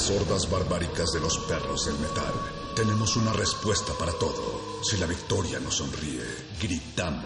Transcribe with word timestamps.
Las 0.00 0.10
hordas 0.10 0.50
barbáricas 0.50 1.12
de 1.12 1.20
los 1.20 1.36
perros 1.40 1.84
del 1.84 1.98
metal, 1.98 2.32
tenemos 2.74 3.16
una 3.16 3.34
respuesta 3.34 3.92
para 3.98 4.12
todo. 4.12 4.80
Si 4.82 4.96
la 4.96 5.04
victoria 5.04 5.60
nos 5.60 5.76
sonríe, 5.76 6.24
gritamos. 6.58 7.22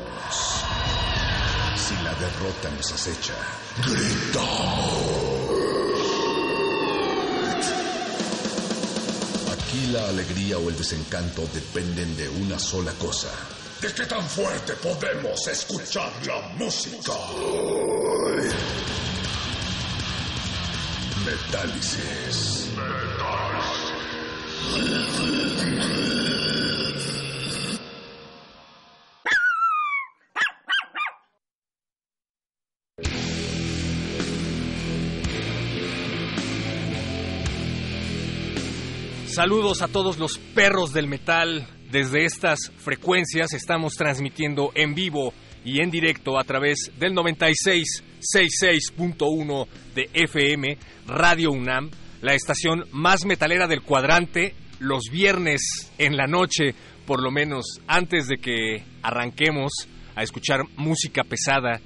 Si 1.77 1.94
la 2.03 2.12
derrota 2.14 2.70
nos 2.77 2.91
acecha, 2.91 3.34
gritamos. 3.86 4.50
Aquí 9.53 9.86
la 9.92 10.09
alegría 10.09 10.59
o 10.59 10.69
el 10.69 10.77
desencanto 10.77 11.47
dependen 11.55 12.16
de 12.16 12.28
una 12.28 12.59
sola 12.59 12.92
cosa. 12.94 13.31
¿De 13.81 13.92
qué 13.94 14.05
tan 14.06 14.28
fuerte 14.28 14.72
podemos 14.83 15.47
escuchar 15.47 16.11
la 16.27 16.41
música? 16.56 17.12
Metálisis. 21.25 22.63
Saludos 39.34 39.82
a 39.82 39.88
todos 39.88 40.18
los 40.18 40.38
perros 40.38 40.92
del 40.92 41.08
metal. 41.08 41.66
Desde 41.90 42.24
estas 42.24 42.70
frecuencias 42.76 43.52
estamos 43.52 43.94
transmitiendo 43.94 44.70
en 44.76 44.94
vivo 44.94 45.34
y 45.64 45.80
en 45.80 45.90
directo 45.90 46.38
a 46.38 46.44
través 46.44 46.92
del 47.00 47.14
9666.1 47.14 49.66
de 49.96 50.08
FM 50.14 50.78
Radio 51.08 51.50
UNAM, 51.50 51.90
la 52.25 52.33
estación 52.33 52.86
más 52.91 53.27
metalera 53.27 53.67
del 53.67 53.83
cuadrante, 53.83 54.55
los 54.78 55.11
viernes 55.12 55.92
en 55.98 56.17
la 56.17 56.27
noche, 56.27 56.75
por 57.06 57.22
lo 57.22 57.31
menos 57.31 57.83
antes 57.86 58.28
de 58.28 58.39
que 58.39 58.83
arranquemos 59.03 59.70
a 60.16 60.22
escuchar 60.22 60.60
música 60.78 61.22
pesada 61.22 61.82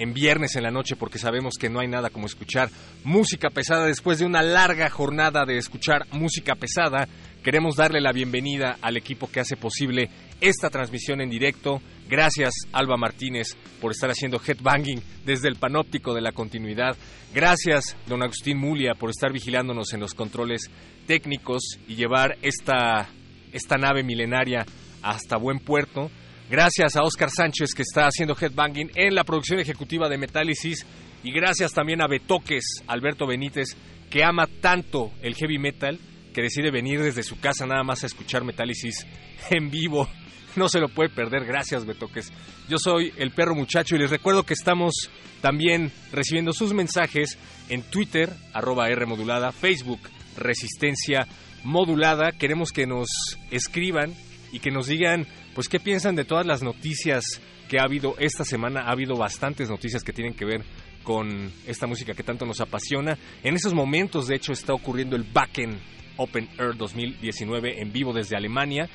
en 0.00 0.12
viernes 0.12 0.56
en 0.56 0.64
la 0.64 0.72
noche 0.72 0.96
porque 0.96 1.20
sabemos 1.20 1.54
que 1.56 1.70
no 1.70 1.78
hay 1.78 1.86
nada 1.86 2.10
como 2.10 2.26
escuchar 2.26 2.68
música 3.04 3.48
pesada 3.48 3.86
después 3.86 4.18
de 4.18 4.26
una 4.26 4.42
larga 4.42 4.90
jornada 4.90 5.44
de 5.46 5.56
escuchar 5.56 6.04
música 6.10 6.56
pesada. 6.56 7.06
Queremos 7.44 7.76
darle 7.76 8.00
la 8.00 8.10
bienvenida 8.10 8.78
al 8.82 8.96
equipo 8.96 9.30
que 9.30 9.38
hace 9.38 9.56
posible 9.56 10.10
esta 10.44 10.68
transmisión 10.68 11.22
en 11.22 11.30
directo. 11.30 11.80
Gracias 12.06 12.52
Alba 12.72 12.98
Martínez 12.98 13.56
por 13.80 13.92
estar 13.92 14.10
haciendo 14.10 14.38
headbanging 14.38 15.02
desde 15.24 15.48
el 15.48 15.56
panóptico 15.56 16.12
de 16.12 16.20
la 16.20 16.32
continuidad. 16.32 16.96
Gracias 17.34 17.96
don 18.06 18.22
Agustín 18.22 18.58
Mulia 18.58 18.94
por 18.94 19.08
estar 19.08 19.32
vigilándonos 19.32 19.94
en 19.94 20.00
los 20.00 20.12
controles 20.12 20.70
técnicos 21.06 21.78
y 21.88 21.94
llevar 21.94 22.36
esta, 22.42 23.08
esta 23.52 23.78
nave 23.78 24.02
milenaria 24.02 24.66
hasta 25.02 25.38
buen 25.38 25.60
puerto. 25.60 26.10
Gracias 26.50 26.94
a 26.96 27.02
Oscar 27.02 27.30
Sánchez 27.34 27.70
que 27.74 27.82
está 27.82 28.06
haciendo 28.06 28.36
headbanging 28.38 28.90
en 28.94 29.14
la 29.14 29.24
producción 29.24 29.60
ejecutiva 29.60 30.10
de 30.10 30.18
Metálisis. 30.18 30.84
Y 31.22 31.32
gracias 31.32 31.72
también 31.72 32.02
a 32.02 32.06
Betoques, 32.06 32.82
Alberto 32.86 33.26
Benítez, 33.26 33.78
que 34.10 34.22
ama 34.22 34.46
tanto 34.60 35.10
el 35.22 35.34
heavy 35.36 35.58
metal 35.58 35.98
que 36.34 36.42
decide 36.42 36.70
venir 36.70 37.02
desde 37.02 37.22
su 37.22 37.40
casa 37.40 37.64
nada 37.64 37.82
más 37.82 38.02
a 38.02 38.06
escuchar 38.08 38.44
Metálisis 38.44 39.06
en 39.50 39.70
vivo. 39.70 40.06
No 40.56 40.68
se 40.68 40.80
lo 40.80 40.88
puede 40.88 41.10
perder. 41.10 41.44
Gracias, 41.44 41.84
Betoques. 41.84 42.32
Yo 42.68 42.76
soy 42.78 43.12
el 43.16 43.32
perro 43.32 43.54
muchacho 43.54 43.96
y 43.96 43.98
les 43.98 44.10
recuerdo 44.10 44.44
que 44.44 44.54
estamos 44.54 45.10
también 45.40 45.92
recibiendo 46.12 46.52
sus 46.52 46.72
mensajes 46.72 47.38
en 47.68 47.82
Twitter, 47.82 48.30
arroba 48.52 48.88
R 48.88 49.06
modulada, 49.06 49.52
Facebook, 49.52 50.00
Resistencia 50.36 51.26
Modulada. 51.64 52.32
Queremos 52.32 52.70
que 52.70 52.86
nos 52.86 53.08
escriban 53.50 54.14
y 54.52 54.60
que 54.60 54.70
nos 54.70 54.86
digan 54.86 55.26
pues 55.54 55.68
qué 55.68 55.80
piensan 55.80 56.14
de 56.14 56.24
todas 56.24 56.46
las 56.46 56.62
noticias 56.62 57.24
que 57.68 57.78
ha 57.78 57.84
habido 57.84 58.14
esta 58.18 58.44
semana. 58.44 58.82
Ha 58.82 58.92
habido 58.92 59.16
bastantes 59.16 59.68
noticias 59.70 60.02
que 60.02 60.12
tienen 60.12 60.34
que 60.34 60.44
ver 60.44 60.64
con 61.02 61.52
esta 61.66 61.86
música 61.86 62.14
que 62.14 62.22
tanto 62.22 62.46
nos 62.46 62.60
apasiona. 62.60 63.18
En 63.42 63.54
esos 63.54 63.74
momentos, 63.74 64.26
de 64.26 64.36
hecho, 64.36 64.52
está 64.52 64.72
ocurriendo 64.72 65.16
el 65.16 65.24
Backen 65.24 65.78
Open 66.16 66.48
Air 66.58 66.76
2019 66.76 67.80
en 67.80 67.92
vivo 67.92 68.12
desde 68.12 68.36
Alemania. 68.36 68.88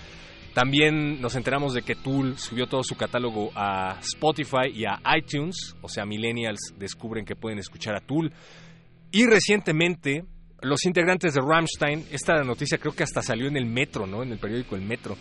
También 0.60 1.22
nos 1.22 1.38
enteramos 1.38 1.74
de 1.74 1.84
que 1.84 1.96
Tool 1.96 2.38
subió 2.38 2.68
todo 2.68 2.84
su 2.84 2.98
catálogo 2.98 3.50
a 3.56 3.98
Spotify 4.02 4.68
y 4.74 4.84
a 4.84 5.00
iTunes, 5.18 5.74
o 5.82 5.88
sea, 5.88 6.04
millennials 6.04 6.74
descubren 6.78 7.24
que 7.24 7.38
pueden 7.38 7.60
escuchar 7.60 7.96
a 7.96 8.02
Tool. 8.02 8.30
Y 9.10 9.26
recientemente, 9.26 10.26
los 10.62 10.84
integrantes 10.84 11.34
de 11.34 11.40
Rammstein, 11.40 12.08
esta 12.12 12.44
noticia 12.44 12.78
creo 12.78 12.94
que 12.94 13.04
hasta 13.04 13.22
salió 13.22 13.48
en 13.48 13.56
el 13.56 13.68
Metro, 13.68 14.06
¿no? 14.06 14.22
En 14.22 14.34
el 14.34 14.38
periódico 14.38 14.76
El 14.76 14.82
Metro. 14.82 15.16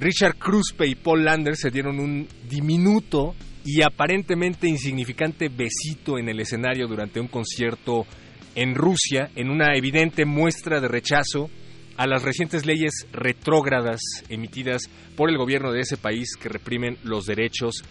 Richard 0.00 0.34
Kruspe 0.34 0.84
y 0.84 0.96
Paul 0.96 1.24
Lander 1.24 1.54
se 1.54 1.70
dieron 1.70 2.00
un 2.00 2.26
diminuto 2.48 3.36
y 3.64 3.84
aparentemente 3.84 4.66
insignificante 4.66 5.48
besito 5.48 6.18
en 6.18 6.28
el 6.28 6.40
escenario 6.40 6.88
durante 6.88 7.20
un 7.20 7.28
concierto 7.28 8.04
en 8.56 8.74
Rusia, 8.74 9.30
en 9.36 9.48
una 9.48 9.76
evidente 9.76 10.24
muestra 10.24 10.80
de 10.80 10.88
rechazo 10.88 11.48
a 12.00 12.06
las 12.06 12.22
recientes 12.22 12.64
leyes 12.64 13.06
retrógradas 13.12 14.00
emitidas 14.30 14.88
por 15.16 15.28
el 15.28 15.36
gobierno 15.36 15.70
de 15.70 15.80
ese 15.80 15.98
país 15.98 16.34
que 16.34 16.48
reprimen 16.48 16.96
los 17.04 17.26
derechos 17.26 17.84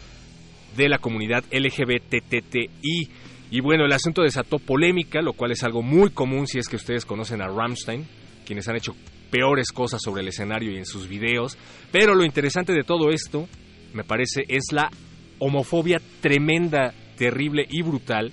de 0.75 0.89
la 0.89 0.97
comunidad 0.97 1.43
LGBTTI. 1.51 3.07
Y 3.51 3.61
bueno, 3.61 3.85
el 3.85 3.93
asunto 3.93 4.23
desató 4.23 4.57
polémica, 4.57 5.21
lo 5.21 5.33
cual 5.33 5.51
es 5.51 5.63
algo 5.63 5.83
muy 5.83 6.09
común 6.09 6.47
si 6.47 6.57
es 6.57 6.67
que 6.67 6.77
ustedes 6.77 7.05
conocen 7.05 7.43
a 7.43 7.49
Rammstein, 7.49 8.07
quienes 8.47 8.67
han 8.67 8.77
hecho 8.77 8.95
peores 9.29 9.71
cosas 9.71 10.01
sobre 10.03 10.23
el 10.23 10.29
escenario 10.29 10.71
y 10.71 10.77
en 10.77 10.87
sus 10.87 11.07
videos. 11.07 11.55
Pero 11.91 12.15
lo 12.15 12.25
interesante 12.25 12.73
de 12.73 12.81
todo 12.81 13.11
esto, 13.11 13.47
me 13.93 14.03
parece, 14.03 14.41
es 14.47 14.71
la 14.71 14.89
homofobia 15.37 16.01
tremenda, 16.19 16.95
terrible 17.15 17.63
y 17.69 17.83
brutal 17.83 18.31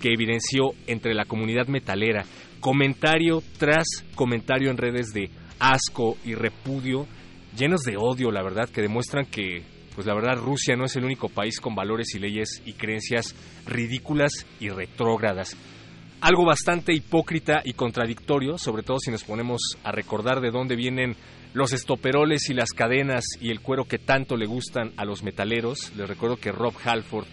que 0.00 0.08
evidenció 0.10 0.70
entre 0.86 1.12
la 1.12 1.26
comunidad 1.26 1.66
metalera. 1.66 2.24
Comentario 2.60 3.42
tras 3.58 3.86
comentario 4.14 4.70
en 4.70 4.76
redes 4.76 5.12
de 5.12 5.30
asco 5.58 6.16
y 6.24 6.34
repudio, 6.34 7.06
llenos 7.56 7.82
de 7.82 7.96
odio, 7.96 8.30
la 8.30 8.42
verdad, 8.42 8.68
que 8.68 8.82
demuestran 8.82 9.26
que, 9.26 9.62
pues 9.94 10.06
la 10.06 10.14
verdad, 10.14 10.36
Rusia 10.36 10.76
no 10.76 10.84
es 10.84 10.96
el 10.96 11.04
único 11.04 11.28
país 11.28 11.60
con 11.60 11.74
valores 11.74 12.14
y 12.14 12.18
leyes 12.18 12.62
y 12.64 12.72
creencias 12.74 13.34
ridículas 13.66 14.46
y 14.60 14.68
retrógradas 14.68 15.56
algo 16.20 16.44
bastante 16.44 16.92
hipócrita 16.92 17.60
y 17.64 17.74
contradictorio, 17.74 18.58
sobre 18.58 18.82
todo 18.82 18.98
si 18.98 19.10
nos 19.10 19.24
ponemos 19.24 19.60
a 19.84 19.92
recordar 19.92 20.40
de 20.40 20.50
dónde 20.50 20.74
vienen 20.74 21.14
los 21.54 21.72
estoperoles 21.72 22.50
y 22.50 22.54
las 22.54 22.70
cadenas 22.70 23.24
y 23.40 23.50
el 23.50 23.60
cuero 23.60 23.84
que 23.84 23.98
tanto 23.98 24.36
le 24.36 24.46
gustan 24.46 24.92
a 24.96 25.04
los 25.04 25.22
metaleros. 25.22 25.92
Les 25.96 26.08
recuerdo 26.08 26.36
que 26.36 26.52
Rob 26.52 26.74
Halford 26.84 27.26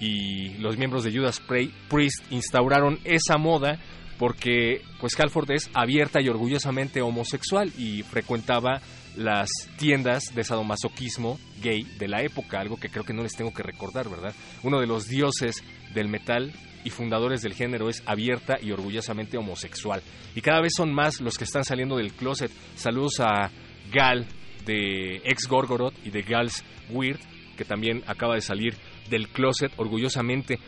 y 0.00 0.50
los 0.58 0.78
miembros 0.78 1.02
de 1.02 1.12
Judas 1.12 1.42
Priest 1.88 2.30
instauraron 2.30 3.00
esa 3.04 3.38
moda 3.38 3.80
porque 4.18 4.82
pues 5.00 5.18
Halford 5.18 5.50
es 5.52 5.70
abierta 5.74 6.20
y 6.20 6.28
orgullosamente 6.28 7.00
homosexual 7.02 7.72
y 7.78 8.02
frecuentaba 8.02 8.80
las 9.16 9.48
tiendas 9.78 10.34
de 10.34 10.44
sadomasoquismo 10.44 11.38
gay 11.62 11.82
de 11.98 12.08
la 12.08 12.22
época, 12.22 12.60
algo 12.60 12.76
que 12.76 12.88
creo 12.88 13.04
que 13.04 13.14
no 13.14 13.22
les 13.22 13.34
tengo 13.34 13.52
que 13.52 13.62
recordar, 13.62 14.08
¿verdad? 14.08 14.34
Uno 14.62 14.80
de 14.80 14.86
los 14.86 15.06
dioses 15.06 15.64
del 15.94 16.08
metal 16.08 16.52
y 16.84 16.90
fundadores 16.90 17.42
del 17.42 17.54
género 17.54 17.88
es 17.88 18.02
abierta 18.06 18.56
y 18.60 18.70
orgullosamente 18.70 19.36
homosexual. 19.36 20.02
Y 20.34 20.40
cada 20.40 20.60
vez 20.60 20.72
son 20.76 20.92
más 20.92 21.20
los 21.20 21.36
que 21.36 21.44
están 21.44 21.64
saliendo 21.64 21.96
del 21.96 22.12
closet. 22.12 22.50
Saludos 22.76 23.20
a 23.20 23.50
Gal 23.92 24.26
de 24.64 25.16
ex 25.24 25.48
Gorgoroth 25.48 25.94
y 26.04 26.10
de 26.10 26.22
Gals 26.22 26.64
Weird, 26.90 27.20
que 27.56 27.64
también 27.64 28.02
acaba 28.06 28.34
de 28.34 28.40
salir 28.40 28.74
del 29.10 29.28
closet 29.28 29.72
orgullosamente. 29.76 30.58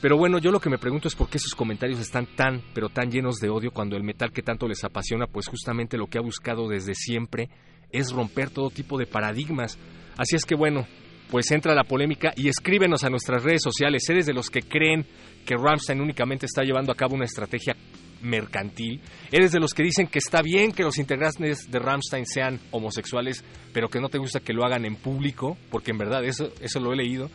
Pero 0.00 0.18
bueno, 0.18 0.38
yo 0.38 0.50
lo 0.50 0.60
que 0.60 0.68
me 0.68 0.78
pregunto 0.78 1.08
es 1.08 1.14
por 1.14 1.30
qué 1.30 1.38
esos 1.38 1.54
comentarios 1.54 1.98
están 1.98 2.26
tan, 2.36 2.62
pero 2.74 2.90
tan 2.90 3.10
llenos 3.10 3.36
de 3.36 3.48
odio 3.48 3.70
cuando 3.70 3.96
el 3.96 4.02
metal 4.02 4.32
que 4.32 4.42
tanto 4.42 4.68
les 4.68 4.84
apasiona, 4.84 5.26
pues 5.26 5.48
justamente 5.48 5.96
lo 5.96 6.06
que 6.06 6.18
ha 6.18 6.22
buscado 6.22 6.68
desde 6.68 6.94
siempre 6.94 7.48
es 7.90 8.12
romper 8.12 8.50
todo 8.50 8.70
tipo 8.70 8.98
de 8.98 9.06
paradigmas. 9.06 9.78
Así 10.16 10.36
es 10.36 10.44
que 10.44 10.54
bueno, 10.54 10.86
pues 11.30 11.50
entra 11.50 11.74
la 11.74 11.84
polémica 11.84 12.32
y 12.36 12.48
escríbenos 12.48 13.02
a 13.04 13.10
nuestras 13.10 13.42
redes 13.42 13.62
sociales. 13.62 14.08
¿Eres 14.08 14.26
de 14.26 14.34
los 14.34 14.50
que 14.50 14.62
creen 14.62 15.06
que 15.46 15.56
Ramstein 15.56 16.00
únicamente 16.00 16.46
está 16.46 16.62
llevando 16.62 16.92
a 16.92 16.96
cabo 16.96 17.14
una 17.14 17.24
estrategia 17.24 17.74
mercantil? 18.22 19.00
¿Eres 19.30 19.52
de 19.52 19.60
los 19.60 19.72
que 19.72 19.82
dicen 19.82 20.06
que 20.06 20.18
está 20.18 20.42
bien 20.42 20.72
que 20.72 20.82
los 20.82 20.98
integrantes 20.98 21.70
de 21.70 21.78
Ramstein 21.78 22.26
sean 22.26 22.60
homosexuales, 22.70 23.44
pero 23.72 23.88
que 23.88 24.00
no 24.00 24.08
te 24.08 24.18
gusta 24.18 24.40
que 24.40 24.52
lo 24.52 24.64
hagan 24.64 24.84
en 24.84 24.96
público? 24.96 25.56
Porque 25.70 25.92
en 25.92 25.98
verdad 25.98 26.24
eso, 26.24 26.52
eso 26.60 26.80
lo 26.80 26.92
he 26.92 26.96
leído 26.96 27.30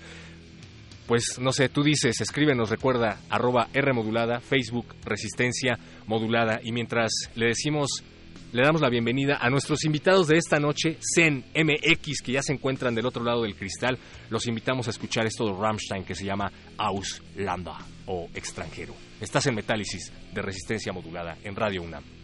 pues 1.10 1.40
no 1.42 1.52
sé, 1.52 1.70
tú 1.70 1.82
dices, 1.82 2.22
escríbenos, 2.22 2.70
recuerda, 2.70 3.20
arroba 3.32 3.68
R 3.74 3.94
modulada, 3.94 4.42
Facebook, 4.42 4.94
Resistencia 5.04 5.80
modulada, 6.06 6.60
y 6.64 6.72
mientras 6.72 7.12
le 7.34 7.48
decimos, 7.48 8.04
le 8.52 8.62
damos 8.62 8.80
la 8.80 8.92
bienvenida 8.92 9.40
a 9.42 9.50
nuestros 9.50 9.86
invitados 9.86 10.28
de 10.28 10.38
esta 10.38 10.60
noche, 10.60 11.00
Zen 11.16 11.46
MX, 11.56 12.22
que 12.24 12.34
ya 12.34 12.44
se 12.44 12.54
encuentran 12.54 12.94
del 12.94 13.08
otro 13.08 13.24
lado 13.24 13.42
del 13.42 13.56
cristal, 13.56 13.98
los 14.30 14.46
invitamos 14.46 14.86
a 14.86 14.92
escuchar 14.92 15.26
esto 15.26 15.48
de 15.48 15.60
Rammstein 15.60 16.04
que 16.04 16.14
se 16.14 16.26
llama 16.26 16.52
Auslanda 16.78 17.80
o 18.06 18.30
extranjero. 18.36 18.94
Estás 19.20 19.48
en 19.48 19.56
Metálisis 19.56 20.14
de 20.32 20.44
Resistencia 20.44 20.94
modulada 20.94 21.40
en 21.44 21.56
Radio 21.56 21.82
UNAM. 21.82 22.19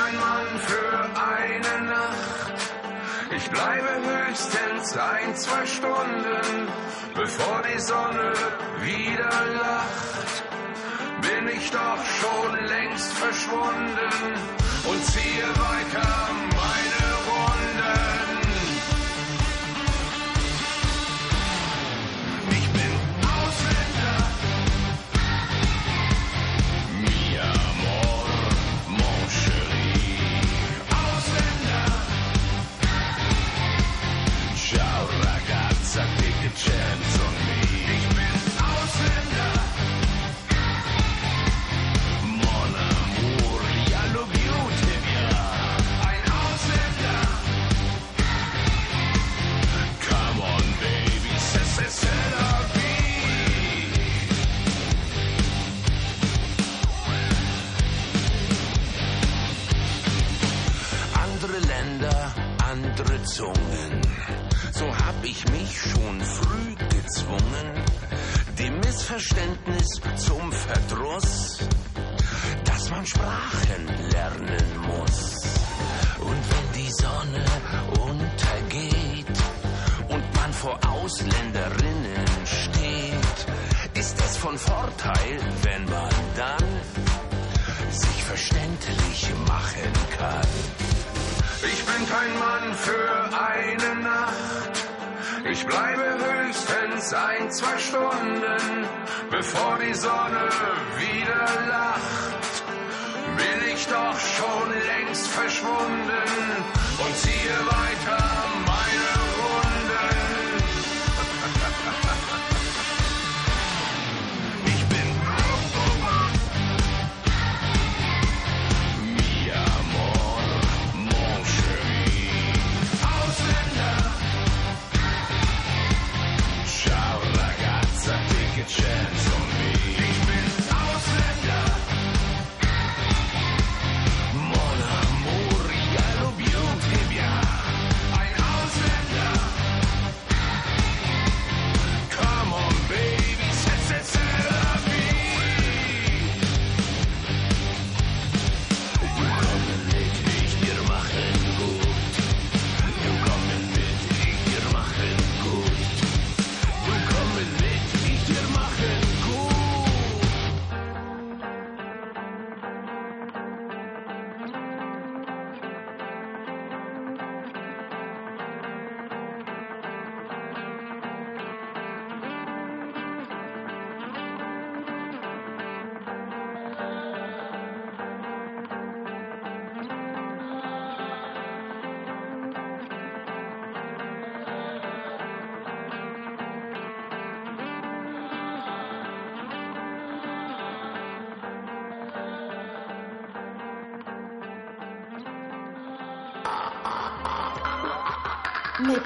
kein 0.00 0.18
Mann 0.18 0.46
für 0.58 0.98
eine 1.36 1.86
Nacht. 1.86 2.54
Ich 3.36 3.50
bleibe 3.50 3.92
höchstens 4.10 4.96
ein, 4.96 5.36
zwei 5.36 5.66
Stunden, 5.66 6.68
bevor 7.14 7.62
die 7.62 7.78
Sonne 7.80 8.32
wieder 8.80 9.30
lacht. 9.54 10.44
Bin 11.20 11.48
ich 11.56 11.70
doch 11.70 12.04
schon 12.20 12.66
längst 12.66 13.12
verschwunden 13.12 14.34
und 14.90 15.04
ziehe 15.04 15.48
weiter 15.48 16.28
meine 16.56 16.99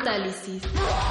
Metálisis. 0.04 1.03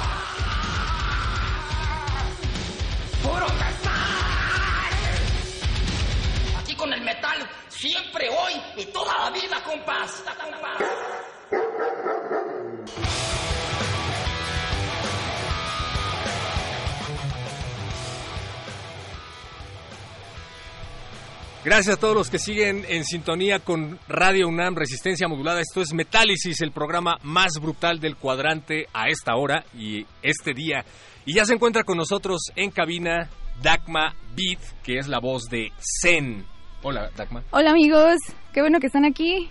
Gracias 21.64 21.96
a 21.96 22.00
todos 22.00 22.14
los 22.14 22.28
que 22.30 22.38
siguen 22.38 22.84
en 22.88 23.04
sintonía 23.04 23.58
con 23.58 23.98
Radio 24.06 24.48
UNAM 24.48 24.74
Resistencia 24.76 25.28
Modulada. 25.28 25.60
Esto 25.62 25.80
es 25.80 25.94
Metálisis, 25.94 26.60
el 26.60 26.72
programa 26.72 27.16
más 27.22 27.52
brutal 27.60 28.00
del 28.00 28.16
cuadrante 28.16 28.86
a 28.92 29.08
esta 29.08 29.34
hora 29.36 29.64
y 29.74 30.04
este 30.22 30.52
día. 30.52 30.84
Y 31.24 31.34
ya 31.34 31.46
se 31.46 31.54
encuentra 31.54 31.82
con 31.84 31.96
nosotros 31.96 32.42
en 32.54 32.70
cabina 32.70 33.30
Dagma 33.62 34.14
Beat, 34.36 34.60
que 34.82 34.98
es 34.98 35.08
la 35.08 35.20
voz 35.20 35.44
de 35.44 35.70
Zen. 36.02 36.44
Hola, 36.82 37.10
Dagma. 37.16 37.42
Hola 37.50 37.70
amigos, 37.70 38.16
qué 38.52 38.60
bueno 38.60 38.78
que 38.78 38.88
están 38.88 39.06
aquí. 39.06 39.48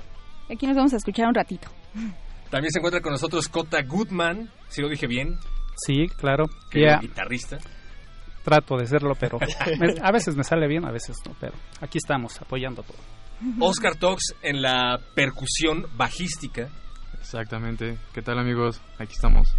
Aquí 0.54 0.68
nos 0.68 0.76
vamos 0.76 0.94
a 0.94 0.98
escuchar 0.98 1.28
un 1.28 1.34
ratito. 1.34 1.68
También 2.52 2.72
se 2.72 2.78
encuentra 2.78 3.02
con 3.02 3.12
nosotros 3.14 3.48
Kota 3.48 3.82
Goodman, 3.82 4.52
si 4.70 4.84
lo 4.84 4.90
dije 4.90 5.08
bien, 5.08 5.40
Sí, 5.88 6.06
claro. 6.20 6.46
que 6.70 6.86
es 6.86 7.00
guitarrista. 7.02 7.58
Trato 8.44 8.78
de 8.78 8.86
serlo, 8.88 9.16
pero 9.20 9.40
me- 9.80 9.96
a 10.02 10.12
veces 10.12 10.36
me 10.36 10.44
sale 10.44 10.68
bien, 10.68 10.86
a 10.86 10.92
veces 10.92 11.18
no. 11.26 11.36
Pero 11.40 11.54
aquí 11.82 11.98
estamos 11.98 12.40
apoyando 12.42 12.84
todo. 12.84 12.98
Oscar 13.60 13.96
Tox 13.96 14.36
en 14.42 14.62
la 14.62 15.00
percusión 15.16 15.88
bajística. 15.96 16.70
Exactamente. 17.20 17.98
¿Qué 18.14 18.22
tal 18.22 18.38
amigos? 18.40 18.82
Aquí 19.00 19.14
estamos. 19.14 19.56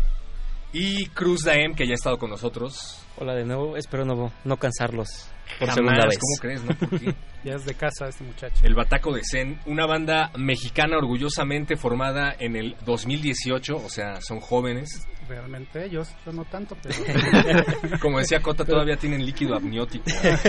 Y 0.72 1.06
Cruz 1.08 1.44
Daem, 1.44 1.74
que 1.74 1.86
ya 1.86 1.92
ha 1.92 1.94
estado 1.94 2.18
con 2.18 2.30
nosotros. 2.30 3.00
Hola 3.16 3.34
de 3.34 3.44
nuevo, 3.44 3.76
espero 3.76 4.04
no, 4.04 4.32
no 4.44 4.56
cansarlos 4.56 5.30
por 5.58 5.68
Jamás, 5.68 5.74
segunda 5.74 6.06
vez. 6.06 6.18
¿Cómo 6.18 6.40
crees, 6.40 6.64
no? 6.64 6.74
¿Por 6.76 7.00
qué? 7.00 7.14
Ya 7.44 7.56
es 7.56 7.66
de 7.66 7.74
casa 7.74 8.08
este 8.08 8.24
muchacho. 8.24 8.64
El 8.64 8.74
Bataco 8.74 9.12
de 9.12 9.20
Zen, 9.22 9.60
una 9.66 9.84
banda 9.84 10.30
mexicana 10.38 10.96
orgullosamente 10.96 11.76
formada 11.76 12.34
en 12.38 12.56
el 12.56 12.74
2018, 12.86 13.74
o 13.74 13.88
sea, 13.90 14.18
son 14.22 14.40
jóvenes. 14.40 15.06
Realmente 15.28 15.84
ellos, 15.84 16.08
yo 16.24 16.32
no 16.32 16.46
tanto, 16.46 16.74
pero 16.82 16.94
Como 18.00 18.18
decía 18.18 18.40
Cota, 18.40 18.64
todavía 18.64 18.96
tienen 18.96 19.26
líquido 19.26 19.56
amniótico. 19.56 20.06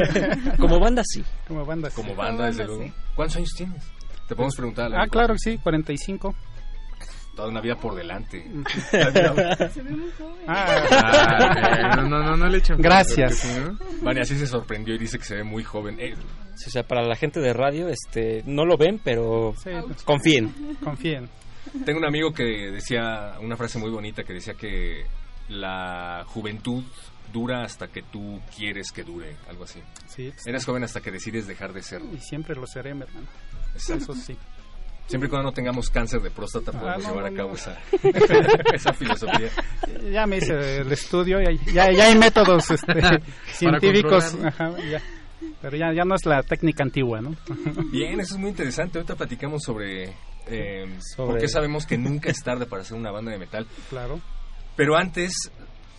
Como 0.57 0.79
banda 0.79 1.01
sí. 1.05 1.21
como 1.45 1.65
banda. 1.65 1.89
sí. 1.89 1.95
Como 1.97 2.15
banda, 2.15 2.45
desde 2.45 2.59
banda, 2.63 2.75
luego. 2.77 2.93
sí. 2.95 3.01
¿Cuántos 3.13 3.37
años 3.37 3.49
tienes? 3.57 3.91
Te 4.29 4.35
podemos 4.35 4.55
preguntar. 4.55 4.91
Ah, 4.95 5.07
claro 5.09 5.33
que 5.33 5.39
sí, 5.39 5.57
45. 5.57 6.33
Toda 7.35 7.49
una 7.49 7.59
vida 7.61 7.75
por 7.75 7.95
delante. 7.95 8.45
Se 8.91 9.81
ve 9.81 9.89
muy 9.91 10.09
joven. 10.17 10.35
Ah, 10.47 10.85
Ah, 10.91 11.95
no, 11.97 12.03
no, 12.09 12.23
no, 12.23 12.37
no 12.37 12.47
le 12.47 12.57
echen 12.59 12.77
Gracias. 12.81 13.45
Vania 14.01 14.21
así 14.23 14.37
se 14.37 14.47
sorprendió 14.47 14.95
y 14.95 14.97
dice 14.97 15.17
que 15.17 15.25
se 15.25 15.35
ve 15.35 15.43
muy 15.43 15.63
joven. 15.63 15.97
Eh, 15.99 16.15
Sí, 16.55 16.67
O 16.69 16.71
sea, 16.71 16.83
para 16.83 17.01
la 17.05 17.17
gente 17.17 17.41
de 17.41 17.51
radio, 17.51 17.89
este, 17.89 18.41
no 18.45 18.63
lo 18.65 18.77
ven, 18.77 19.01
pero 19.03 19.53
sí, 19.61 19.71
confíen. 20.05 20.77
confíen. 20.81 21.27
tengo 21.85 21.99
un 21.99 22.05
amigo 22.05 22.31
que 22.31 22.43
decía 22.71 23.33
una 23.41 23.57
frase 23.57 23.77
muy 23.77 23.89
bonita 23.91 24.23
que 24.23 24.31
decía 24.31 24.53
que 24.53 25.03
la 25.49 26.23
juventud 26.27 26.81
dura 27.33 27.63
hasta 27.63 27.87
que 27.89 28.03
tú 28.03 28.39
quieres 28.55 28.93
que 28.93 29.03
dure, 29.03 29.35
algo 29.49 29.65
así. 29.65 29.81
Sí, 30.07 30.29
pues, 30.33 30.47
Eres 30.47 30.63
joven 30.63 30.85
hasta 30.85 31.01
que 31.01 31.11
decides 31.11 31.45
dejar 31.45 31.73
de 31.73 31.81
serlo. 31.81 32.13
y 32.13 32.19
siempre 32.21 32.55
lo 32.55 32.65
seré, 32.65 32.93
mi 32.93 33.01
hermano. 33.01 33.27
Exacto. 33.73 34.13
Eso 34.13 34.15
sí. 34.15 34.37
Siempre 35.07 35.27
y 35.27 35.29
cuando 35.29 35.49
no 35.49 35.53
tengamos 35.53 35.89
cáncer 35.89 36.19
de 36.21 36.31
próstata 36.31 36.71
podemos 36.71 37.03
no, 37.03 37.09
llevar 37.09 37.31
a 37.31 37.35
cabo 37.35 37.49
no. 37.49 37.55
esa, 37.55 37.77
esa 38.73 38.93
filosofía. 38.93 39.49
Ya 40.11 40.25
me 40.25 40.37
hice 40.37 40.77
el 40.77 40.91
estudio, 40.91 41.39
ya, 41.41 41.51
ya, 41.71 41.91
ya 41.91 42.05
hay 42.05 42.17
métodos 42.17 42.71
este, 42.71 42.93
científicos, 43.53 44.23
controlarlo. 44.31 44.47
ajá, 44.77 44.89
ya. 44.89 45.01
pero 45.61 45.77
ya, 45.77 45.93
ya 45.93 46.03
no 46.05 46.15
es 46.15 46.25
la 46.25 46.41
técnica 46.43 46.83
antigua, 46.83 47.21
¿no? 47.21 47.35
Bien, 47.91 48.19
eso 48.19 48.33
es 48.35 48.39
muy 48.39 48.49
interesante. 48.49 48.97
Ahorita 48.97 49.15
platicamos 49.15 49.61
sobre, 49.63 50.15
eh, 50.47 50.85
Sobre- 51.15 51.31
por 51.33 51.39
qué 51.39 51.47
sabemos 51.47 51.85
que 51.85 51.97
nunca 51.97 52.29
es 52.29 52.41
tarde 52.43 52.65
para 52.65 52.81
hacer 52.81 52.97
una 52.97 53.11
banda 53.11 53.31
de 53.31 53.37
metal. 53.37 53.67
Claro. 53.89 54.19
Pero 54.75 54.97
antes, 54.97 55.33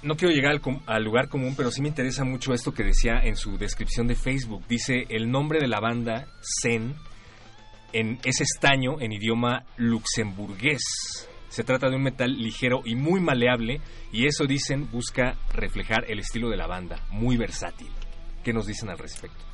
no 0.02 0.16
quiero 0.16 0.34
llegar 0.34 0.50
al, 0.52 0.60
com- 0.60 0.82
al 0.86 1.04
lugar 1.04 1.28
común, 1.28 1.54
pero 1.56 1.70
sí 1.70 1.80
me 1.80 1.88
interesa 1.88 2.25
mucho 2.25 2.52
esto 2.52 2.75
que 2.75 2.82
decía 2.82 3.20
en 3.22 3.36
su 3.36 3.56
descripción 3.56 4.06
de 4.08 4.16
Facebook. 4.16 4.64
Dice, 4.68 5.04
el 5.10 5.30
nombre 5.30 5.60
de 5.60 5.68
la 5.68 5.78
banda, 5.80 6.26
Zen, 6.60 6.94
en, 7.93 8.19
es 8.25 8.40
estaño 8.40 9.00
en 9.00 9.12
idioma 9.12 9.64
luxemburgués. 9.76 11.28
Se 11.49 11.64
trata 11.64 11.88
de 11.88 11.97
un 11.97 12.02
metal 12.02 12.37
ligero 12.37 12.83
y 12.85 12.95
muy 12.95 13.21
maleable, 13.21 13.81
y 14.12 14.26
eso, 14.26 14.45
dicen, 14.47 14.90
busca 14.90 15.37
reflejar 15.55 16.05
el 16.11 16.19
estilo 16.19 16.50
de 16.50 16.57
la 16.57 16.66
banda, 16.66 17.07
muy 17.11 17.37
versátil. 17.37 17.90
¿Qué 18.45 18.52
nos 18.52 18.66
dicen 18.66 18.90
al 18.90 18.99
respecto? 18.99 19.45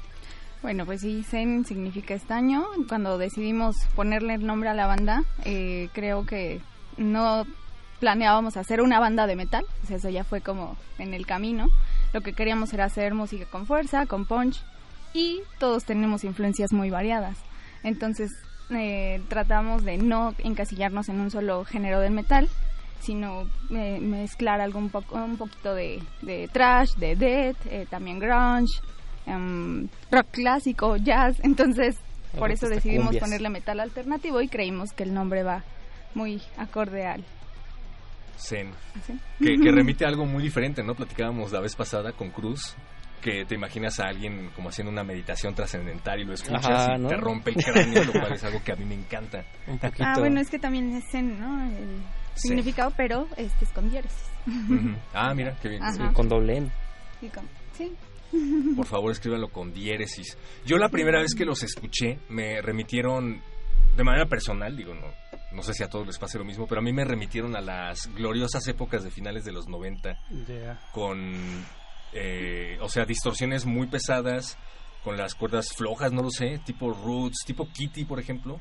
Bueno, 0.63 0.87
pues 0.87 1.01
sí, 1.01 1.23
Zen 1.23 1.65
significa 1.65 2.15
estaño. 2.15 2.65
Cuando 2.89 3.19
decidimos 3.19 3.77
ponerle 3.95 4.35
el 4.35 4.47
nombre 4.47 4.69
a 4.69 4.75
la 4.75 4.87
banda, 4.87 5.25
eh, 5.45 5.89
creo 5.93 6.25
que 6.25 6.61
no 6.97 7.45
planeábamos 8.01 8.57
hacer 8.57 8.81
una 8.81 9.01
banda 9.01 9.27
de 9.27 9.37
metal, 9.37 9.65
o 9.89 9.95
eso 9.95 10.09
ya 10.09 10.25
fue 10.25 10.41
como 10.41 10.77
en 10.99 11.15
el 11.15 11.27
camino. 11.27 11.69
Lo 12.13 12.21
que 12.21 12.33
queríamos 12.33 12.73
era 12.73 12.85
hacer 12.85 13.15
música 13.15 13.47
con 13.47 13.67
fuerza, 13.67 14.07
con 14.07 14.25
punch, 14.27 14.63
y 15.15 15.41
todos 15.59 15.85
tenemos 15.85 16.25
influencias 16.25 16.73
muy 16.73 16.91
variadas. 16.91 17.39
Entonces, 17.83 18.31
eh, 18.71 19.21
tratamos 19.29 19.85
de 19.85 19.99
no 19.99 20.35
encasillarnos 20.39 21.09
en 21.09 21.21
un 21.21 21.31
solo 21.31 21.65
género 21.65 22.01
del 22.01 22.13
metal, 22.13 22.49
sino 23.01 23.49
eh, 23.71 23.99
mezclar 24.01 24.61
algún 24.61 24.89
poco, 24.89 25.17
un 25.17 25.37
poquito 25.37 25.75
de, 25.75 26.03
de 26.23 26.49
trash, 26.49 26.95
de 26.95 27.17
death, 27.17 27.57
eh, 27.67 27.87
también 27.91 28.19
grunge, 28.19 28.81
em, 29.27 29.89
rock 30.11 30.29
clásico, 30.31 30.97
jazz. 30.97 31.39
Entonces, 31.43 31.97
por 32.39 32.51
eso 32.51 32.69
decidimos 32.69 33.07
cumbias. 33.07 33.25
ponerle 33.25 33.51
metal 33.51 33.81
alternativo 33.81 34.41
y 34.41 34.49
creímos 34.49 34.93
que 34.93 35.03
el 35.03 35.13
nombre 35.13 35.43
va 35.43 35.65
muy 36.15 36.41
acorde 36.57 37.07
al. 37.07 37.25
Zen. 38.39 38.71
¿así? 38.97 39.19
que, 39.39 39.57
que 39.59 39.71
remite 39.73 40.05
a 40.05 40.09
algo 40.09 40.25
muy 40.25 40.43
diferente, 40.43 40.83
¿no? 40.83 40.95
Platicábamos 40.95 41.53
la 41.53 41.61
vez 41.61 41.77
pasada 41.77 42.13
con 42.13 42.31
Cruz, 42.31 42.77
que 43.23 43.47
te 43.47 43.55
imaginas 43.55 43.99
a 44.01 44.09
alguien 44.09 44.51
como 44.55 44.69
haciendo 44.69 44.93
una 44.93 45.03
meditación 45.05 45.55
trascendental 45.55 46.21
y 46.21 46.25
lo 46.25 46.35
escuchas 46.35 46.67
Ajá, 46.67 46.97
y 46.97 47.01
¿no? 47.01 47.09
te 47.09 47.17
rompe 47.17 47.53
el 47.53 47.65
cráneo, 47.65 48.05
lo 48.05 48.13
cual 48.13 48.33
es 48.35 48.45
algo 48.45 48.63
que 48.63 48.73
a 48.73 48.77
mí 48.77 48.85
me 48.85 48.95
encanta. 48.97 49.45
Un 49.67 49.79
poquito. 49.79 50.05
Ah, 50.07 50.17
bueno, 50.19 50.41
es 50.41 50.51
que 50.51 50.59
también 50.59 50.95
es 50.95 51.05
zen, 51.11 51.39
¿no? 51.41 51.65
El 51.69 52.03
significado, 52.35 52.93
pero 52.97 53.27
este 53.39 53.65
es 53.65 53.71
con 53.73 53.89
diéresis. 53.91 54.31
Ah, 55.15 55.33
mira, 55.35 55.57
qué 55.63 55.69
bien. 55.71 55.83
Ajá. 55.83 56.13
con 56.13 56.29
doble 56.29 56.57
N. 56.59 56.71
Sí, 57.21 57.29
con- 57.31 57.49
sí. 57.73 57.93
Por 58.77 58.87
favor, 58.87 59.13
escríbanlo 59.13 59.49
con 59.49 59.73
diéresis. 59.73 60.37
Yo 60.67 60.77
la 60.79 60.89
primera 60.89 61.21
vez 61.21 61.35
que 61.35 61.45
los 61.45 61.63
escuché 61.63 62.19
me 62.29 62.61
remitieron 62.63 63.41
de 63.97 64.05
manera 64.05 64.27
personal, 64.27 64.75
digo, 64.77 64.95
no, 64.95 65.07
no 65.53 65.63
sé 65.63 65.75
si 65.75 65.83
a 65.83 65.89
todos 65.89 66.07
les 66.07 66.19
pase 66.19 66.39
lo 66.39 66.45
mismo, 66.45 66.67
pero 66.67 66.81
a 66.81 66.83
mí 66.85 66.93
me 66.95 67.05
remitieron 67.05 67.55
a 67.55 67.61
las 67.61 68.07
gloriosas 68.15 68.67
épocas 68.69 69.05
de 69.05 69.11
finales 69.11 69.45
de 69.45 69.53
los 69.53 69.69
90 69.69 70.17
Ya. 70.49 70.81
con, 70.93 71.35
eh, 72.13 72.79
o 72.81 72.89
sea, 72.89 73.05
distorsiones 73.05 73.65
muy 73.67 73.87
pesadas, 73.87 74.59
con 75.05 75.17
las 75.17 75.35
cuerdas 75.35 75.73
flojas, 75.75 76.13
no 76.13 76.23
lo 76.23 76.31
sé, 76.31 76.61
tipo 76.65 76.93
Roots, 76.93 77.45
tipo 77.45 77.69
Kitty, 77.73 78.05
por 78.05 78.21
ejemplo. 78.21 78.61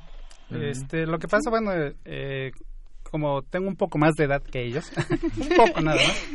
Este, 0.49 1.05
lo 1.05 1.17
que 1.17 1.27
pasa, 1.27 1.49
bueno, 1.49 1.71
eh, 2.03 2.51
como 3.03 3.41
tengo 3.43 3.67
un 3.67 3.75
poco 3.75 3.97
más 3.97 4.15
de 4.15 4.25
edad 4.25 4.41
que 4.41 4.63
ellos, 4.63 4.91
un 5.37 5.49
poco 5.55 5.81
nada 5.81 5.97
más, 5.97 6.25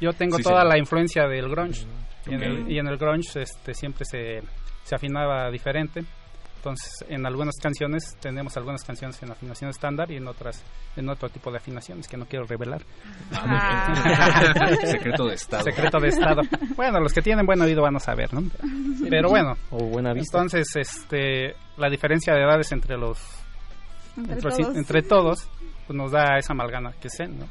yo 0.00 0.12
tengo 0.12 0.38
Sí, 0.38 0.42
toda 0.42 0.62
sí. 0.62 0.68
la 0.68 0.78
influencia 0.78 1.28
del 1.28 1.48
grunge. 1.48 1.86
Y, 2.26 2.34
en 2.34 2.42
el, 2.42 2.70
y 2.70 2.78
en 2.78 2.86
el 2.88 2.96
grunge 2.96 3.42
este, 3.42 3.74
siempre 3.74 4.04
se, 4.04 4.42
se 4.82 4.94
afinaba 4.94 5.50
diferente. 5.50 6.04
Entonces, 6.60 6.92
en 7.08 7.24
algunas 7.24 7.56
canciones 7.56 8.16
tenemos 8.20 8.54
algunas 8.58 8.84
canciones 8.84 9.22
en 9.22 9.30
afinación 9.30 9.70
estándar 9.70 10.10
y 10.10 10.16
en 10.16 10.28
otras 10.28 10.62
en 10.94 11.08
otro 11.08 11.30
tipo 11.30 11.50
de 11.50 11.56
afinaciones 11.56 12.06
que 12.06 12.18
no 12.18 12.26
quiero 12.26 12.44
revelar. 12.44 12.82
Ah, 13.32 14.62
bien. 14.68 14.76
Secreto 14.86 15.24
de 15.26 15.34
Estado. 15.36 15.64
Secreto 15.64 15.98
de 15.98 16.08
estado. 16.08 16.42
Bueno, 16.76 17.00
los 17.00 17.14
que 17.14 17.22
tienen 17.22 17.46
buen 17.46 17.62
oído 17.62 17.80
van 17.82 17.96
a 17.96 17.98
saber, 17.98 18.34
¿no? 18.34 18.42
Pero 19.08 19.30
bueno, 19.30 19.54
O 19.70 19.78
buena 19.86 20.12
vista. 20.12 20.36
entonces 20.36 20.68
este 20.76 21.54
la 21.78 21.88
diferencia 21.88 22.34
de 22.34 22.42
edades 22.42 22.70
entre 22.72 22.98
los 22.98 23.18
Entre 24.18 24.34
entre, 24.34 24.50
todos. 24.50 24.76
entre 24.76 25.02
todos 25.02 25.48
pues 25.86 25.96
nos 25.96 26.12
da 26.12 26.36
esa 26.38 26.52
amalgana 26.52 26.92
que 27.00 27.08
es 27.08 27.18
¿no? 27.30 27.46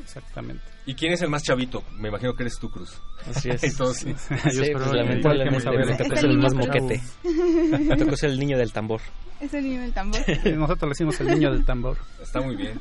Exactamente. 0.00 0.62
¿Y 0.86 0.94
quién 0.94 1.12
es 1.12 1.22
el 1.22 1.28
más 1.28 1.42
chavito? 1.42 1.82
Me 1.96 2.08
imagino 2.08 2.32
que 2.34 2.44
eres 2.44 2.58
tú, 2.58 2.70
Cruz. 2.70 3.00
Así 3.28 3.50
es. 3.50 3.62
Entonces, 3.72 4.16
Yo 4.30 4.36
Sí, 4.50 4.60
espero 4.62 4.78
pues, 4.78 4.90
que- 4.90 4.96
lamentablemente 4.96 6.08
me 6.08 6.18
el 6.20 6.38
más 6.38 6.54
moquete. 6.54 7.00
Tocó 7.98 8.16
ser 8.16 8.30
el 8.30 8.38
niño 8.38 8.56
del 8.58 8.72
tambor. 8.72 9.00
Es 9.40 9.52
el 9.54 9.64
niño 9.64 9.80
del 9.82 9.92
tambor. 9.92 10.20
Nosotros 10.28 10.82
le 10.82 10.88
decimos 10.88 11.20
el 11.20 11.26
niño 11.28 11.52
del 11.52 11.64
tambor. 11.64 11.98
está 12.22 12.40
muy 12.40 12.56
bien. 12.56 12.80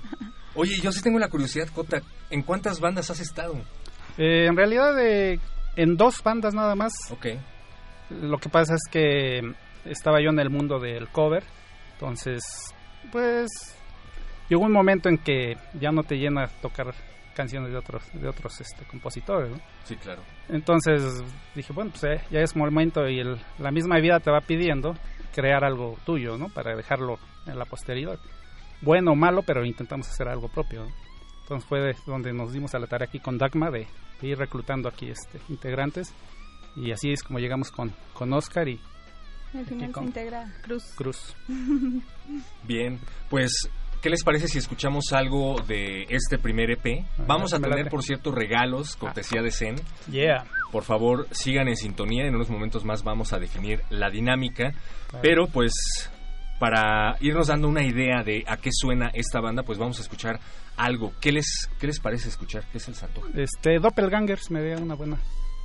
Oye, 0.56 0.76
yo 0.82 0.92
sí 0.92 1.02
tengo 1.02 1.20
la 1.20 1.30
curiosidad, 1.30 1.68
Cota. 1.70 2.02
¿En 2.30 2.42
cuántas 2.42 2.80
bandas 2.80 3.10
has 3.12 3.20
estado? 3.20 3.54
Eh, 4.18 4.48
en 4.48 4.56
realidad, 4.58 4.98
eh, 5.00 5.40
en 5.76 5.98
dos 5.98 6.24
bandas 6.24 6.54
nada 6.56 6.74
más. 6.76 6.94
Ok. 7.12 7.28
Lo 8.10 8.38
que 8.40 8.50
pasa 8.50 8.74
es 8.74 8.82
que 8.90 9.42
estaba 9.86 10.20
yo 10.22 10.30
en 10.32 10.40
el 10.40 10.50
mundo 10.50 10.80
del 10.80 11.10
cover. 11.10 11.44
Entonces, 11.94 12.42
pues 13.12 13.48
llegó 14.50 14.64
un 14.64 14.72
momento 14.72 15.10
en 15.10 15.18
que 15.18 15.58
ya 15.80 15.92
no 15.92 16.04
te 16.04 16.16
llena 16.16 16.48
tocar 16.62 16.94
canciones 17.38 17.72
de 17.72 17.78
otros 17.78 18.04
de 18.14 18.28
otros 18.28 18.60
este, 18.60 18.84
compositores, 18.86 19.52
¿no? 19.52 19.58
Sí, 19.84 19.96
claro. 19.96 20.24
Entonces 20.50 21.24
dije, 21.54 21.72
bueno, 21.72 21.92
pues 21.92 22.04
eh, 22.04 22.26
ya 22.32 22.40
es 22.40 22.56
momento 22.56 23.08
y 23.08 23.20
el, 23.20 23.38
la 23.60 23.72
misma 23.72 24.00
vida 24.00 24.20
te 24.20 24.32
va 24.32 24.42
pidiendo 24.42 24.96
crear 25.34 25.64
algo 25.64 25.96
tuyo, 26.04 26.36
¿no? 26.36 26.50
Para 26.50 26.76
dejarlo 26.76 27.20
en 27.46 27.60
la 27.60 27.66
posteridad. 27.66 28.18
Bueno 28.82 29.12
o 29.12 29.16
malo, 29.16 29.44
pero 29.44 29.64
intentamos 29.64 30.10
hacer 30.10 30.28
algo 30.28 30.48
propio, 30.48 30.86
¿no? 30.86 30.92
Entonces 31.44 31.70
fue 31.70 31.80
de 31.80 31.96
donde 32.08 32.34
nos 32.34 32.52
dimos 32.52 32.74
a 32.74 32.80
la 32.80 32.88
tarea 32.88 33.08
aquí 33.08 33.20
con 33.20 33.38
Dagma 33.38 33.70
de, 33.70 33.88
de 34.20 34.28
ir 34.28 34.38
reclutando 34.38 34.90
aquí 34.90 35.10
este 35.10 35.40
integrantes 35.48 36.14
y 36.76 36.92
así 36.92 37.12
es 37.12 37.24
como 37.24 37.40
llegamos 37.40 37.72
con, 37.72 37.94
con 38.14 38.34
Oscar 38.34 38.68
y 38.68 38.80
Al 39.54 39.66
final 39.66 39.94
se 39.94 40.04
integra 40.04 40.54
Cruz. 40.64 40.84
Cruz. 40.96 41.36
Bien, 42.64 43.00
pues, 43.30 43.70
¿qué 44.08 44.12
les 44.12 44.24
parece 44.24 44.48
si 44.48 44.58
escuchamos 44.58 45.12
algo 45.12 45.60
de 45.68 46.06
este 46.08 46.38
primer 46.38 46.72
EP? 46.72 47.04
Vamos 47.28 47.54
a 47.54 47.60
tener, 47.60 47.90
por 47.90 48.04
cierto, 48.04 48.32
regalos, 48.32 48.96
cortesía 48.96 49.42
de 49.42 49.52
Zen. 49.52 49.76
Yeah. 50.10 50.46
Por 50.72 50.86
favor, 50.86 51.28
sigan 51.32 51.68
en 51.68 51.76
sintonía. 51.76 52.26
En 52.26 52.34
unos 52.34 52.50
momentos 52.50 52.86
más 52.86 53.04
vamos 53.04 53.34
a 53.34 53.38
definir 53.38 53.82
la 53.90 54.10
dinámica. 54.10 54.72
Pero, 55.22 55.48
pues, 55.48 55.74
para 56.58 57.18
irnos 57.20 57.48
dando 57.48 57.68
una 57.68 57.84
idea 57.84 58.24
de 58.24 58.46
a 58.48 58.56
qué 58.56 58.70
suena 58.72 59.12
esta 59.14 59.42
banda, 59.42 59.64
pues 59.64 59.78
vamos 59.78 60.00
a 60.00 60.04
escuchar 60.04 60.40
algo. 60.78 61.12
¿Qué 61.20 61.34
les, 61.34 61.70
qué 61.78 61.88
les 61.88 62.00
parece 62.00 62.30
escuchar? 62.30 62.64
¿Qué 62.72 62.78
es 62.78 62.88
el 62.88 62.96
santo? 62.96 63.24
Este 63.36 63.78
Doppelgangers 63.78 64.52
me 64.52 64.64
dio 64.64 64.78
una 64.78 64.96
buena. 64.96 65.18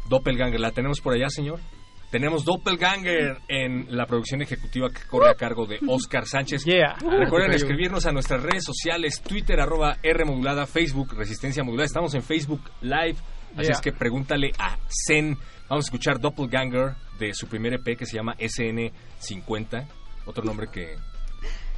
Doppelganger, 0.08 0.58
¿la 0.58 0.72
tenemos 0.72 1.00
por 1.00 1.14
allá, 1.14 1.28
señor? 1.28 1.60
Tenemos 2.12 2.44
Doppelganger 2.44 3.38
en 3.48 3.86
la 3.96 4.04
producción 4.04 4.42
ejecutiva 4.42 4.90
que 4.90 5.00
corre 5.08 5.30
a 5.30 5.34
cargo 5.34 5.64
de 5.64 5.78
Oscar 5.88 6.26
Sánchez. 6.26 6.62
Yeah. 6.66 6.96
Recuerden 7.00 7.52
escribirnos 7.52 8.04
a 8.04 8.12
nuestras 8.12 8.42
redes 8.42 8.64
sociales, 8.64 9.22
Twitter, 9.26 9.58
arroba 9.58 9.96
R 10.02 10.26
modulada, 10.26 10.66
Facebook, 10.66 11.14
Resistencia 11.16 11.64
Modulada. 11.64 11.86
Estamos 11.86 12.14
en 12.14 12.22
Facebook 12.22 12.60
Live, 12.82 13.16
así 13.56 13.62
Yeah. 13.62 13.70
es 13.72 13.80
que 13.80 13.92
pregúntale 13.92 14.50
a 14.58 14.76
Zen. 15.06 15.38
Vamos 15.70 15.86
a 15.86 15.88
escuchar 15.88 16.20
Doppelganger 16.20 16.96
de 17.18 17.32
su 17.32 17.46
primer 17.46 17.72
EP 17.72 17.96
que 17.96 18.04
se 18.04 18.14
llama 18.18 18.34
SN50, 18.38 19.86
otro 20.26 20.44
nombre 20.44 20.66
que 20.70 20.96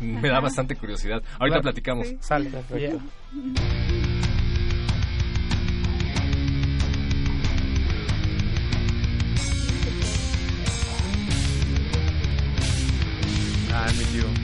me 0.00 0.28
da 0.28 0.40
bastante 0.40 0.74
curiosidad. 0.74 1.22
Ahorita 1.38 1.60
platicamos. 1.60 2.08
Sí. 2.08 2.16
Sale. 2.20 2.50
Perfecto. 2.50 2.76
Yeah. 2.76 4.13
Ah, 13.76 13.90
mi 13.98 14.04
tío. 14.04 14.43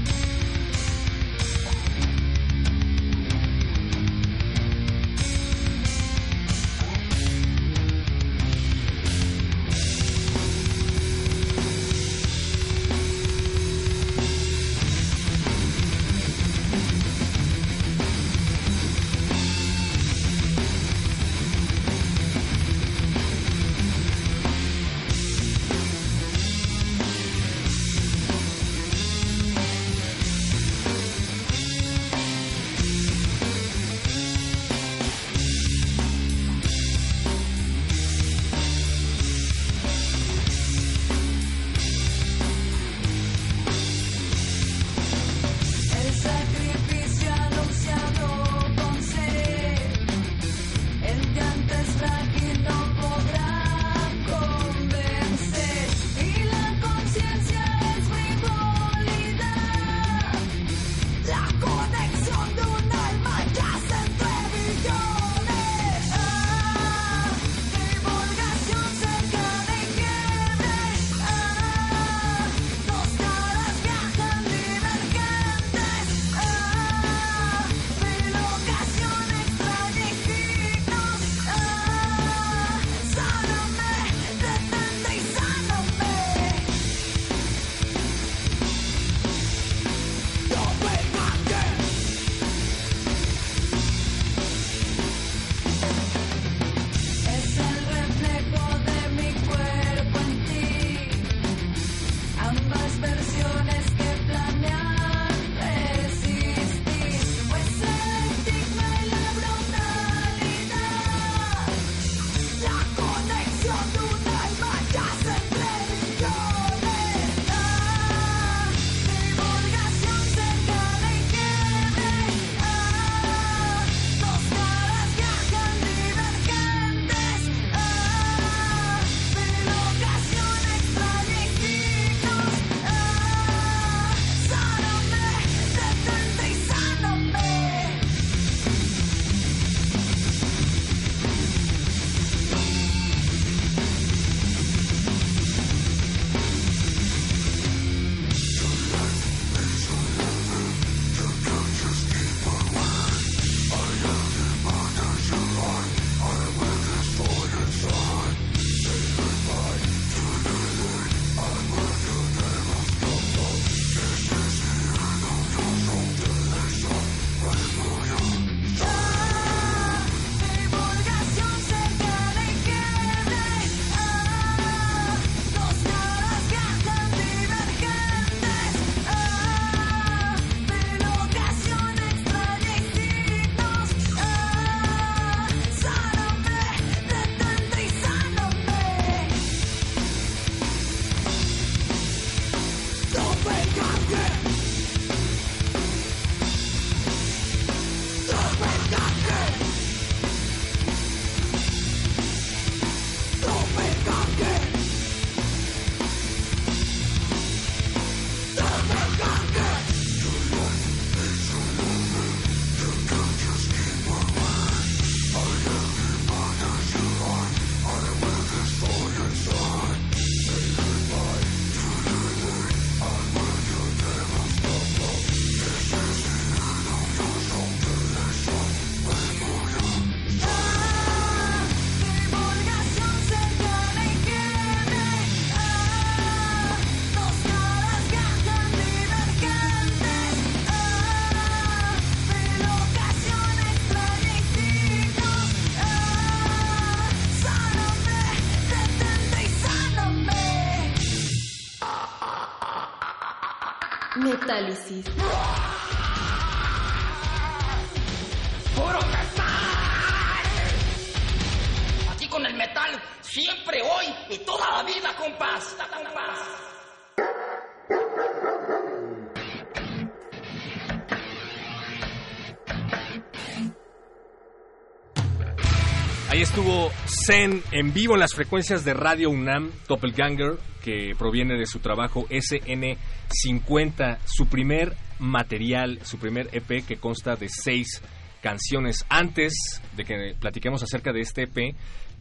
Ahí 276.30 276.42
estuvo 276.42 276.92
Zen 277.26 277.60
en 277.72 277.92
vivo 277.92 278.14
en 278.14 278.20
las 278.20 278.34
frecuencias 278.34 278.84
de 278.84 278.94
Radio 278.94 279.30
UNAM, 279.30 279.72
Doppelganger, 279.88 280.58
que 280.80 281.10
proviene 281.18 281.58
de 281.58 281.66
su 281.66 281.80
trabajo 281.80 282.28
SN50, 282.28 284.18
su 284.26 284.46
primer 284.46 284.94
material, 285.18 285.98
su 286.04 286.18
primer 286.18 286.48
EP 286.52 286.86
que 286.86 286.98
consta 286.98 287.34
de 287.34 287.48
seis 287.48 288.00
canciones. 288.40 289.04
Antes 289.08 289.82
de 289.96 290.04
que 290.04 290.36
platiquemos 290.38 290.84
acerca 290.84 291.12
de 291.12 291.22
este 291.22 291.42
EP, 291.42 291.74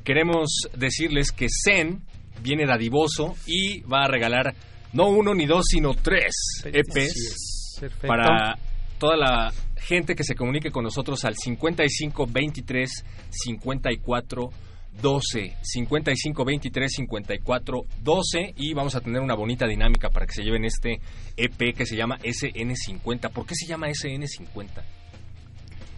queremos 0.03 0.67
decirles 0.75 1.31
que 1.31 1.45
Zen 1.47 2.01
viene 2.41 2.65
dadivoso 2.65 3.35
y 3.45 3.81
va 3.81 4.05
a 4.05 4.07
regalar 4.07 4.55
no 4.91 5.09
uno 5.09 5.35
ni 5.35 5.45
dos, 5.45 5.65
sino 5.69 5.93
tres 5.93 6.63
EPs 6.65 7.77
Perfecto. 7.79 8.07
para 8.07 8.55
toda 8.97 9.15
la 9.15 9.53
gente 9.79 10.15
que 10.15 10.23
se 10.23 10.35
comunique 10.35 10.71
con 10.71 10.83
nosotros 10.83 11.23
al 11.25 11.35
55 11.35 12.27
23 12.27 13.05
54 13.29 14.49
12 15.01 15.57
55 15.61 16.45
23 16.45 16.91
54 16.91 17.85
12 18.03 18.53
y 18.57 18.73
vamos 18.73 18.95
a 18.95 19.01
tener 19.01 19.21
una 19.21 19.35
bonita 19.35 19.65
dinámica 19.67 20.09
para 20.09 20.25
que 20.25 20.33
se 20.33 20.43
lleven 20.43 20.65
este 20.65 20.99
EP 21.37 21.75
que 21.75 21.85
se 21.85 21.95
llama 21.95 22.17
SN50. 22.19 23.31
¿Por 23.31 23.45
qué 23.45 23.55
se 23.55 23.67
llama 23.67 23.87
SN50? 23.87 24.83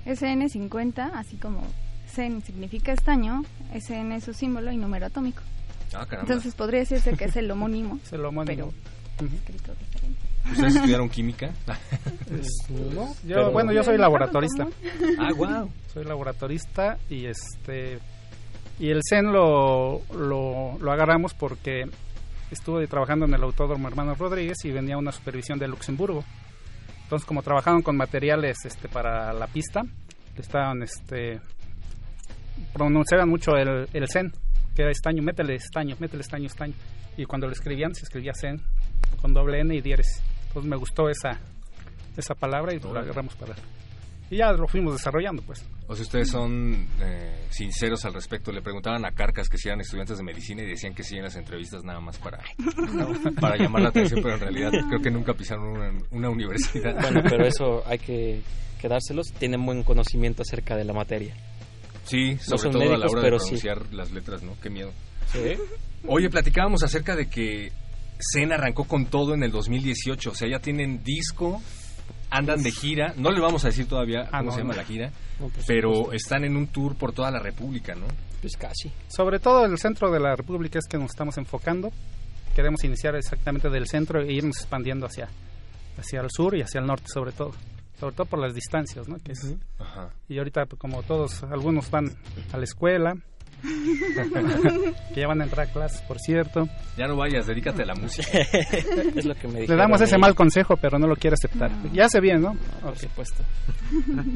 SN50, 0.06 1.12
así 1.13 1.38
como 1.38 1.62
SN 2.08 2.41
significa 2.41 2.91
estaño, 2.91 3.44
SN 3.74 4.15
es 4.15 4.24
su 4.24 4.34
símbolo 4.34 4.72
y 4.72 4.78
número 4.78 5.06
atómico. 5.06 5.41
Ah, 5.94 6.06
caramba. 6.06 6.22
Entonces 6.22 6.56
podría 6.56 6.82
decirse 6.82 7.15
que 7.15 7.26
es 7.26 7.36
el 7.36 7.50
homónimo. 7.52 8.00
Es 8.04 8.13
el 8.13 8.26
homónimo. 8.26 8.74
Pero 9.17 9.32
escrito 9.36 9.74
diferente. 9.76 10.31
¿Ustedes 10.49 10.75
estudiaron 10.75 11.10
química? 11.10 11.51
No, 12.69 13.13
yo, 13.25 13.36
Pero- 13.36 13.51
bueno, 13.51 13.73
yo 13.73 13.84
soy 13.84 13.97
laboratorista. 13.97 14.65
Ah, 15.19 15.30
wow. 15.36 15.69
Soy 15.93 16.06
laboratorista 16.06 16.97
y 17.10 17.25
este 17.25 17.99
y 18.80 18.89
el 18.89 19.01
CEN 19.08 19.34
lo, 19.34 20.01
lo, 20.15 20.77
lo 20.80 20.91
agarramos 20.91 21.34
porque 21.34 21.84
estuve 22.49 22.88
trabajando 22.88 23.25
en 23.25 23.34
el 23.34 23.43
Autódromo 23.43 23.88
Hermano 23.89 24.15
Rodríguez 24.15 24.58
y 24.63 24.71
venía 24.71 24.97
una 24.97 25.12
supervisión 25.12 25.60
de 25.60 25.67
Luxemburgo. 25.67 26.23
Entonces, 27.04 27.27
como 27.27 27.43
trabajaban 27.43 27.82
con 27.82 27.97
materiales 27.97 28.58
este 28.63 28.88
para 28.88 29.34
la 29.34 29.47
pista, 29.47 29.82
estaban 30.38 30.82
este 30.84 31.41
pronunciaban 32.73 33.30
mucho 33.30 33.51
el, 33.58 33.88
el 33.93 34.08
CEN, 34.08 34.32
que 34.75 34.84
era 34.84 34.91
estaño, 34.91 35.21
métele 35.21 35.56
estaño, 35.56 35.95
métele 35.99 36.21
estaño, 36.21 36.45
estaño. 36.47 36.73
Y 37.17 37.25
cuando 37.25 37.47
lo 37.47 37.54
escribían 37.54 37.93
se 37.93 38.04
escribía 38.04 38.32
CEN 38.34 38.62
con 39.19 39.34
doble 39.34 39.60
N 39.62 39.76
y 39.76 39.82
diéresis. 39.82 40.21
Entonces 40.47 40.69
me 40.69 40.78
gustó 40.78 41.10
esa 41.10 41.39
esa 42.17 42.36
palabra 42.36 42.74
y 42.74 42.80
lo 42.80 42.89
agarramos 42.89 43.36
para 43.36 43.56
y 44.30 44.38
ya 44.38 44.52
lo 44.54 44.65
fuimos 44.65 44.93
desarrollando 44.93 45.41
pues 45.43 45.65
O 45.88 45.95
si 45.95 46.04
ustedes 46.04 46.30
son 46.30 46.88
eh, 47.02 47.47
sinceros 47.50 48.06
al 48.06 48.13
respecto, 48.13 48.52
le 48.54 48.62
preguntaban 48.62 49.04
a 49.06 49.12
Carcas 49.12 49.50
que 49.50 49.58
si 49.58 49.67
eran 49.67 49.82
estudiantes 49.82 50.17
de 50.17 50.24
medicina 50.24 50.63
y 50.63 50.67
decían 50.67 50.93
que 50.93 51.04
sí 51.04 51.17
en 51.17 51.24
las 51.24 51.36
entrevistas 51.36 51.84
nada 51.84 52.00
más 52.00 52.17
para, 52.17 52.39
para 53.41 53.58
llamar 53.58 53.82
la 53.82 53.89
atención, 53.89 54.21
pero 54.24 54.36
en 54.36 54.39
realidad 54.39 54.71
creo 54.88 55.02
que 55.02 55.12
nunca 55.12 55.34
pisaron 55.34 55.65
una, 55.67 55.91
una 56.12 56.30
universidad. 56.30 56.95
Bueno, 57.02 57.21
pero 57.30 57.45
eso 57.45 57.84
hay 57.86 58.00
que 58.00 58.41
quedárselos. 58.80 59.34
Tienen 59.34 59.65
buen 59.65 59.84
conocimiento 59.84 60.43
acerca 60.43 60.78
de 60.78 60.86
la 60.86 60.93
materia. 60.93 61.36
Sí, 62.06 62.34
No 62.36 62.39
sobre 62.58 62.62
son 62.62 62.71
todo 62.71 62.82
a 62.84 62.86
la 62.86 62.91
médicos, 63.06 63.12
hora 63.12 63.21
de 63.21 63.39
sí. 63.39 63.45
pronunciar 63.45 63.93
las 63.93 64.12
letras, 64.12 64.43
¿no? 64.43 64.54
Qué 64.62 64.69
miedo. 64.69 64.91
Sí. 65.28 65.56
Oye, 66.08 66.30
platicábamos 66.30 66.84
acerca 66.84 67.15
de 67.17 67.30
que 67.30 67.71
Zen 68.34 68.51
arrancó 68.51 68.86
con 68.86 69.05
todo 69.07 69.34
en 69.34 69.43
el 69.43 69.51
2018, 69.51 70.31
o 70.31 70.36
sea, 70.36 70.47
ya 70.49 70.60
tienen 70.60 71.03
disco, 71.03 71.62
andan 72.29 72.62
de 72.63 72.71
gira, 72.71 73.13
no 73.17 73.31
le 73.31 73.39
vamos 73.41 73.63
a 73.65 73.67
decir 73.69 73.88
todavía 73.88 74.21
Ah, 74.31 74.39
cómo 74.39 74.43
no, 74.45 74.51
se 74.51 74.57
llama 74.60 74.73
no. 74.73 74.77
la 74.81 74.86
gira, 74.86 75.12
No, 75.39 75.49
pero 75.67 76.12
están 76.13 76.43
en 76.45 76.55
un 76.55 76.67
tour 76.67 76.95
por 76.95 77.12
toda 77.13 77.31
la 77.31 77.39
República, 77.39 77.93
¿no? 77.95 78.05
Pues 78.41 78.55
casi. 78.57 78.91
sobre 79.07 79.39
todo 79.39 79.65
el 79.65 79.77
centro 79.77 80.10
de 80.12 80.19
la 80.19 80.36
república 80.36 80.79
es 80.79 80.86
que 80.88 80.97
nos 80.97 81.12
estamos 81.12 81.38
enfocando 81.38 81.91
queremos 82.55 82.84
iniciar 82.84 83.15
exactamente 83.15 83.69
del 83.69 83.88
centro 83.88 84.19
e 84.19 84.34
irnos 84.34 84.57
expandiendo 84.57 85.05
hacia 85.05 85.29
hacia 85.97 86.21
el 86.21 86.27
sur 86.31 86.55
y 86.57 86.62
hacia 86.63 86.79
el 86.81 86.88
norte 86.88 87.05
sobre 87.13 87.31
todo 87.34 87.51
sobre 87.99 88.15
todo 88.15 88.25
por 88.25 88.39
las 88.39 88.55
distancias 88.55 89.07
¿no? 89.07 89.17
Que 89.19 89.34
es- 89.34 89.55
Ajá. 89.77 90.10
y 90.27 90.39
ahorita 90.39 90.65
pues, 90.65 90.79
como 90.79 91.03
todos 91.03 91.43
algunos 91.43 91.91
van 91.91 92.17
a 92.51 92.57
la 92.57 92.63
escuela 92.63 93.13
que 93.62 95.21
ya 95.21 95.28
van 95.28 95.41
a 95.41 95.43
entrar 95.45 95.67
a 95.67 95.71
clases 95.71 96.02
por 96.02 96.19
cierto 96.19 96.67
Ya 96.97 97.08
no 97.08 97.15
vayas, 97.15 97.45
dedícate 97.47 97.84
a 97.84 97.86
la 97.86 97.95
música. 97.95 98.28
es 99.15 99.26
lo 99.26 99.36
que 99.36 99.47
me 99.47 99.67
le 99.67 99.76
damos 99.76 100.02
ese 100.02 100.17
mal 100.17 100.36
consejo 100.36 100.78
pero 100.78 100.97
no 101.00 101.08
lo 101.08 101.15
quiere 101.15 101.36
aceptar 101.36 101.71
ya 101.93 102.06
hace 102.06 102.19
bien 102.19 102.41
¿no? 102.41 102.56
Por 102.82 102.97
supuesto. 102.97 103.43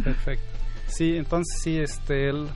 perfecto 0.04 0.46
sí 0.88 1.18
entonces 1.18 1.60
sí 1.62 1.78
este 1.80 2.30
el- 2.30 2.48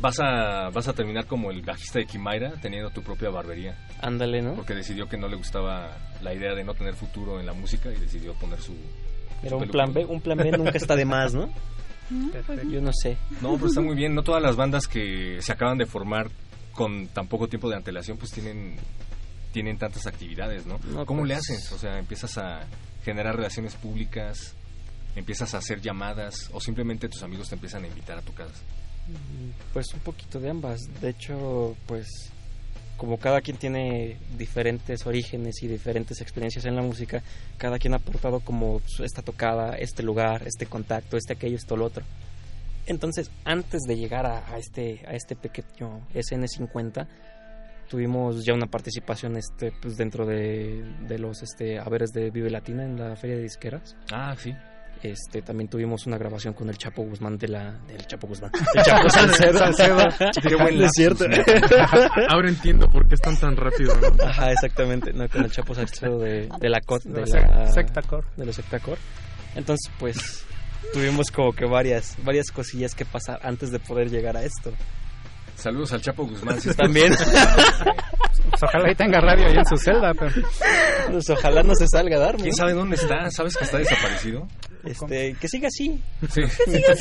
Vas 0.00 0.18
a, 0.20 0.70
vas 0.70 0.88
a 0.88 0.92
terminar 0.92 1.24
como 1.26 1.50
el 1.52 1.62
bajista 1.62 2.00
de 2.00 2.04
Kimaira, 2.06 2.50
teniendo 2.60 2.90
tu 2.90 3.00
propia 3.02 3.30
barbería, 3.30 3.78
Ándale, 4.02 4.42
¿no? 4.42 4.54
porque 4.54 4.74
decidió 4.74 5.08
que 5.08 5.16
no 5.16 5.28
le 5.28 5.36
gustaba 5.36 5.96
la 6.20 6.34
idea 6.34 6.52
de 6.54 6.64
no 6.64 6.74
tener 6.74 6.94
futuro 6.94 7.38
en 7.38 7.46
la 7.46 7.52
música 7.54 7.90
y 7.90 7.96
decidió 8.00 8.34
poner 8.34 8.60
su... 8.60 8.74
Pero 9.40 9.56
su 9.58 9.64
un 9.64 9.70
plan 9.70 9.92
B, 9.94 10.04
un 10.04 10.20
plan 10.20 10.36
B 10.36 10.50
nunca 10.50 10.72
está 10.76 10.96
de 10.96 11.04
más, 11.04 11.32
¿no? 11.32 11.48
perfecto. 12.32 12.68
Yo 12.68 12.80
no 12.80 12.90
sé. 12.92 13.16
No, 13.40 13.54
pero 13.54 13.66
está 13.68 13.80
muy 13.80 13.94
bien. 13.94 14.14
No 14.14 14.22
todas 14.22 14.42
las 14.42 14.56
bandas 14.56 14.86
que 14.86 15.38
se 15.40 15.52
acaban 15.52 15.78
de 15.78 15.86
formar 15.86 16.30
con 16.72 17.08
tan 17.08 17.28
poco 17.28 17.48
tiempo 17.48 17.68
de 17.70 17.76
antelación, 17.76 18.16
pues 18.18 18.32
tienen 18.32 18.76
tienen 19.52 19.78
tantas 19.78 20.06
actividades, 20.08 20.66
¿no? 20.66 20.80
No, 20.92 21.06
¿Cómo 21.06 21.20
pues- 21.20 21.28
le 21.28 21.34
haces? 21.36 21.70
O 21.72 21.78
sea, 21.78 21.98
empiezas 21.98 22.36
a 22.38 22.66
generar 23.04 23.36
relaciones 23.36 23.74
públicas, 23.76 24.54
empiezas 25.14 25.54
a 25.54 25.58
hacer 25.58 25.80
llamadas 25.80 26.50
o 26.52 26.60
simplemente 26.60 27.08
tus 27.08 27.22
amigos 27.22 27.48
te 27.48 27.54
empiezan 27.54 27.84
a 27.84 27.86
invitar 27.86 28.18
a 28.18 28.22
tu 28.22 28.32
casa. 28.34 28.60
Pues 29.72 29.86
un 29.94 30.00
poquito 30.00 30.40
de 30.40 30.50
ambas. 30.50 30.80
De 31.00 31.10
hecho, 31.10 31.76
pues 31.86 32.08
como 32.96 33.18
cada 33.18 33.40
quien 33.40 33.56
tiene 33.56 34.16
diferentes 34.38 35.06
orígenes 35.06 35.62
y 35.62 35.68
diferentes 35.68 36.20
experiencias 36.20 36.64
en 36.64 36.76
la 36.76 36.82
música, 36.82 37.22
cada 37.58 37.78
quien 37.78 37.94
ha 37.94 37.96
aportado 37.96 38.40
como 38.40 38.80
esta 39.02 39.22
tocada, 39.22 39.76
este 39.76 40.02
lugar, 40.02 40.46
este 40.46 40.66
contacto, 40.66 41.16
este 41.16 41.32
aquello, 41.32 41.56
esto, 41.56 41.76
lo 41.76 41.86
otro. 41.86 42.04
Entonces, 42.86 43.30
antes 43.44 43.82
de 43.82 43.96
llegar 43.96 44.26
a, 44.26 44.52
a 44.52 44.58
este 44.58 45.00
a 45.06 45.14
este 45.14 45.36
pequeño 45.36 46.06
SN50, 46.14 47.06
tuvimos 47.88 48.44
ya 48.44 48.52
una 48.54 48.66
participación 48.66 49.36
este 49.36 49.72
pues 49.80 49.96
dentro 49.96 50.26
de, 50.26 50.84
de 51.08 51.18
los 51.18 51.42
este 51.42 51.78
haberes 51.78 52.10
de 52.10 52.30
Vive 52.30 52.50
Latina 52.50 52.84
en 52.84 52.98
la 52.98 53.16
feria 53.16 53.36
de 53.36 53.42
disqueras. 53.42 53.96
Ah, 54.12 54.34
sí. 54.38 54.54
Este, 55.04 55.42
también 55.42 55.68
tuvimos 55.68 56.06
una 56.06 56.16
grabación 56.16 56.54
con 56.54 56.70
el 56.70 56.78
Chapo 56.78 57.02
Guzmán 57.02 57.36
de 57.36 57.48
la 57.48 57.72
del 57.86 58.06
Chapo 58.06 58.26
Guzmán, 58.26 58.50
el 58.74 58.82
Chapo 58.82 59.10
Salcedo. 59.10 59.60
Qué 60.42 60.54
buen 60.56 60.82
es 60.82 60.92
cierto. 60.94 61.26
Ahora 62.30 62.48
entiendo 62.48 62.88
por 62.88 63.06
qué 63.06 63.14
están 63.14 63.36
tan 63.36 63.54
rápido, 63.54 63.94
¿no? 64.00 64.24
Ajá, 64.24 64.50
exactamente, 64.52 65.12
no 65.12 65.28
con 65.28 65.44
el 65.44 65.52
Chapo 65.52 65.74
Salcedo 65.74 66.18
de, 66.20 66.48
de 66.58 66.68
la 66.70 66.80
COT, 66.80 67.02
de 67.04 67.20
De 67.20 67.26
la 67.26 67.70
Sectacor. 67.70 68.24
de 68.34 68.46
los 68.46 68.56
Sectacor. 68.56 68.96
Entonces, 69.54 69.92
pues 69.98 70.46
tuvimos 70.94 71.30
como 71.30 71.52
que 71.52 71.66
varias 71.66 72.16
varias 72.24 72.50
cosillas 72.50 72.94
que 72.94 73.04
pasar 73.04 73.40
antes 73.42 73.70
de 73.70 73.80
poder 73.80 74.08
llegar 74.08 74.38
a 74.38 74.42
esto. 74.42 74.72
Saludos 75.56 75.92
al 75.92 76.00
Chapo 76.00 76.26
Guzmán. 76.26 76.60
si 76.60 76.74
También. 76.74 77.12
Pues 78.50 78.62
ojalá 78.62 78.92
y 78.92 78.94
tenga 78.94 79.20
radio 79.20 79.46
ahí 79.46 79.56
en 79.56 79.64
su 79.64 79.76
celda 79.76 80.12
pero 80.14 80.30
Pues 81.10 81.30
ojalá 81.30 81.62
no 81.62 81.74
se 81.74 81.86
salga 81.88 82.16
a 82.16 82.20
darme. 82.20 82.42
¿Quién 82.42 82.54
sabe 82.54 82.72
dónde 82.72 82.96
está? 82.96 83.30
¿Sabes 83.30 83.56
que 83.56 83.64
está 83.64 83.78
desaparecido? 83.78 84.46
Este, 84.84 85.34
que 85.40 85.48
siga 85.48 85.68
así. 85.68 86.00
Sí. 86.30 86.42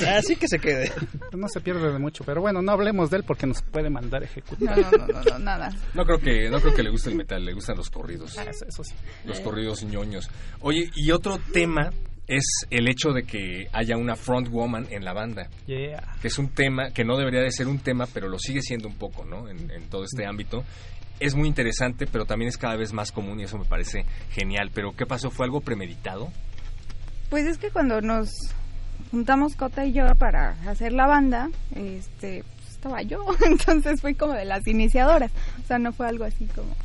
Así 0.08 0.36
que 0.36 0.48
se 0.48 0.58
quede. 0.58 0.92
no 1.34 1.48
se 1.50 1.60
pierde 1.60 1.92
de 1.92 2.00
mucho 2.00 2.24
pero 2.24 2.40
bueno 2.42 2.62
no 2.62 2.72
hablemos 2.72 3.10
de 3.10 3.18
él 3.18 3.24
porque 3.28 3.46
nos 3.46 3.62
puede 3.62 3.90
mandar 3.90 4.24
ejecutar 4.24 4.78
No, 4.78 4.92
no, 4.92 5.08
no, 5.08 5.22
no, 5.22 5.40
nada. 5.40 5.70
No 5.94 6.06
creo 6.06 6.20
que 6.20 6.50
no 6.50 6.60
creo 6.62 6.74
que 6.74 6.84
le 6.84 6.90
guste 6.90 7.10
el 7.10 7.16
metal, 7.16 7.44
le 7.44 7.54
gustan 7.54 7.76
los 7.76 7.90
corridos. 7.90 8.38
Ah, 8.38 8.44
eso, 8.50 8.66
eso 8.66 8.84
sí 8.84 8.96
los 9.26 9.40
corridos 9.42 9.84
ñoños. 9.84 10.30
Oye, 10.62 10.90
y 10.96 11.12
otro 11.12 11.40
tema 11.52 11.90
es 12.28 12.46
el 12.70 12.88
hecho 12.88 13.12
de 13.12 13.24
que 13.24 13.68
haya 13.74 13.98
una 13.98 14.16
front 14.16 14.50
woman 14.50 14.88
en 14.90 15.04
la 15.04 15.14
banda, 15.14 15.50
yeah 15.68 16.16
que 16.22 16.28
es 16.28 16.38
un 16.38 16.50
tema 16.50 16.92
que 16.92 17.04
no 17.04 17.18
debería 17.18 17.42
de 17.42 17.52
ser 17.52 17.68
un 17.68 17.80
tema, 17.80 18.06
pero 18.14 18.30
lo 18.30 18.40
sigue 18.40 18.62
siendo 18.62 18.88
un 18.88 18.96
poco, 18.96 19.26
¿no? 19.26 19.50
En, 19.50 19.70
en 19.72 19.90
todo 19.90 20.06
este 20.06 20.26
ámbito. 20.26 20.64
Es 21.20 21.36
muy 21.36 21.48
interesante, 21.48 22.08
pero 22.08 22.26
también 22.26 22.50
es 22.50 22.58
cada 22.58 22.76
vez 22.76 22.92
más 22.94 23.12
común 23.12 23.40
y 23.40 23.44
eso 23.44 23.58
me 23.58 23.66
parece 23.66 24.06
genial. 24.32 24.72
Pero 24.74 24.94
¿qué 24.96 25.06
pasó? 25.06 25.30
¿Fue 25.30 25.46
algo 25.46 25.62
premeditado? 25.62 26.32
Pues 27.30 27.46
es 27.46 27.58
que 27.58 27.72
cuando 27.72 28.02
nos 28.02 28.30
juntamos 29.12 29.56
Cota 29.56 29.86
y 29.86 29.94
yo 29.94 30.06
para 30.18 30.52
hacer 30.68 30.92
la 30.94 31.08
banda, 31.08 31.50
este, 31.76 32.44
pues, 32.56 32.70
estaba 32.72 33.02
yo, 33.04 33.26
entonces 33.46 34.02
fui 34.02 34.16
como 34.16 34.34
de 34.34 34.46
las 34.46 34.66
iniciadoras. 34.68 35.32
O 35.64 35.68
sea, 35.68 35.78
no 35.78 35.94
fue 35.94 36.08
algo 36.08 36.24
así 36.26 36.46
como 36.48 36.76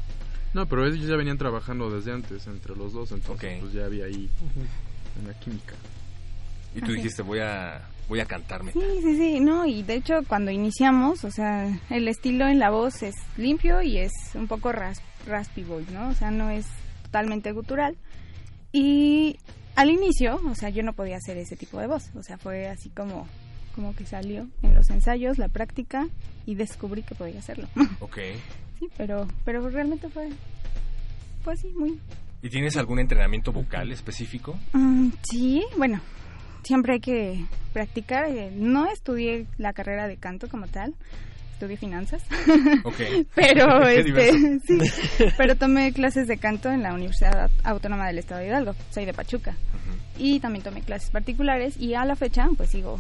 No, 0.54 0.66
pero 0.66 0.86
ellos 0.86 1.06
ya 1.06 1.16
venían 1.16 1.38
trabajando 1.38 1.90
desde 1.90 2.12
antes 2.12 2.46
entre 2.46 2.76
los 2.76 2.92
dos, 2.92 3.12
entonces 3.12 3.58
pues 3.60 3.72
ya 3.72 3.86
había 3.86 4.04
ahí 4.04 4.28
una 5.24 5.34
química. 5.34 5.74
Y 6.74 6.80
tú 6.80 6.86
Así. 6.86 6.94
dijiste, 6.96 7.22
voy 7.22 7.40
a, 7.40 7.80
voy 8.08 8.20
a 8.20 8.26
cantarme. 8.26 8.72
Sí, 8.72 8.80
sí, 9.02 9.16
sí, 9.16 9.40
no, 9.40 9.66
y 9.66 9.82
de 9.82 9.94
hecho 9.94 10.20
cuando 10.26 10.50
iniciamos, 10.50 11.24
o 11.24 11.30
sea, 11.30 11.66
el 11.90 12.08
estilo 12.08 12.46
en 12.46 12.58
la 12.58 12.70
voz 12.70 13.02
es 13.02 13.14
limpio 13.36 13.82
y 13.82 13.98
es 13.98 14.12
un 14.34 14.46
poco 14.48 14.72
ras 14.72 15.00
raspy 15.26 15.62
voice, 15.64 15.90
¿no? 15.92 16.08
O 16.08 16.14
sea, 16.14 16.30
no 16.30 16.50
es 16.50 16.66
totalmente 17.04 17.52
gutural. 17.52 17.96
Y 18.72 19.38
al 19.76 19.90
inicio, 19.90 20.40
o 20.48 20.54
sea, 20.54 20.68
yo 20.70 20.82
no 20.82 20.92
podía 20.92 21.16
hacer 21.16 21.36
ese 21.38 21.56
tipo 21.56 21.78
de 21.80 21.86
voz, 21.86 22.10
o 22.14 22.22
sea, 22.22 22.38
fue 22.38 22.68
así 22.68 22.90
como 22.90 23.26
como 23.74 23.94
que 23.94 24.04
salió 24.06 24.48
en 24.62 24.74
los 24.74 24.90
ensayos, 24.90 25.38
la 25.38 25.46
práctica 25.46 26.08
y 26.46 26.56
descubrí 26.56 27.02
que 27.02 27.14
podía 27.14 27.38
hacerlo. 27.38 27.68
Ok. 28.00 28.18
sí, 28.78 28.88
pero 28.96 29.28
pero 29.44 29.68
realmente 29.70 30.08
fue 30.08 30.30
fue 31.44 31.52
así 31.54 31.68
muy 31.68 31.98
¿Y 32.42 32.50
tienes 32.50 32.76
algún 32.76 32.98
entrenamiento 33.00 33.52
vocal 33.52 33.90
específico? 33.92 34.58
Mm, 34.72 35.08
sí, 35.22 35.64
bueno, 35.76 36.00
siempre 36.62 36.94
hay 36.94 37.00
que 37.00 37.44
practicar. 37.72 38.26
eh, 38.26 38.50
No 38.54 38.86
estudié 38.90 39.46
la 39.56 39.72
carrera 39.72 40.06
de 40.06 40.16
canto 40.18 40.48
como 40.48 40.66
tal, 40.68 40.94
estudié 41.52 41.76
finanzas. 41.76 42.22
Ok. 42.84 43.00
pero 43.34 43.82
este, 43.88 44.60
sí, 44.66 44.78
pero 45.36 45.56
tomé 45.56 45.92
clases 45.92 46.28
de 46.28 46.38
canto 46.38 46.70
en 46.70 46.82
la 46.82 46.94
Universidad 46.94 47.50
Autónoma 47.64 48.06
del 48.06 48.18
Estado 48.18 48.40
de 48.40 48.46
Hidalgo. 48.48 48.74
Soy 48.90 49.04
de 49.04 49.14
Pachuca. 49.14 49.56
Y 50.16 50.40
también 50.40 50.64
tomé 50.64 50.82
clases 50.82 51.10
particulares 51.10 51.76
y 51.76 51.94
a 51.94 52.04
la 52.04 52.16
fecha 52.16 52.48
pues 52.56 52.70
sigo 52.70 52.98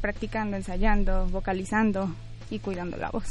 practicando, 0.00 0.56
ensayando, 0.56 1.26
vocalizando 1.28 2.12
y 2.50 2.58
cuidando 2.58 2.96
la 2.96 3.10
voz. 3.10 3.24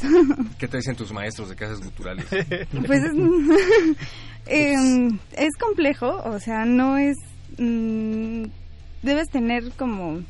¿Qué 0.59 0.67
te 0.67 0.77
dicen 0.77 0.95
tus 0.95 1.11
maestros 1.11 1.49
de 1.49 1.55
clases 1.55 1.79
guturales? 1.83 2.25
Pues 2.85 3.03
es, 3.03 3.13
em, 4.45 5.19
es 5.33 5.55
complejo, 5.59 6.21
o 6.23 6.39
sea, 6.39 6.65
no 6.65 6.97
es... 6.97 7.15
mm, 7.57 8.43
debes 9.03 9.27
tener 9.29 9.71
como... 9.77 10.21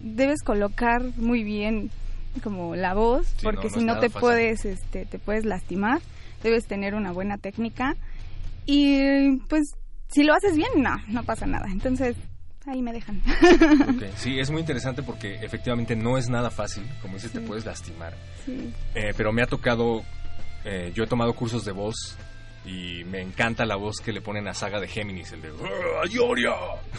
Debes 0.00 0.42
colocar 0.42 1.02
muy 1.16 1.44
bien 1.44 1.90
como 2.42 2.74
la 2.76 2.94
voz, 2.94 3.26
Sí, 3.36 3.44
porque 3.44 3.68
no, 3.68 3.74
no 3.74 3.78
si 3.80 3.84
no 3.86 3.94
te 4.00 4.08
fácil. 4.08 4.20
puedes, 4.20 4.64
este, 4.64 5.06
te 5.06 5.18
puedes 5.18 5.44
lastimar. 5.46 6.00
Debes 6.42 6.66
tener 6.66 6.94
una 6.94 7.12
buena 7.12 7.38
técnica. 7.38 7.96
Y 8.66 9.38
pues 9.48 9.62
si 10.08 10.24
lo 10.24 10.34
haces 10.34 10.56
bien, 10.56 10.70
no, 10.82 10.96
no 11.08 11.22
pasa 11.24 11.46
nada. 11.46 11.66
Entonces, 11.70 12.16
ahí 12.66 12.82
me 12.82 12.92
dejan. 12.92 13.20
Ok, 13.88 14.02
Sí, 14.16 14.38
es 14.38 14.50
muy 14.50 14.60
interesante 14.60 15.02
porque 15.02 15.34
efectivamente 15.42 15.94
no 15.96 16.18
es 16.18 16.28
nada 16.28 16.50
fácil. 16.50 16.84
Como 17.02 17.14
dices, 17.14 17.32
te 17.32 17.40
puedes 17.40 17.64
lastimar. 17.64 18.14
Sí. 18.44 18.72
Eh, 18.94 19.12
pero 19.16 19.32
me 19.32 19.42
ha 19.42 19.46
tocado, 19.46 20.02
eh, 20.64 20.92
yo 20.94 21.04
he 21.04 21.06
tomado 21.06 21.32
cursos 21.34 21.64
de 21.64 21.72
voz 21.72 22.16
y 22.66 23.04
me 23.04 23.20
encanta 23.20 23.66
la 23.66 23.76
voz 23.76 24.00
que 24.00 24.10
le 24.12 24.22
ponen 24.22 24.48
a 24.48 24.54
Saga 24.54 24.80
de 24.80 24.88
Géminis, 24.88 25.32
el 25.32 25.42
de 25.42 25.48
"Ah, 25.50 26.06
¡Ioria! 26.10 26.52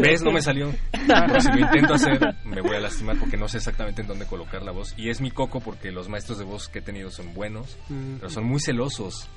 ¿Ves? 0.00 0.22
No 0.22 0.30
me 0.30 0.40
salió. 0.40 0.72
Pero 0.92 1.40
si 1.40 1.48
lo 1.50 1.58
intento 1.58 1.94
hacer, 1.94 2.20
me 2.44 2.60
voy 2.60 2.76
a 2.76 2.80
lastimar 2.80 3.16
porque 3.18 3.36
no 3.36 3.48
sé 3.48 3.56
exactamente 3.58 4.02
en 4.02 4.08
dónde 4.08 4.26
colocar 4.26 4.62
la 4.62 4.70
voz. 4.70 4.94
Y 4.96 5.10
es 5.10 5.20
mi 5.20 5.30
coco 5.32 5.58
porque 5.60 5.90
los 5.90 6.08
maestros 6.08 6.38
de 6.38 6.44
voz 6.44 6.68
que 6.68 6.78
he 6.78 6.82
tenido 6.82 7.10
son 7.10 7.34
buenos, 7.34 7.76
Mm. 7.88 8.16
pero 8.20 8.30
son 8.30 8.44
muy 8.44 8.60
celosos 8.60 9.28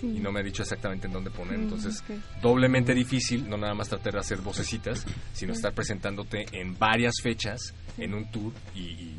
Sí. 0.00 0.06
y 0.16 0.20
no 0.20 0.30
me 0.32 0.40
ha 0.40 0.42
dicho 0.42 0.62
exactamente 0.62 1.06
en 1.06 1.12
dónde 1.12 1.30
poner. 1.30 1.58
Mm, 1.58 1.62
Entonces, 1.62 2.02
doblemente 2.42 2.94
difícil, 2.94 3.48
no 3.48 3.56
nada 3.56 3.74
más 3.74 3.88
tratar 3.88 4.12
de 4.14 4.18
hacer 4.20 4.38
vocecitas, 4.40 5.04
sino 5.32 5.52
estar 5.52 5.72
presentándote 5.74 6.46
en 6.52 6.78
varias 6.78 7.14
fechas, 7.22 7.74
en 7.96 8.14
un 8.14 8.30
tour 8.30 8.52
y, 8.74 8.80
y, 8.80 9.16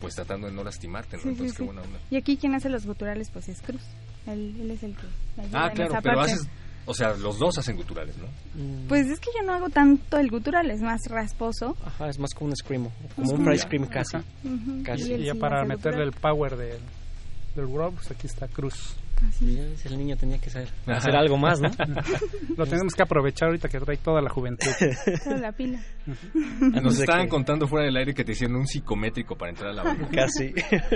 pues 0.00 0.14
tratando 0.14 0.46
de 0.48 0.52
no 0.52 0.64
lastimarte, 0.64 1.16
¿no? 1.16 1.22
Sí, 1.22 1.28
sí, 1.28 1.32
Entonces, 1.32 1.56
qué 1.56 1.62
sí. 1.62 1.66
buena 1.66 1.82
onda. 1.82 1.98
Y 2.10 2.16
aquí 2.16 2.36
quien 2.36 2.54
hace 2.54 2.68
los 2.68 2.86
guturales 2.86 3.30
pues 3.30 3.48
es 3.48 3.60
Cruz. 3.62 3.82
Él, 4.26 4.54
él 4.60 4.70
es 4.70 4.82
el 4.82 4.94
que 4.96 5.06
ayuda 5.40 5.64
Ah, 5.64 5.68
en 5.68 5.74
claro, 5.74 5.90
esa 5.92 6.00
pero 6.02 6.16
parte. 6.16 6.32
haces, 6.32 6.48
o 6.86 6.94
sea, 6.94 7.14
los 7.16 7.38
dos 7.38 7.58
hacen 7.58 7.76
guturales, 7.76 8.16
¿no? 8.18 8.26
Pues 8.88 9.06
es 9.08 9.20
que 9.20 9.30
yo 9.38 9.44
no 9.46 9.52
hago 9.54 9.68
tanto 9.68 10.16
el 10.18 10.30
gutural, 10.30 10.70
es 10.70 10.80
más 10.80 11.00
rasposo. 11.08 11.76
Ajá, 11.84 12.08
es 12.08 12.18
más 12.18 12.32
como 12.34 12.50
un 12.50 12.56
screamo, 12.56 12.92
como 13.14 13.32
un 13.32 13.44
fry 13.44 13.58
scream 13.58 13.86
casi. 13.86 14.16
Y 14.44 15.24
ya 15.24 15.32
sí 15.34 15.38
para 15.38 15.64
meterle 15.64 16.04
el 16.04 16.12
power 16.12 16.56
del, 16.56 16.80
del 17.54 17.66
World, 17.66 17.96
pues 17.96 18.10
aquí 18.10 18.26
está 18.26 18.48
Cruz. 18.48 18.96
Así. 19.28 19.58
El 19.84 19.98
niño 19.98 20.16
tenía 20.16 20.38
que 20.38 20.50
saber 20.50 20.68
hacer 20.86 21.14
algo 21.16 21.36
más, 21.36 21.60
¿no? 21.60 21.70
Lo 22.56 22.66
tenemos 22.66 22.94
que 22.94 23.02
aprovechar 23.02 23.48
ahorita 23.48 23.68
que 23.68 23.78
trae 23.80 23.96
toda 23.96 24.20
la 24.20 24.30
juventud. 24.30 24.70
Toda 25.24 25.38
la 25.38 25.52
pila. 25.52 25.80
Nos 26.82 26.98
estaban 26.98 27.28
contando 27.28 27.66
fuera 27.68 27.86
del 27.86 27.96
aire 27.96 28.12
que 28.14 28.24
te 28.24 28.32
hicieron 28.32 28.56
un 28.56 28.66
psicométrico 28.66 29.36
para 29.36 29.50
entrar 29.50 29.70
a 29.70 29.72
la 29.74 29.82
banda. 29.82 30.08
Casi. 30.12 30.52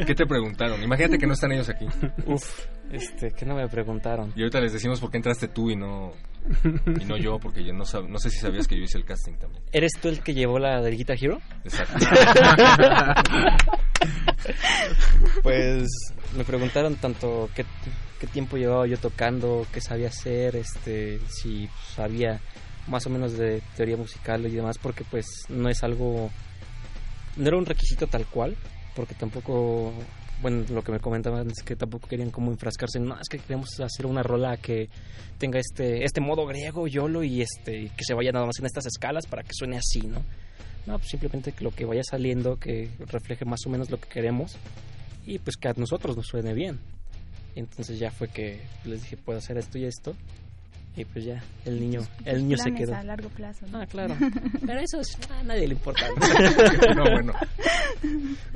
¿Qué 0.06 0.14
te 0.14 0.26
preguntaron? 0.26 0.82
Imagínate 0.82 1.18
que 1.18 1.26
no 1.26 1.34
están 1.34 1.52
ellos 1.52 1.68
aquí. 1.68 1.86
Uf, 2.26 2.66
este, 2.90 3.30
que 3.32 3.44
no 3.46 3.54
me 3.54 3.68
preguntaron. 3.68 4.32
Y 4.36 4.40
ahorita 4.40 4.60
les 4.60 4.72
decimos 4.72 5.00
por 5.00 5.10
qué 5.10 5.18
entraste 5.18 5.48
tú 5.48 5.70
y 5.70 5.76
no 5.76 6.12
y 7.00 7.04
no 7.04 7.16
yo, 7.16 7.38
porque 7.40 7.64
yo 7.64 7.72
no, 7.72 7.84
sab- 7.84 8.08
no 8.08 8.18
sé 8.18 8.30
si 8.30 8.38
sabías 8.38 8.68
que 8.68 8.76
yo 8.76 8.82
hice 8.84 8.98
el 8.98 9.04
casting 9.04 9.34
también. 9.34 9.62
¿Eres 9.72 9.92
tú 10.00 10.08
el 10.08 10.20
que 10.20 10.32
llevó 10.34 10.58
la 10.58 10.80
del 10.80 10.96
Guitar 10.96 11.16
Hero? 11.20 11.40
Exacto. 11.64 11.94
Pues 15.42 15.86
me 16.36 16.44
preguntaron 16.44 16.96
tanto 16.96 17.48
qué, 17.54 17.64
qué 18.20 18.26
tiempo 18.26 18.56
llevaba 18.56 18.86
yo 18.86 18.96
tocando, 18.98 19.66
qué 19.72 19.80
sabía 19.80 20.08
hacer, 20.08 20.56
este, 20.56 21.18
si 21.28 21.68
sabía 21.94 22.40
más 22.87 23.07
o 23.07 23.11
menos 23.11 23.33
de 23.37 23.62
teoría 23.77 23.96
musical 23.96 24.46
y 24.46 24.51
demás, 24.51 24.79
porque 24.79 25.05
pues 25.05 25.27
no 25.49 25.68
es 25.68 25.83
algo, 25.83 26.31
no 27.37 27.46
era 27.46 27.57
un 27.57 27.66
requisito 27.66 28.07
tal 28.07 28.27
cual, 28.27 28.57
porque 28.94 29.14
tampoco, 29.14 29.92
bueno, 30.40 30.64
lo 30.70 30.83
que 30.83 30.92
me 30.92 31.01
comentaban 31.01 31.51
es 31.51 31.62
que 31.62 31.77
tampoco 31.77 32.09
querían 32.09 32.31
como 32.31 32.51
enfrascarse, 32.51 32.99
en, 32.99 33.07
no, 33.07 33.20
es 33.20 33.29
que 33.29 33.38
queremos 33.38 33.81
hacer 33.81 34.07
una 34.07 34.22
rola 34.22 34.57
que 34.57 34.88
tenga 35.38 35.59
este, 35.59 36.05
este 36.05 36.20
modo 36.20 36.46
griego, 36.46 36.87
yolo, 36.87 37.22
y 37.22 37.42
este, 37.42 37.90
que 37.96 38.05
se 38.05 38.14
vaya 38.14 38.33
nada 38.33 38.46
más 38.46 38.59
en 38.59 38.66
estas 38.66 38.87
escalas 38.87 39.27
para 39.27 39.42
que 39.42 39.53
suene 39.53 39.79
así, 39.79 40.01
¿no? 40.07 40.22
No, 40.87 40.99
pues 40.99 41.11
simplemente 41.11 41.51
que 41.51 41.64
lo 41.64 41.72
que 41.72 41.85
vaya 41.85 42.03
saliendo, 42.05 42.61
que 42.61 42.90
refleje 43.01 43.44
más 43.44 43.66
o 43.66 43.70
menos 43.70 43.90
lo 43.90 43.99
que 43.99 44.09
queremos 44.09 44.57
y 45.27 45.40
pues 45.40 45.57
que 45.57 45.68
a 45.68 45.75
nosotros 45.77 46.16
nos 46.16 46.29
suene 46.29 46.55
bien. 46.55 46.79
Entonces 47.57 47.99
ya 47.99 48.11
fue 48.11 48.29
que 48.29 48.61
les 48.85 49.03
dije, 49.03 49.16
puedo 49.16 49.38
hacer 49.38 49.59
esto 49.59 49.79
y 49.79 49.85
esto. 49.85 50.14
Y 50.96 51.04
pues 51.04 51.26
ya, 51.26 51.42
el 51.66 51.78
niño, 51.78 52.00
el 52.24 52.38
niño 52.42 52.56
se 52.56 52.72
quedó. 52.72 52.94
a 52.94 53.02
largo 53.02 53.28
plazo. 53.28 53.66
¿no? 53.70 53.80
Ah, 53.82 53.87
claro. 53.87 54.16
Pero 54.66 54.80
eso 54.80 55.00
es- 55.00 55.18
a 55.30 55.42
nadie 55.42 55.68
le 55.68 55.74
importa. 55.74 56.06
no, 56.96 57.02
bueno. 57.11 57.32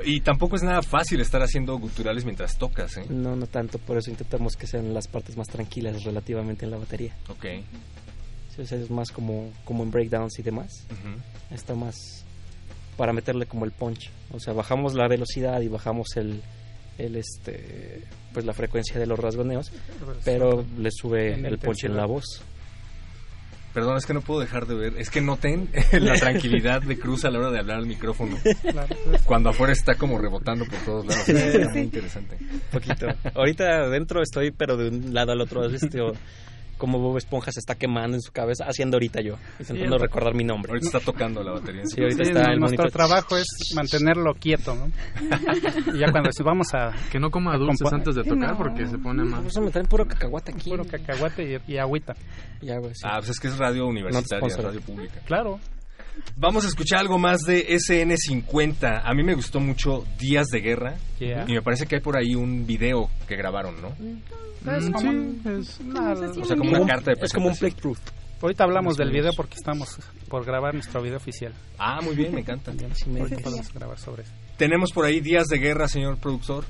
Y 0.05 0.21
tampoco 0.23 0.57
es 0.57 0.63
nada 0.63 0.81
fácil 0.83 1.21
estar 1.21 1.43
haciendo 1.43 1.79
guturales 1.79 2.25
mientras 2.25 2.57
tocas, 2.57 2.97
¿eh? 2.97 3.05
No, 3.11 3.37
no 3.37 3.47
tanto, 3.47 3.79
por 3.79 3.99
eso 3.99 4.11
intentamos 4.11 4.57
que 4.57 4.67
sean 4.67 4.95
las 4.95 5.07
partes 5.07 5.37
más 5.37 5.49
tranquilas 5.49 6.03
relativamente 6.05 6.65
en 6.65 6.71
la 6.71 6.79
batería. 6.79 7.15
Ok. 7.29 7.45
Sea, 8.67 8.79
es 8.79 8.91
más 8.91 9.11
como, 9.11 9.51
como 9.65 9.83
en 9.85 9.91
breakdowns 9.91 10.39
y 10.39 10.43
demás. 10.43 10.87
Está 11.51 11.75
más 11.75 12.25
para 12.97 13.13
meterle 13.15 13.47
como 13.47 13.65
el 13.65 13.71
punch. 13.71 14.11
O 14.33 14.41
sea, 14.41 14.53
bajamos 14.53 14.95
la 14.95 15.09
velocidad 15.09 15.61
y 15.63 15.69
bajamos 15.69 16.17
el, 16.17 16.43
el 16.99 17.17
este 17.17 18.03
pues 18.33 18.45
la 18.45 18.53
frecuencia 18.53 18.99
de 18.99 19.07
los 19.07 19.19
rasgoneos, 19.19 19.73
pero 20.25 20.65
le 20.79 20.91
sube 20.91 21.35
el 21.35 21.59
punch 21.59 21.85
en 21.85 21.97
la 21.97 22.07
voz. 22.07 22.43
Perdón, 23.73 23.97
es 23.99 24.07
que 24.07 24.15
no 24.15 24.21
puedo 24.21 24.41
dejar 24.41 24.67
de 24.67 24.75
ver. 24.75 24.95
Es 24.99 25.11
que 25.11 25.21
noten 25.21 25.69
la 25.93 26.15
tranquilidad 26.15 26.83
de 26.83 26.99
Cruz 26.99 27.25
a 27.25 27.31
la 27.31 27.39
hora 27.39 27.51
de 27.53 27.61
hablar 27.61 27.79
al 27.79 27.87
micrófono. 27.87 28.37
Claro, 28.63 28.97
Cuando 29.25 29.51
afuera 29.51 29.73
está 29.73 29.95
como 29.95 30.19
rebotando 30.19 30.65
por 30.65 30.79
todos 30.81 31.07
lados. 31.07 31.29
Está 31.29 31.71
muy 31.71 31.81
interesante. 31.83 32.37
poquito. 32.73 33.07
Ahorita 33.35 33.85
adentro 33.85 34.23
estoy, 34.23 34.51
pero 34.51 34.77
de 34.77 34.89
un 34.89 35.15
lado 35.15 35.33
al 35.33 35.41
otro, 35.41 35.65
este, 35.67 36.01
o- 36.81 36.91
como 36.91 36.99
Bob 36.99 37.19
Esponja 37.19 37.53
se 37.53 37.61
está 37.61 37.75
quemando 37.75 38.17
en 38.17 38.21
su 38.23 38.33
cabeza, 38.33 38.65
haciendo 38.67 38.97
ahorita 38.97 39.21
yo, 39.21 39.35
intentando 39.59 39.97
Sí, 39.99 40.03
recordar 40.03 40.35
mi 40.35 40.45
nombre. 40.45 40.71
Ahorita 40.73 40.87
está 40.87 41.01
tocando 41.01 41.43
la 41.43 41.53
batería. 41.53 41.83
Sí, 41.85 42.01
ahorita 42.01 42.25
sí, 42.25 42.31
está 42.31 42.53
el 42.53 42.59
nuestro 42.59 42.85
monitor. 42.85 42.91
trabajo 42.91 43.37
es 43.37 43.47
mantenerlo 43.75 44.35
quieto, 44.35 44.75
¿no? 44.75 44.87
y 45.95 45.99
ya 45.99 46.11
cuando 46.11 46.29
decimos, 46.29 46.47
vamos 46.47 46.75
a 46.75 46.93
Que 47.11 47.19
no 47.19 47.31
coma 47.31 47.57
dulces 47.57 47.93
antes 47.93 48.15
de 48.15 48.25
tocar 48.25 48.53
No. 48.53 48.57
porque 48.57 48.87
se 48.87 48.99
pone 48.99 49.23
Por 49.23 49.31
mal. 49.31 49.47
eso 49.47 49.61
me 49.61 49.71
traen 49.71 49.87
puro 49.87 50.07
cacahuate 50.07 50.53
aquí. 50.53 50.71
puro 50.71 50.85
cacahuate 50.85 51.61
y, 51.67 51.73
y 51.75 51.77
agüita. 51.79 52.15
Ya, 52.63 52.79
güey, 52.79 52.93
sí. 52.95 53.03
Ah, 53.05 53.17
pues 53.19 53.31
es 53.31 53.41
que 53.41 53.49
es 53.49 53.59
radio 53.59 53.87
universitaria, 53.87 54.39
sponsor. 54.49 54.65
radio 54.65 54.81
pública. 54.81 55.21
Claro. 55.27 55.59
Vamos 56.37 56.65
a 56.65 56.69
escuchar 56.69 56.99
algo 57.01 57.19
más 57.19 57.41
de 57.43 57.67
SN50. 57.69 59.03
A 59.05 59.15
mí 59.15 59.23
me 59.23 59.35
gustó 59.35 59.61
mucho 59.61 60.05
Días 60.19 60.49
de 60.49 60.61
Guerra. 60.61 60.95
Yeah. 61.19 61.45
Y 61.49 61.53
me 61.53 61.63
parece 61.63 61.87
que 61.87 61.97
hay 61.97 62.01
por 62.03 62.19
ahí 62.19 62.35
un 62.35 62.67
video 62.67 63.09
que 63.27 63.37
grabaron, 63.37 63.81
¿no? 63.81 63.89
Es 64.61 64.91
como 64.91 65.01
sí, 65.01 65.07
un- 65.09 65.43
es- 65.61 65.81
una- 65.81 66.13
O 66.13 66.45
sea, 66.45 66.57
como 66.57 66.71
una 66.71 66.87
carta 66.87 67.13
de 67.13 67.25
es 67.25 67.33
como 67.33 67.47
un 67.49 67.53
presentación. 67.53 67.95
playthrough. 67.95 67.99
ahorita 68.43 68.65
hablamos 68.65 68.97
del 68.97 69.11
video 69.11 69.33
porque 69.37 69.55
estamos 69.55 69.99
por 70.29 70.45
grabar 70.45 70.75
nuestro 70.75 71.03
video 71.03 71.17
oficial. 71.19 71.53
Ah, 71.79 72.01
muy 72.03 72.15
bien, 72.15 72.35
me 72.35 72.41
encanta. 72.41 72.73
Sí, 72.95 73.09
me 73.11 73.21
podemos 73.27 73.73
grabar 73.73 73.99
sobre 73.99 74.23
eso. 74.23 74.33
Tenemos 74.57 74.93
por 74.93 75.05
ahí 75.05 75.21
Días 75.21 75.47
de 75.49 75.59
Guerra, 75.59 75.89
señor 75.89 76.19
productor. 76.19 76.65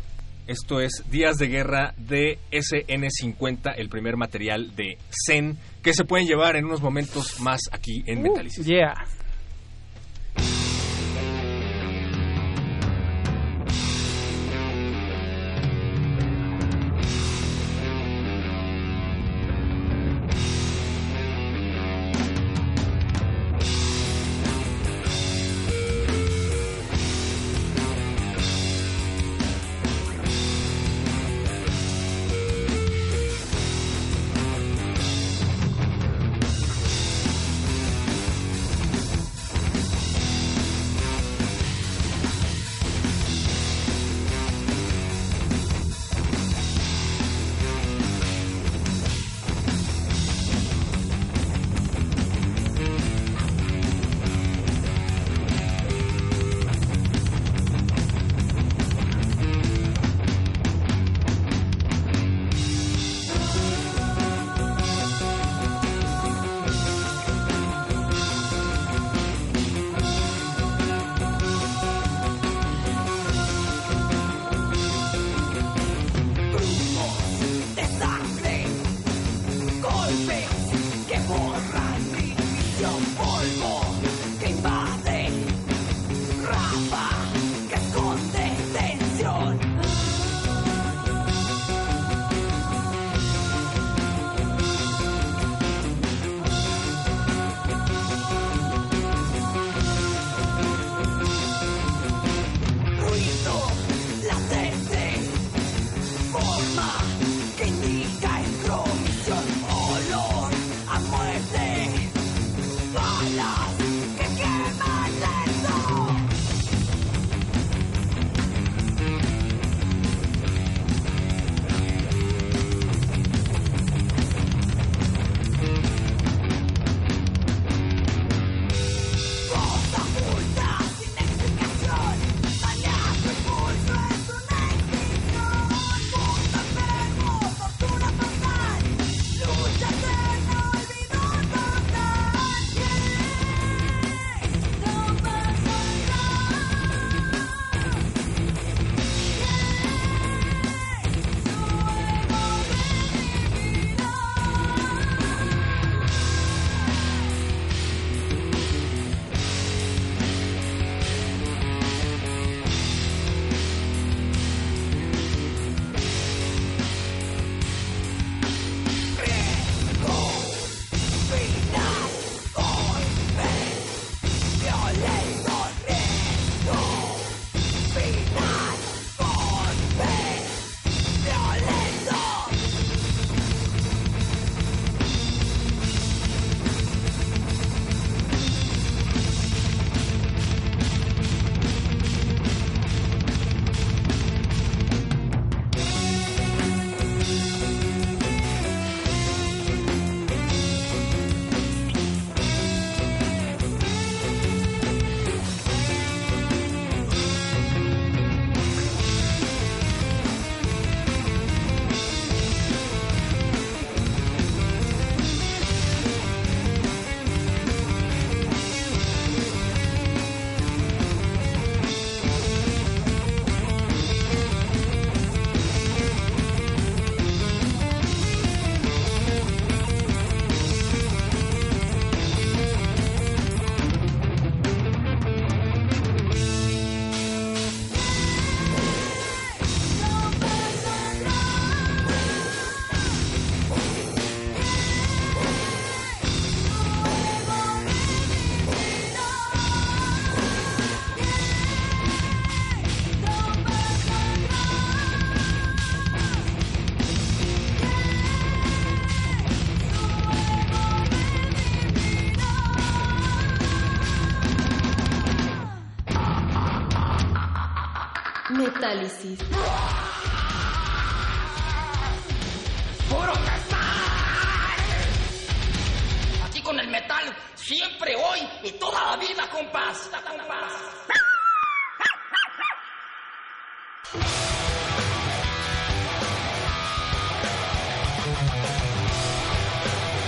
Esto 0.46 0.80
es 0.80 1.04
Días 1.10 1.36
de 1.36 1.46
Guerra 1.46 1.94
de 1.96 2.38
SN50, 2.50 3.72
el 3.76 3.88
primer 3.88 4.16
material 4.16 4.74
de 4.74 4.98
Zen, 5.26 5.56
que 5.82 5.92
se 5.92 6.04
pueden 6.04 6.26
llevar 6.26 6.56
en 6.56 6.64
unos 6.64 6.80
momentos 6.82 7.40
más 7.40 7.60
aquí 7.70 8.02
en 8.06 8.22
Metálisis. 8.22 8.66
Yeah. 8.66 8.94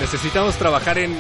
Necesitamos 0.03 0.57
trabajar 0.57 0.98
en, 0.98 1.16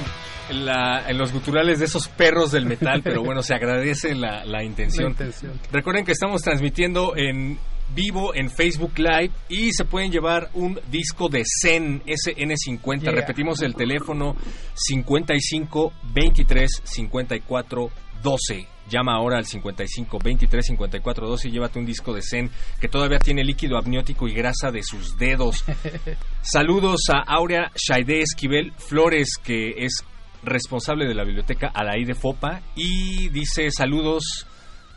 la- 0.50 1.08
en 1.08 1.16
los 1.16 1.32
guturales 1.32 1.78
de 1.78 1.84
esos 1.84 2.08
perros 2.08 2.50
del 2.50 2.66
metal, 2.66 3.00
pero 3.02 3.22
bueno, 3.22 3.40
se 3.42 3.54
agradece 3.54 4.12
la, 4.16 4.44
la 4.44 4.64
intención. 4.64 5.04
La 5.04 5.10
intención. 5.10 5.52
Recuerden 5.70 6.04
que 6.04 6.10
estamos 6.12 6.42
transmitiendo 6.42 7.14
en 7.16 7.58
vivo 7.94 8.34
en 8.34 8.50
Facebook 8.50 8.92
Live 8.98 9.30
y 9.48 9.72
se 9.72 9.84
pueden 9.84 10.10
llevar 10.10 10.50
un 10.54 10.80
disco 10.90 11.28
de 11.28 11.44
Zen 11.62 12.02
SN50. 12.04 13.02
Yeah. 13.02 13.12
Repetimos 13.12 13.62
el 13.62 13.74
teléfono 13.76 14.34
55 14.74 15.92
23 16.12 16.80
54 16.82 17.90
12. 18.22 18.66
Llama 18.88 19.14
ahora 19.14 19.38
al 19.38 19.46
55 19.46 20.18
23 20.22 20.66
54 20.66 21.28
12 21.28 21.48
y 21.48 21.50
llévate 21.52 21.78
un 21.78 21.86
disco 21.86 22.12
de 22.12 22.22
Zen 22.22 22.50
que 22.80 22.88
todavía 22.88 23.18
tiene 23.18 23.44
líquido 23.44 23.78
amniótico 23.78 24.28
y 24.28 24.34
grasa 24.34 24.70
de 24.70 24.82
sus 24.82 25.16
dedos. 25.18 25.64
Saludos 26.42 27.02
a 27.12 27.20
Aurea 27.20 27.70
Shaide 27.74 28.20
Esquivel 28.20 28.72
Flores, 28.76 29.36
que 29.42 29.84
es 29.84 30.04
responsable 30.42 31.06
de 31.06 31.14
la 31.14 31.24
biblioteca 31.24 31.70
Alaí 31.72 32.04
de 32.04 32.14
Fopa. 32.14 32.60
Y 32.74 33.28
dice 33.28 33.70
saludos 33.70 34.46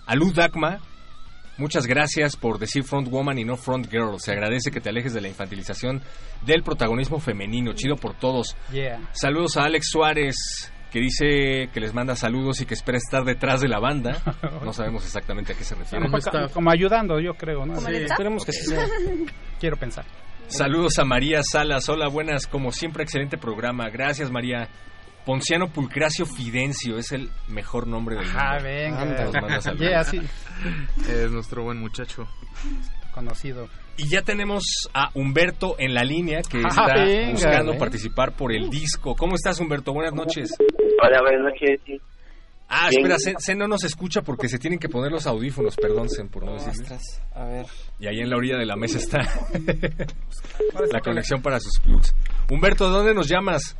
a 0.06 0.16
Luz 0.16 0.34
Dagma. 0.34 0.80
Muchas 1.58 1.86
gracias 1.88 2.36
por 2.36 2.60
decir 2.60 2.84
front 2.84 3.08
woman 3.10 3.40
y 3.40 3.46
no 3.46 3.56
front 3.56 3.90
girl. 3.90 4.20
Se 4.20 4.32
agradece 4.34 4.72
que 4.72 4.82
te 4.82 4.90
alejes 4.90 5.14
de 5.14 5.22
la 5.22 5.30
infantilización 5.30 6.02
del 6.46 6.64
protagonismo 6.64 7.20
femenino. 7.20 7.74
Chido 7.74 7.96
por 7.96 8.14
todos. 8.14 8.58
Yeah. 8.74 9.00
Saludos 9.14 9.56
a 9.56 9.64
Alex 9.64 9.88
Suárez, 9.90 10.36
que 10.96 11.02
dice 11.02 11.70
que 11.74 11.82
les 11.82 11.94
manda 11.94 12.16
saludos 12.16 12.62
y 12.62 12.66
que 12.66 12.74
espera 12.74 12.98
estar 12.98 13.26
detrás 13.26 13.60
de 13.60 13.68
la 13.68 13.80
banda. 13.80 14.18
No 14.64 14.72
sabemos 14.72 15.04
exactamente 15.04 15.52
a 15.52 15.58
qué 15.58 15.66
se 15.66 15.76
refiere. 15.76 16.06
mejor 16.06 16.24
ca- 16.24 16.48
como 16.54 16.72
ayudando, 16.72 17.20
yo 17.20 17.34
creo, 17.34 17.66
¿no? 17.66 17.74
¿Como? 17.74 17.90
Esperemos 17.90 18.46
que 18.46 18.54
sí 18.54 18.66
sea. 18.68 18.86
Quiero 19.60 19.76
pensar. 19.76 20.06
Saludos 20.48 20.98
a 20.98 21.04
María 21.04 21.42
Salas. 21.44 21.90
Hola, 21.90 22.08
buenas. 22.08 22.48
Como 22.48 22.72
siempre, 22.72 23.04
excelente 23.04 23.38
programa. 23.38 23.90
Gracias, 23.90 24.32
María. 24.32 24.70
Ponciano 25.26 25.68
Pulcracio 25.68 26.26
Fidencio 26.26 26.98
es 26.98 27.12
el 27.12 27.30
mejor 27.50 27.88
nombre 27.88 28.16
del 28.16 28.26
mundo. 28.28 28.40
Ah, 28.42 28.58
venga. 28.64 29.04
Nos 29.06 29.34
manda 29.34 29.60
saludos. 29.62 29.86
Yeah, 29.90 30.04
sí, 30.06 30.22
Es 31.10 31.30
nuestro 31.30 31.64
buen 31.64 31.78
muchacho. 31.80 32.26
conocido. 33.14 33.68
Y 33.98 34.10
ya 34.10 34.22
tenemos 34.24 34.64
a 34.94 35.10
Humberto 35.14 35.76
en 35.80 35.94
la 35.94 36.04
línea 36.04 36.42
que 36.42 36.58
Ah, 36.58 36.68
está 36.70 36.94
venga, 37.04 37.32
buscando 37.32 37.74
¿eh? 37.74 37.78
participar 37.78 38.34
por 38.34 38.52
el 38.54 38.70
disco. 38.70 39.16
¿Cómo 39.16 39.36
estás, 39.36 39.60
Humberto? 39.62 39.94
Buenas 39.94 40.14
noches. 40.14 40.50
Hola, 41.02 41.20
buenas 41.22 41.42
noches. 41.54 41.80
sí. 41.86 41.98
Ah, 42.68 42.88
Bien. 42.90 43.02
espera, 43.04 43.18
Zen, 43.20 43.36
Zen 43.40 43.58
no 43.60 43.68
nos 43.68 43.84
escucha 43.84 44.22
porque 44.24 44.48
se 44.48 44.58
tienen 44.58 44.80
que 44.80 44.90
poner 44.90 45.12
los 45.12 45.28
audífonos, 45.28 45.76
perdón, 45.76 46.10
Zen, 46.10 46.30
por 46.30 46.44
no 46.46 46.54
decirle. 46.54 46.98
A 47.36 47.46
ver. 47.46 47.66
Y 48.00 48.08
ahí 48.08 48.20
en 48.22 48.30
la 48.30 48.38
orilla 48.38 48.58
de 48.58 48.66
la 48.66 48.76
mesa 48.76 48.98
está 48.98 49.20
la 50.92 51.00
conexión 51.02 51.42
para 51.44 51.60
sus 51.60 51.80
plugs. 51.80 52.16
Humberto, 52.52 52.88
¿de 52.90 52.98
dónde 52.98 53.14
nos 53.14 53.28
llamas? 53.30 53.78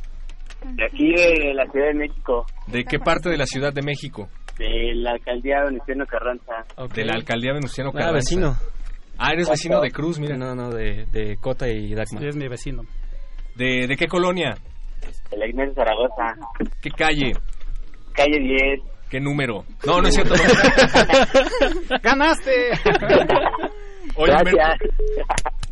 De 0.64 0.84
aquí 0.84 1.08
de 1.14 1.52
la 1.54 1.66
Ciudad 1.70 1.88
de 1.88 1.94
México, 1.94 2.46
¿De 2.68 2.84
qué 2.84 2.98
parte 3.00 3.28
de 3.28 3.36
la 3.36 3.46
Ciudad 3.46 3.72
de 3.72 3.82
México? 3.82 4.28
de 4.58 4.94
la 4.94 5.10
alcaldía 5.12 5.64
Venustiano 5.64 6.06
Carranza. 6.06 6.52
ok. 6.76 6.92
De 6.94 7.04
la 7.04 7.12
alcaldía 7.14 7.52
Venustiano 7.52 7.90
Ah, 7.90 7.98
Carranza. 7.98 8.14
vecino. 8.14 8.56
Ah, 9.18 9.32
eres 9.32 9.50
vecino 9.50 9.80
de 9.80 9.90
Cruz, 9.90 10.18
mira. 10.18 10.36
No, 10.36 10.54
no, 10.54 10.70
de, 10.70 11.06
de 11.12 11.36
Cota 11.38 11.68
y 11.68 11.90
Dagmar. 11.94 12.22
Sí, 12.22 12.28
es 12.28 12.36
mi 12.36 12.48
vecino. 12.48 12.82
¿De, 13.56 13.86
de 13.86 13.96
qué 13.96 14.06
colonia? 14.06 14.54
De 15.30 15.36
la 15.36 15.46
Ignacio 15.48 15.74
Zaragoza, 15.74 16.34
¿Qué 16.82 16.90
calle? 16.90 17.32
calle 18.12 18.38
10. 18.38 18.80
¿Qué 19.10 19.20
número? 19.20 19.64
No, 19.86 20.00
no 20.00 20.08
es 20.08 20.14
cierto. 20.14 20.34
¡Ganaste! 22.02 22.70
Oye, 24.16 24.32
Humberto, 24.32 24.56
Gracias. 24.56 24.78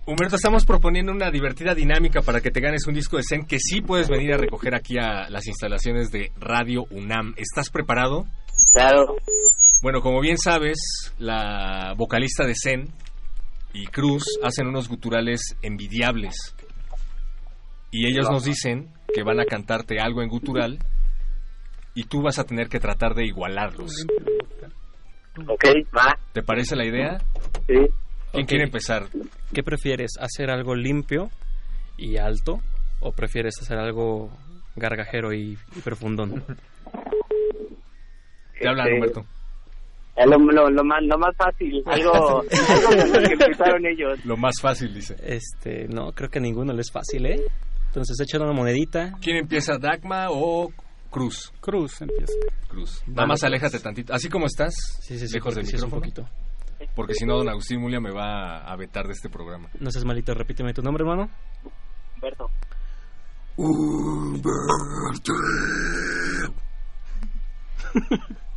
Humberto, 0.06 0.36
estamos 0.36 0.64
proponiendo 0.66 1.12
una 1.12 1.30
divertida 1.30 1.74
dinámica 1.74 2.20
para 2.20 2.40
que 2.40 2.50
te 2.50 2.60
ganes 2.60 2.86
un 2.86 2.94
disco 2.94 3.16
de 3.16 3.22
Zen 3.22 3.46
que 3.46 3.58
sí 3.58 3.80
puedes 3.80 4.08
venir 4.08 4.34
a 4.34 4.36
recoger 4.36 4.74
aquí 4.74 4.98
a 4.98 5.28
las 5.30 5.46
instalaciones 5.46 6.10
de 6.10 6.30
Radio 6.38 6.84
UNAM. 6.90 7.34
¿Estás 7.36 7.70
preparado? 7.70 8.26
Claro. 8.72 9.16
Bueno, 9.82 10.00
como 10.00 10.20
bien 10.20 10.36
sabes, 10.36 10.76
la 11.18 11.94
vocalista 11.96 12.44
de 12.46 12.54
Zen 12.54 12.88
y 13.72 13.86
Cruz 13.86 14.24
hacen 14.44 14.66
unos 14.68 14.88
guturales 14.88 15.56
envidiables. 15.62 16.36
Y 17.90 18.06
ellos 18.06 18.28
nos 18.30 18.44
dicen 18.44 18.90
que 19.12 19.22
van 19.22 19.40
a 19.40 19.44
cantarte 19.44 19.98
algo 20.00 20.22
en 20.22 20.28
gutural 20.28 20.78
y 21.94 22.04
tú 22.04 22.22
vas 22.22 22.38
a 22.38 22.44
tener 22.44 22.68
que 22.68 22.80
tratar 22.80 23.14
de 23.14 23.24
igualarlos. 23.26 24.06
Ok, 25.48 25.64
va. 25.96 26.16
¿Te 26.32 26.42
parece 26.42 26.76
la 26.76 26.84
idea? 26.86 27.18
Sí. 27.66 27.74
¿Quién 28.32 28.44
Ok. 28.44 28.48
quiere 28.48 28.64
empezar? 28.64 29.04
¿Qué 29.52 29.62
prefieres? 29.62 30.12
¿Hacer 30.20 30.50
algo 30.50 30.74
limpio 30.74 31.30
y 31.96 32.16
alto? 32.16 32.60
¿O 33.00 33.12
prefieres 33.12 33.54
hacer 33.60 33.78
algo 33.78 34.30
gargajero 34.76 35.32
y, 35.32 35.58
y 35.76 35.80
profundón? 35.82 36.42
Te 38.60 38.68
hablan, 38.68 38.86
Este, 38.86 38.94
Humberto. 38.96 39.20
eh, 40.16 40.26
Lo, 40.26 40.38
lo, 40.38 40.70
lo 40.70 40.84
más, 40.84 41.02
lo 41.02 41.18
más 41.18 41.36
fácil, 41.36 41.82
algo, 41.86 42.40
algo 42.42 43.18
que 43.28 43.32
empezaron 43.34 43.86
ellos. 43.86 44.24
Lo 44.24 44.36
más 44.36 44.54
fácil, 44.60 44.94
dice. 44.94 45.16
Este, 45.22 45.86
no, 45.88 46.12
creo 46.12 46.30
que 46.30 46.38
a 46.38 46.42
ninguno 46.42 46.72
le 46.72 46.80
es 46.80 46.90
fácil, 46.92 47.26
¿eh? 47.26 47.40
Entonces 47.94 48.18
echen 48.20 48.42
una 48.42 48.52
monedita. 48.52 49.12
¿Quién 49.22 49.36
empieza, 49.36 49.78
Dagma 49.78 50.26
o 50.30 50.68
Cruz? 51.10 51.52
Cruz 51.60 52.02
empieza. 52.02 52.32
Cruz. 52.66 53.02
Nada 53.06 53.22
Vamos, 53.22 53.28
más 53.28 53.44
aléjate 53.44 53.78
tantito. 53.78 54.12
Así 54.12 54.28
como 54.28 54.46
estás, 54.46 54.74
Sí, 55.00 55.16
sí, 55.16 55.28
sí, 55.28 55.34
lejos 55.34 55.54
del 55.54 55.64
es 55.64 55.70
un 55.74 55.76
micrófono. 55.76 56.00
poquito. 56.00 56.28
Porque 56.96 57.14
si 57.14 57.24
no, 57.24 57.36
don 57.36 57.48
Agustín 57.48 57.80
Mulia 57.80 58.00
me 58.00 58.10
va 58.10 58.58
a 58.64 58.74
vetar 58.76 59.06
de 59.06 59.12
este 59.12 59.28
programa. 59.30 59.68
No 59.78 59.92
seas 59.92 60.04
malito, 60.04 60.34
repíteme 60.34 60.74
tu 60.74 60.82
nombre, 60.82 61.04
hermano. 61.04 61.30
Humberto. 62.16 62.50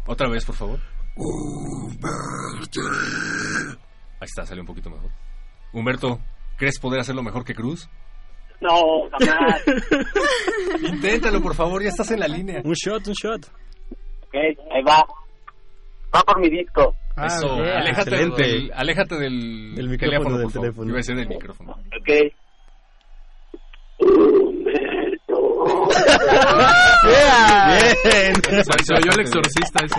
Otra 0.08 0.30
vez, 0.30 0.46
por 0.46 0.56
favor. 0.56 0.80
está, 4.22 4.46
salió 4.46 4.64
un 4.64 4.68
poquito 4.68 4.90
mejor. 4.90 5.12
Humberto, 5.74 6.20
¿crees 6.58 6.80
poder 6.80 7.00
hacerlo 7.02 7.22
mejor 7.22 7.44
que 7.46 7.54
Cruz? 7.54 7.88
No, 8.60 9.10
jamás. 9.12 9.62
Inténtalo, 10.82 11.42
por 11.42 11.56
favor, 11.56 11.82
ya 11.84 11.90
estás 11.90 12.10
en 12.12 12.20
la 12.22 12.28
línea. 12.28 12.62
Un 12.64 12.74
shot, 12.74 13.08
un 13.08 13.14
shot. 13.14 13.46
ok, 14.24 14.36
ahí 14.72 14.84
va. 14.88 15.06
Va 16.16 16.22
por 16.24 16.40
mi 16.40 16.50
disco. 16.50 16.96
Eso, 17.18 17.48
yeah, 17.58 17.80
aléjate, 17.80 18.10
excelente. 18.12 18.44
del, 18.44 18.72
aléjate 18.76 19.16
del, 19.16 19.76
Del 19.76 19.90
micrófono, 19.90 20.38
del 20.38 20.44
por 20.44 20.52
favor. 20.52 20.62
teléfono. 20.68 20.90
Iba 20.90 20.96
a 20.98 20.98
decir 21.02 21.16
del 21.16 21.28
micrófono. 21.28 21.72
Ok. 21.72 22.10
Bien. 27.08 28.36
Se 28.84 28.94
oyó 28.94 29.12
el 29.16 29.22
exorcista 29.22 29.86
eso. 29.86 29.98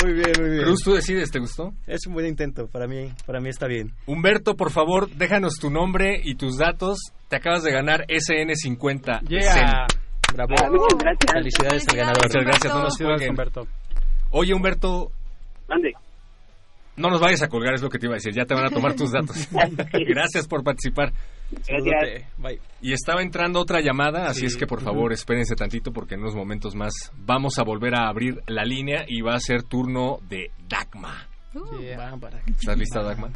Muy 0.00 0.12
bien, 0.14 0.32
muy 0.40 0.50
bien. 0.50 0.64
Cruz, 0.64 0.80
tú 0.82 0.94
decides, 0.94 1.30
¿te 1.30 1.38
gustó? 1.38 1.72
Es 1.86 2.06
un 2.06 2.14
buen 2.14 2.26
intento, 2.26 2.66
para 2.66 2.86
mí, 2.86 3.12
para 3.26 3.40
mí 3.40 3.48
está 3.50 3.66
bien. 3.66 3.92
Humberto, 4.06 4.54
por 4.54 4.70
favor, 4.70 5.10
déjanos 5.10 5.54
tu 5.60 5.70
nombre 5.70 6.20
y 6.22 6.36
tus 6.36 6.56
datos. 6.56 6.98
Te 7.28 7.36
acabas 7.36 7.62
de 7.62 7.72
ganar 7.72 8.06
SN50. 8.06 9.20
Yeah. 9.28 9.86
Bravo. 10.32 10.54
Ah, 10.58 10.70
muchas 10.70 10.98
gracias. 10.98 11.32
Felicidades 11.32 11.88
al 11.88 11.96
ganador. 11.96 12.22
Muchas 12.24 12.44
gracias, 12.44 12.74
no 12.74 12.82
nos. 12.82 13.28
Humberto. 13.28 13.66
Oye, 14.30 14.54
Humberto, 14.54 15.12
Mande. 15.68 15.92
No 16.96 17.08
nos 17.10 17.20
vayas 17.20 17.42
a 17.42 17.48
colgar, 17.48 17.74
es 17.74 17.82
lo 17.82 17.88
que 17.88 17.98
te 17.98 18.06
iba 18.06 18.14
a 18.14 18.16
decir. 18.16 18.32
Ya 18.34 18.44
te 18.44 18.54
van 18.54 18.66
a 18.66 18.70
tomar 18.70 18.94
tus 18.94 19.10
datos. 19.12 19.48
Gracias 19.92 20.46
por 20.46 20.62
participar. 20.62 21.12
Gracias. 21.68 22.26
Bye. 22.38 22.60
Y 22.80 22.92
estaba 22.92 23.22
entrando 23.22 23.60
otra 23.60 23.80
llamada, 23.80 24.26
así 24.26 24.40
Sí. 24.40 24.46
es 24.46 24.56
que 24.56 24.66
por 24.66 24.80
favor 24.82 25.12
espérense 25.12 25.54
tantito 25.54 25.92
porque 25.92 26.14
en 26.14 26.20
unos 26.20 26.34
momentos 26.34 26.74
más 26.74 26.92
vamos 27.16 27.58
a 27.58 27.62
volver 27.62 27.94
a 27.94 28.08
abrir 28.08 28.40
la 28.46 28.64
línea 28.64 29.04
y 29.06 29.20
va 29.20 29.34
a 29.34 29.40
ser 29.40 29.62
turno 29.62 30.18
de 30.28 30.50
Dagma. 30.68 31.28
Yeah. 31.80 32.16
Para. 32.18 32.40
¿Estás 32.46 32.78
lista, 32.78 33.02
Dagma? 33.02 33.30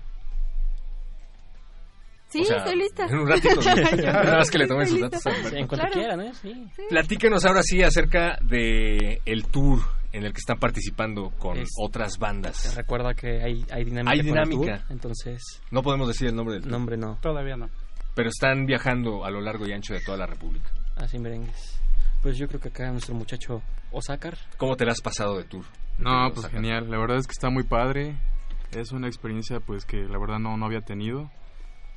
Sí, 2.28 2.40
O 2.40 2.44
sea, 2.44 2.56
estoy 2.58 2.76
lista. 2.76 3.06
En 3.06 3.18
un 3.18 3.28
ratito. 3.28 3.60
Nada 4.02 4.38
más 4.38 4.50
que 4.50 4.58
le 4.58 4.66
tomen 4.66 4.86
sus 4.88 5.00
datos 5.00 5.22
Sí, 5.22 5.30
en 5.56 5.66
cuanto 5.68 5.86
Claro. 5.86 5.92
quieran, 5.92 6.20
¿eh? 6.22 6.32
Sí. 6.42 6.66
Platíquenos 6.88 7.44
ahora 7.44 7.62
sí 7.62 7.82
acerca 7.82 8.36
de 8.42 9.20
el 9.24 9.44
tour 9.46 9.80
en 10.16 10.24
el 10.24 10.32
que 10.32 10.38
están 10.38 10.58
participando 10.58 11.30
con 11.38 11.56
Es- 11.58 11.68
otras 11.80 12.18
bandas. 12.18 12.74
Recuerda 12.76 13.14
que 13.14 13.42
hay, 13.42 13.64
hay 13.70 13.84
dinámica. 13.84 14.12
Hay 14.12 14.20
dinámica. 14.22 14.78
tour, 14.78 14.90
entonces, 14.90 15.42
No 15.70 15.82
podemos 15.82 16.08
decir 16.08 16.28
el 16.28 16.36
nombre 16.36 16.54
del 16.54 16.62
tour, 16.62 16.72
nombre 16.72 16.96
no. 16.96 17.18
Todavía 17.20 17.56
no. 17.56 17.68
pero 18.14 18.28
están 18.30 18.64
viajando 18.66 19.24
a 19.24 19.30
lo 19.30 19.40
largo 19.40 19.66
y 19.66 19.72
ancho 19.72 19.92
de 19.94 20.00
toda 20.00 20.16
la 20.18 20.26
República. 20.26 20.70
Así 20.96 21.18
merengues. 21.18 21.80
Pues 22.22 22.38
yo 22.38 22.48
creo 22.48 22.60
que 22.60 22.68
acá 22.68 22.90
nuestro 22.90 23.14
muchacho 23.14 23.62
Osakar. 23.92 24.36
¿Cómo 24.56 24.76
te 24.76 24.84
la 24.86 24.92
has 24.92 25.00
pasado 25.00 25.36
de 25.36 25.44
tour? 25.44 25.64
No, 25.98 26.30
pues 26.34 26.46
genial. 26.48 26.90
La 26.90 26.98
verdad 26.98 27.18
es 27.18 27.26
que 27.26 27.32
está 27.32 27.50
muy 27.50 27.62
padre. 27.64 28.18
Es 28.72 28.92
una 28.92 29.06
experiencia 29.06 29.60
pues 29.60 29.84
que 29.84 29.98
la 29.98 30.18
verdad 30.18 30.38
no, 30.38 30.56
no 30.56 30.66
había 30.66 30.80
tenido. 30.80 31.30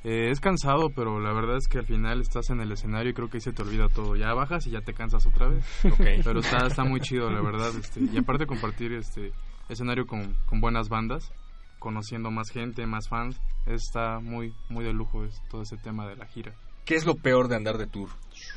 Eh, 0.02 0.30
es 0.30 0.40
cansado, 0.40 0.90
pero 0.90 1.20
la 1.20 1.32
verdad 1.32 1.58
es 1.58 1.68
que 1.68 1.78
al 1.78 1.84
final 1.84 2.20
estás 2.20 2.48
en 2.50 2.60
el 2.60 2.72
escenario 2.72 3.10
y 3.10 3.14
creo 3.14 3.28
que 3.28 3.36
ahí 3.36 3.42
se 3.42 3.52
te 3.52 3.62
olvida 3.62 3.88
todo. 3.88 4.16
Ya 4.16 4.32
bajas 4.32 4.66
y 4.66 4.70
ya 4.70 4.80
te 4.80 4.94
cansas 4.94 5.26
otra 5.26 5.48
vez. 5.48 5.64
Pero 6.24 6.40
está, 6.40 6.66
está 6.66 6.84
muy 6.84 7.00
chido, 7.00 7.30
la 7.30 7.42
verdad. 7.42 7.70
Este, 7.78 8.00
y 8.00 8.16
aparte 8.16 8.46
compartir 8.46 8.92
este 8.92 9.32
escenario 9.68 10.06
con, 10.06 10.34
con 10.46 10.60
buenas 10.60 10.88
bandas, 10.88 11.30
conociendo 11.78 12.30
más 12.30 12.50
gente, 12.50 12.86
más 12.86 13.08
fans, 13.08 13.40
está 13.66 14.20
muy 14.20 14.54
muy 14.68 14.84
de 14.84 14.92
lujo 14.92 15.24
es, 15.24 15.40
todo 15.50 15.62
ese 15.62 15.76
tema 15.76 16.06
de 16.08 16.16
la 16.16 16.26
gira. 16.26 16.54
¿Qué 16.86 16.94
es 16.94 17.04
lo 17.04 17.14
peor 17.14 17.48
de 17.48 17.56
andar 17.56 17.76
de 17.76 17.86
tour 17.86 18.08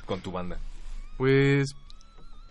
con 0.05 0.21
tu 0.21 0.31
banda? 0.31 0.57
Pues 1.17 1.75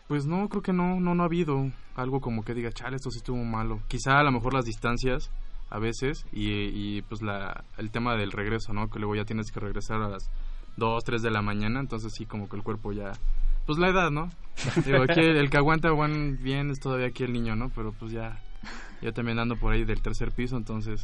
pues 0.06 0.26
no, 0.26 0.48
creo 0.50 0.62
que 0.62 0.74
no, 0.74 1.00
no, 1.00 1.14
no 1.14 1.22
ha 1.22 1.26
habido 1.26 1.70
algo 1.96 2.20
como 2.20 2.44
que 2.44 2.52
diga, 2.52 2.70
chale, 2.70 2.96
esto 2.96 3.10
sí 3.10 3.18
estuvo 3.18 3.42
malo. 3.42 3.80
Quizá 3.88 4.18
a 4.18 4.22
lo 4.22 4.30
mejor 4.30 4.52
las 4.52 4.66
distancias 4.66 5.30
a 5.72 5.78
veces 5.78 6.26
y, 6.32 6.50
y 6.50 7.02
pues 7.02 7.22
la, 7.22 7.64
el 7.78 7.90
tema 7.90 8.14
del 8.14 8.30
regreso, 8.30 8.74
¿no? 8.74 8.90
Que 8.90 8.98
luego 8.98 9.16
ya 9.16 9.24
tienes 9.24 9.50
que 9.50 9.58
regresar 9.58 10.02
a 10.02 10.08
las 10.08 10.30
2, 10.76 11.02
3 11.02 11.22
de 11.22 11.30
la 11.30 11.40
mañana, 11.40 11.80
entonces 11.80 12.12
sí 12.14 12.26
como 12.26 12.48
que 12.48 12.56
el 12.56 12.62
cuerpo 12.62 12.92
ya... 12.92 13.12
Pues 13.64 13.78
la 13.78 13.88
edad, 13.88 14.10
¿no? 14.10 14.28
Digo, 14.84 15.02
aquí 15.02 15.20
el, 15.20 15.36
el 15.36 15.48
que 15.48 15.56
aguanta 15.56 15.90
buen, 15.92 16.42
bien 16.42 16.70
es 16.70 16.78
todavía 16.78 17.06
aquí 17.06 17.24
el 17.24 17.32
niño, 17.32 17.56
¿no? 17.56 17.70
Pero 17.74 17.92
pues 17.92 18.12
ya... 18.12 18.38
Yo 19.00 19.12
también 19.12 19.36
ando 19.40 19.56
por 19.56 19.72
ahí 19.72 19.84
del 19.84 20.00
tercer 20.00 20.30
piso, 20.30 20.56
entonces 20.56 21.02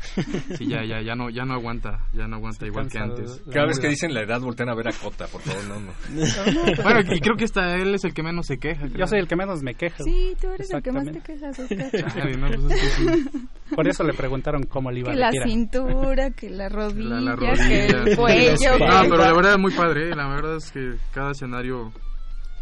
sí 0.57 0.69
ya 0.69 0.85
ya 0.85 1.01
ya 1.03 1.17
no 1.17 1.31
ya 1.31 1.45
no 1.45 1.55
aguanta, 1.55 1.99
ya 2.13 2.29
no 2.29 2.37
aguanta 2.37 2.65
igual 2.65 2.89
que 2.89 2.99
antes. 2.99 3.43
Cada 3.53 3.67
vez 3.67 3.81
que 3.81 3.89
dicen 3.89 4.15
la 4.15 4.23
edad, 4.23 4.41
voltean 4.41 4.69
a 4.69 4.75
ver 4.77 4.87
a 4.87 4.93
Cota, 4.93 5.27
por 5.27 5.41
favor, 5.41 5.65
no, 5.65 5.81
no. 5.81 5.93
Bueno, 6.85 7.01
y 7.13 7.19
creo 7.21 7.37
que 7.37 7.45
hasta 7.45 7.75
él 7.75 7.93
es 7.97 8.05
el 8.05 8.15
que 8.15 8.23
menos 8.23 8.47
se 8.47 8.59
queja. 8.59 8.83
creo. 8.87 8.99
Yo 8.99 9.07
soy 9.09 9.19
el 9.19 9.27
que 9.27 9.35
menos 9.35 9.65
me 9.65 9.75
queja. 9.75 10.05
Sí, 10.05 10.37
tú 10.41 10.47
eres 10.51 10.71
el 10.71 10.81
que 10.81 10.93
más 10.93 11.07
te 11.11 11.21
quejas, 11.21 11.59
no, 11.59 11.67
pues 11.67 11.81
es 11.81 12.81
que 12.81 12.91
sí. 12.91 13.49
Por 13.75 13.89
eso 13.89 14.05
le 14.05 14.15
preguntaron 14.15 14.63
cómo 14.63 14.93
le 14.93 15.01
iba 15.01 15.13
Que 15.13 15.21
a 15.25 15.31
la 15.33 15.43
cintura, 15.45 16.31
que 16.31 16.51
la 16.51 16.69
rodilla, 16.69 17.09
La, 17.17 17.21
la 17.21 17.37
que 17.37 17.47
rodilla, 17.51 18.03
el 18.03 18.11
sí. 18.11 18.17
cuello. 18.17 18.79
No, 18.79 19.03
que- 19.03 19.09
pero 19.09 19.17
la 19.25 19.33
verdad 19.33 19.53
es 19.55 19.59
muy 19.59 19.73
padre. 19.73 20.11
¿eh? 20.11 20.15
La 20.15 20.29
verdad 20.29 20.57
es 20.59 20.71
que 20.71 20.95
cada 21.13 21.33
escenario 21.33 21.93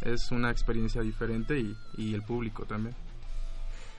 es 0.00 0.30
una 0.30 0.50
experiencia 0.50 1.02
diferente 1.02 1.58
y, 1.60 1.76
y 1.98 2.14
el 2.14 2.22
público 2.22 2.64
también. 2.64 2.94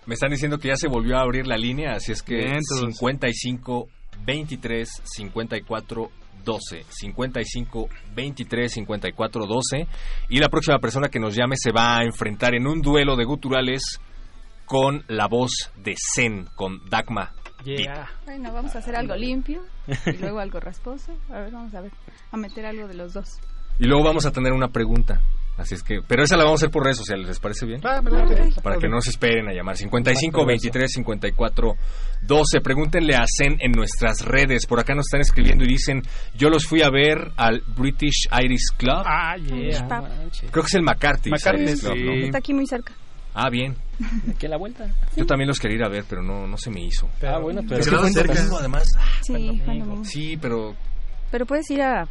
Me 0.07 0.13
están 0.13 0.31
diciendo 0.31 0.57
que 0.57 0.69
ya 0.69 0.77
se 0.77 0.87
volvió 0.87 1.17
a 1.17 1.21
abrir 1.21 1.45
la 1.45 1.57
línea, 1.57 1.91
así 1.95 2.13
es 2.13 2.23
que 2.23 2.35
Bien, 2.35 2.59
todos. 2.67 2.95
55 2.95 3.87
23 4.25 4.89
54 5.03 6.11
12. 6.45 6.85
55 6.87 7.89
23 8.15 8.71
54 8.71 9.45
12. 9.45 9.87
Y 10.29 10.39
la 10.39 10.47
próxima 10.47 10.79
persona 10.79 11.09
que 11.09 11.19
nos 11.19 11.35
llame 11.35 11.55
se 11.57 11.71
va 11.73 11.97
a 11.97 12.03
enfrentar 12.03 12.55
en 12.55 12.67
un 12.67 12.81
duelo 12.81 13.17
de 13.17 13.25
guturales 13.25 13.99
con 14.65 15.03
la 15.09 15.27
voz 15.27 15.71
de 15.75 15.95
Zen, 16.15 16.47
con 16.55 16.89
Dagma. 16.89 17.33
Yeah. 17.65 18.09
Bueno, 18.23 18.53
vamos 18.53 18.75
a 18.75 18.79
hacer 18.79 18.95
algo 18.95 19.13
limpio 19.15 19.61
y 20.05 20.17
luego 20.21 20.39
algo 20.39 20.61
rasposo. 20.61 21.17
A 21.29 21.41
ver, 21.41 21.51
vamos 21.51 21.73
a 21.73 21.81
ver. 21.81 21.91
A 22.31 22.37
meter 22.37 22.65
algo 22.65 22.87
de 22.87 22.93
los 22.93 23.13
dos. 23.13 23.39
Y 23.77 23.85
luego 23.85 24.05
vamos 24.05 24.25
a 24.25 24.31
tener 24.31 24.53
una 24.53 24.69
pregunta. 24.69 25.21
Así 25.57 25.73
es 25.73 25.81
que, 25.81 26.01
pero 26.07 26.23
esa 26.23 26.37
la 26.37 26.43
vamos 26.43 26.61
a 26.61 26.65
hacer 26.65 26.71
por 26.71 26.83
redes 26.83 26.97
sociales, 26.97 27.27
¿les 27.27 27.39
parece 27.39 27.65
bien? 27.65 27.81
Ah, 27.83 27.99
me 28.01 28.11
late. 28.11 28.53
Para 28.61 28.77
que 28.77 28.87
no 28.87 29.01
se 29.01 29.09
esperen 29.09 29.47
a 29.49 29.53
llamar. 29.53 29.75
55 29.75 30.45
23 30.45 30.91
54 30.91 31.73
12. 32.21 32.61
Pregúntenle 32.61 33.15
a 33.15 33.23
Zen 33.25 33.57
en 33.59 33.71
nuestras 33.71 34.23
redes. 34.23 34.67
Por 34.67 34.79
acá 34.79 34.93
nos 34.93 35.07
están 35.07 35.21
escribiendo 35.21 35.63
y 35.63 35.67
dicen: 35.67 36.03
Yo 36.35 36.49
los 36.49 36.65
fui 36.67 36.83
a 36.83 36.89
ver 36.91 37.31
al 37.37 37.63
British 37.75 38.27
Irish 38.43 38.75
Club. 38.77 39.01
Ah, 39.03 39.35
yeah. 39.37 39.87
Creo 40.51 40.63
que 40.63 40.67
es 40.67 40.75
el 40.75 40.83
McCarthy. 40.83 41.31
McCarthy. 41.31 41.63
Está 42.25 42.37
aquí 42.37 42.53
muy 42.53 42.67
cerca. 42.67 42.93
Ah, 43.33 43.49
bien. 43.51 43.75
Aquí 44.31 44.45
a 44.47 44.49
la 44.49 44.57
vuelta. 44.57 44.87
Yo 45.15 45.25
también 45.25 45.47
los 45.47 45.59
quería 45.59 45.77
ir 45.77 45.83
a 45.83 45.89
ver, 45.89 46.05
pero 46.09 46.23
no, 46.23 46.47
no 46.47 46.57
se 46.57 46.71
me 46.71 46.81
hizo. 46.83 47.07
Pero- 47.19 47.35
ah, 47.35 47.39
bueno, 47.39 47.61
pero 47.67 47.81
Es 47.81 47.87
que 47.87 48.09
cerca. 48.09 48.33
además. 48.59 48.87
Sí. 49.21 49.61
Sí, 50.03 50.37
pero 50.37 50.75
Pero 51.29 51.45
puedes 51.45 51.69
ir 51.69 51.81
a, 51.83 52.07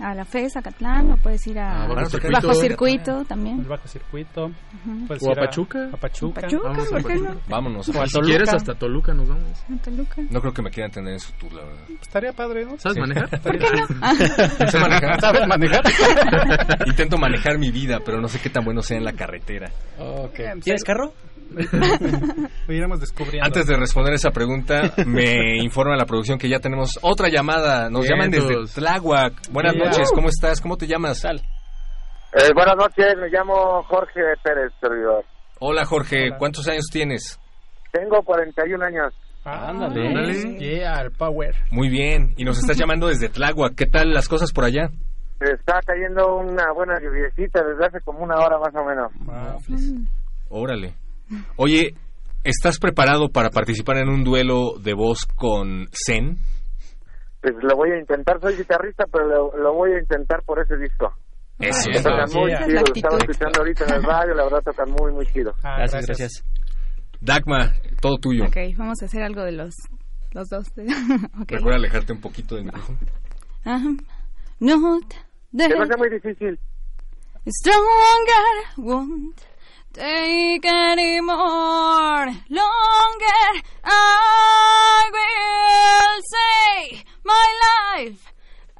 a 0.00 0.14
la 0.14 0.24
FES, 0.24 0.56
a 0.56 0.62
Catlán, 0.62 1.12
o 1.12 1.16
puedes 1.16 1.46
ir 1.46 1.58
a 1.58 1.84
Ah, 1.84 1.88
bajo 1.88 2.10
circuito. 2.10 2.32
bajo 2.48 2.54
circuito 2.54 3.20
El 3.20 3.26
también. 3.26 3.68
bajo 3.68 3.88
circuito. 3.88 4.50
Puedes 5.06 5.22
O 5.22 5.28
a 5.28 5.32
ir 5.32 5.38
Pachuca. 5.38 5.88
A 5.92 5.96
Pachuca. 5.96 6.40
Pachuca, 6.42 6.68
Vamos 6.68 6.86
a 6.86 6.90
¿por 6.90 7.04
qué 7.06 7.14
no? 7.16 7.24
Pachuca. 7.24 7.44
vámonos. 7.48 7.88
O 7.88 8.02
a 8.02 8.06
Si 8.06 8.12
Toluca. 8.12 8.28
quieres 8.30 8.48
hasta 8.54 8.74
Toluca 8.74 9.14
nos 9.14 9.28
vamos. 9.28 9.64
A 9.72 9.82
Toluca. 9.82 10.22
No 10.30 10.40
creo 10.40 10.52
que 10.52 10.62
me 10.62 10.70
quieran 10.70 10.90
tener 10.90 11.12
en 11.14 11.20
su 11.20 11.32
tour, 11.32 11.52
la 11.52 11.64
verdad. 11.64 11.84
Estaría 12.00 12.32
padre, 12.32 12.64
¿no? 12.66 12.78
¿Sabes 12.78 12.94
Sí. 12.96 13.00
manejar? 13.00 13.28
¿Por 13.42 13.58
qué 13.58 13.66
no? 13.72 13.86
¿Sé 14.70 14.78
manejar? 14.78 15.20
¿Sabes 15.20 15.46
manejar? 15.48 15.82
Intento 16.86 17.16
manejar 17.18 17.58
mi 17.58 17.70
vida, 17.70 17.98
pero 18.04 18.20
no 18.20 18.28
sé 18.28 18.38
qué 18.40 18.50
tan 18.50 18.64
bueno 18.64 18.82
sea 18.82 18.98
en 18.98 19.04
la 19.04 19.12
carretera. 19.12 19.70
Okay. 19.98 20.60
¿Tienes 20.60 20.84
carro? 20.84 21.12
Descubriendo. 23.00 23.44
Antes 23.44 23.66
de 23.66 23.76
responder 23.76 24.14
esa 24.14 24.30
pregunta, 24.30 24.92
me 25.06 25.56
informa 25.62 25.96
la 25.96 26.04
producción 26.06 26.38
que 26.38 26.48
ya 26.48 26.58
tenemos 26.58 26.98
otra 27.02 27.28
llamada. 27.28 27.88
Nos 27.90 28.08
llaman 28.08 28.30
desde. 28.30 28.54
Tláhuac. 28.74 29.50
Buenas 29.50 29.74
Yeah. 29.74 29.84
noches, 29.86 30.10
¿cómo 30.14 30.28
estás? 30.28 30.60
¿Cómo 30.60 30.76
te 30.76 30.86
llamas? 30.86 31.20
Sal. 31.20 31.40
Eh, 32.32 32.50
buenas 32.54 32.76
noches, 32.76 33.14
me 33.20 33.28
llamo 33.28 33.82
Jorge 33.84 34.20
Pérez, 34.42 34.72
servidor. 34.80 35.24
Hola 35.58 35.84
Jorge, 35.86 36.26
Hola. 36.28 36.36
¿cuántos 36.38 36.68
años 36.68 36.84
tienes? 36.92 37.40
Tengo 37.92 38.22
41 38.22 38.84
años. 38.84 39.14
Ah, 39.44 39.68
Ándale. 39.70 40.08
Ándale. 40.08 40.58
Yeah, 40.58 41.00
el 41.02 41.12
power. 41.12 41.54
Muy 41.70 41.88
bien, 41.88 42.34
y 42.36 42.44
nos 42.44 42.58
estás 42.58 42.76
llamando 42.80 43.06
desde 43.06 43.28
Tláhuac. 43.28 43.74
¿Qué 43.74 43.86
tal 43.86 44.10
las 44.12 44.28
cosas 44.28 44.52
por 44.52 44.64
allá? 44.64 44.90
Está 45.40 45.80
cayendo 45.86 46.36
una 46.36 46.72
buena 46.74 46.98
lluviecita 47.00 47.62
desde 47.62 47.86
hace 47.86 48.00
como 48.00 48.20
una 48.20 48.36
hora 48.36 48.58
más 48.58 48.74
o 48.74 48.84
menos. 48.84 49.12
Órale. 50.48 50.94
Oye, 51.56 51.94
¿estás 52.44 52.78
preparado 52.78 53.28
para 53.30 53.50
participar 53.50 53.98
en 53.98 54.08
un 54.08 54.24
duelo 54.24 54.74
de 54.80 54.94
voz 54.94 55.26
con 55.26 55.86
Zen? 55.92 56.38
Pues 57.40 57.54
lo 57.62 57.76
voy 57.76 57.90
a 57.92 57.98
intentar, 57.98 58.40
soy 58.40 58.56
guitarrista, 58.56 59.04
pero 59.12 59.26
lo, 59.26 59.56
lo 59.56 59.74
voy 59.74 59.92
a 59.92 59.98
intentar 60.00 60.42
por 60.44 60.60
ese 60.60 60.76
disco. 60.76 61.12
Eso 61.58 61.88
Ah, 61.88 61.92
es. 61.96 62.02
Tocan 62.02 62.32
muy 62.34 62.50
la 62.50 62.66
chido, 62.66 62.82
estaba 62.94 63.18
escuchando 63.18 63.60
ahorita 63.60 63.84
en 63.86 63.94
el 63.94 64.02
radio, 64.02 64.34
la 64.34 64.44
verdad 64.44 64.62
tocan 64.64 64.90
muy, 64.90 65.12
muy 65.12 65.26
chido. 65.26 65.54
Ah, 65.62 65.76
Gracias, 65.78 66.06
gracias. 66.06 66.44
Dagma, 67.20 67.72
todo 68.00 68.16
tuyo. 68.18 68.44
Ok, 68.44 68.56
vamos 68.76 69.00
a 69.02 69.06
hacer 69.06 69.22
algo 69.22 69.42
de 69.42 69.52
los, 69.52 69.74
los 70.32 70.48
dos. 70.48 70.66
ok. 71.40 71.50
Recuerda 71.50 71.76
alejarte 71.76 72.12
un 72.12 72.20
poquito 72.20 72.56
del 72.56 72.64
micrófono. 72.66 72.98
Ajá. 73.64 73.88
Not 74.60 75.14
Que 75.56 75.68
no 75.68 75.86
sea 75.86 75.96
muy 75.96 76.10
difícil. 76.10 76.58
stronger 77.48 78.66
won't 78.76 79.40
take 79.96 80.66
any 80.66 81.20
more 81.22 82.26
longer. 82.50 83.46
I 83.82 85.10
will 85.16 86.20
say 86.34 87.02
my 87.24 87.46
life. 87.66 88.20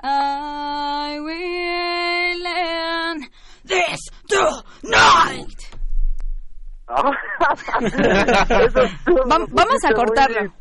I 0.02 1.18
will 1.20 2.46
end 2.46 3.30
this 3.64 4.00
tonight. 4.28 5.60
Ah. 6.88 7.10
Vamos 9.50 9.84
a 9.84 9.92
cortarlo. 9.94 10.52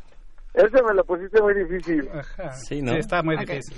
Ese 0.53 0.81
me 0.83 0.93
lo 0.93 1.03
pusiste 1.03 1.41
muy 1.41 1.53
difícil. 1.53 2.09
Ajá. 2.13 2.53
Sí, 2.53 2.81
¿no? 2.81 2.93
sí, 2.93 2.99
está 2.99 3.21
muy 3.21 3.35
okay. 3.35 3.59
difícil. 3.59 3.77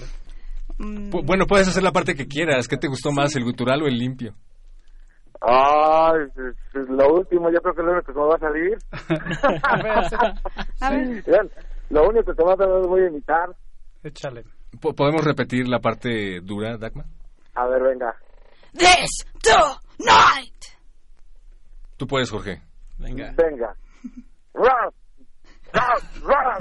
Mm. 0.78 1.09
Bueno, 1.25 1.47
puedes 1.47 1.67
hacer 1.67 1.82
la 1.82 1.91
parte 1.91 2.13
que 2.13 2.28
quieras. 2.28 2.67
¿Qué 2.67 2.78
te 2.78 2.88
gustó 2.88 3.09
sí. 3.09 3.15
más, 3.15 3.36
el 3.36 3.43
gutural 3.43 3.82
o 3.82 3.88
el 3.88 3.97
limpio? 3.97 4.36
Ay, 5.41 6.21
es- 6.35 6.75
es 6.75 6.89
lo 6.89 7.13
último, 7.13 7.49
yo 7.51 7.59
creo 7.61 7.73
que 7.75 7.81
es 7.81 7.85
lo 7.85 7.93
único 7.93 8.13
que 8.13 8.19
me 8.19 8.25
va 8.25 8.35
a 8.35 8.39
salir. 8.39 8.77
A 9.63 9.75
ver, 9.83 10.09
sí. 10.09 10.15
a 10.81 10.89
ver, 10.89 11.23
Vean, 11.25 11.49
lo 11.89 12.07
único 12.09 12.33
que 12.33 12.43
más 12.43 12.57
tarde 12.57 12.88
voy 12.88 13.01
a 13.03 13.07
imitar. 13.07 13.49
Échale. 14.03 14.43
Po- 14.81 14.93
¿Podemos 14.93 15.23
repetir 15.23 15.67
la 15.67 15.79
parte 15.79 16.39
dura, 16.41 16.77
Dagma? 16.77 17.05
A 17.55 17.65
ver, 17.67 17.81
venga. 17.83 18.15
This 18.73 19.25
tonight. 19.41 20.53
Tú 21.97 22.05
puedes, 22.07 22.29
Jorge. 22.29 22.61
Venga. 22.99 23.33
Venga. 23.38 23.75
Ra, 24.53 24.89
ra, 25.73 25.95
ra. 26.23 26.57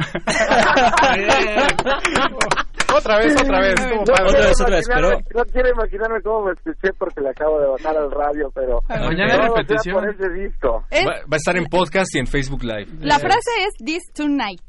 Otra 2.94 3.18
vez, 3.18 3.34
otra 3.40 3.60
vez. 3.60 3.74
No 3.80 3.86
padre. 3.86 4.00
Otra 4.00 4.24
quiero 4.26 4.48
vez, 4.48 4.60
otra 4.60 4.76
vez, 4.76 4.88
imaginarme- 4.88 5.24
pero- 5.28 5.44
No 5.44 5.52
quiero 5.52 5.68
imaginarme 5.70 6.22
cómo 6.22 6.46
me 6.46 6.52
escuché 6.52 6.92
porque 6.98 7.20
le 7.20 7.30
acabo 7.30 7.60
de 7.60 7.66
bajar 7.68 7.96
al 7.96 8.10
radio, 8.10 8.50
pero... 8.54 8.80
Mañana 8.88 9.34
sea 9.34 9.48
repetición. 9.48 9.94
por 9.96 10.08
ese 10.08 10.28
disco. 10.30 10.84
es- 10.90 11.06
Va, 11.06 11.12
va 11.12 11.32
a 11.32 11.36
estar 11.36 11.56
en 11.56 11.64
podcast 11.66 12.14
y 12.14 12.18
en 12.20 12.26
Facebook 12.26 12.62
Live. 12.62 12.86
la 13.00 13.18
frase 13.18 13.50
es 13.60 13.84
this 13.84 14.02
tonight. 14.14 14.60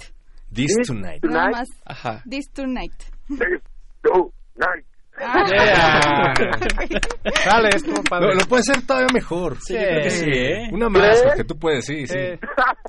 This 0.53 0.73
This 0.75 0.87
tonight. 0.87 1.21
Tonight. 1.21 1.23
Nada 1.23 1.49
más 1.49 1.67
Ajá. 1.85 2.23
this 2.29 2.45
tonight. 2.53 2.93
This 3.27 3.61
tonight. 4.01 4.85
Ah. 5.19 5.45
Yeah. 5.49 6.33
Dale, 7.45 7.69
estuvo 7.69 7.95
Lo, 7.97 8.03
padre. 8.03 8.35
lo 8.35 8.45
puede 8.47 8.59
hacer 8.61 8.85
todavía 8.85 9.07
mejor. 9.13 9.57
Sí, 9.61 9.73
yo 9.73 9.79
creo 9.79 10.03
que 10.03 10.09
sí, 10.11 10.29
¿eh? 10.29 10.69
Una 10.71 10.89
más. 10.89 11.23
Jorge, 11.23 11.43
tú 11.43 11.57
puedes, 11.57 11.85
sí, 11.85 12.05
sí. 12.05 12.15
Eh, 12.17 12.39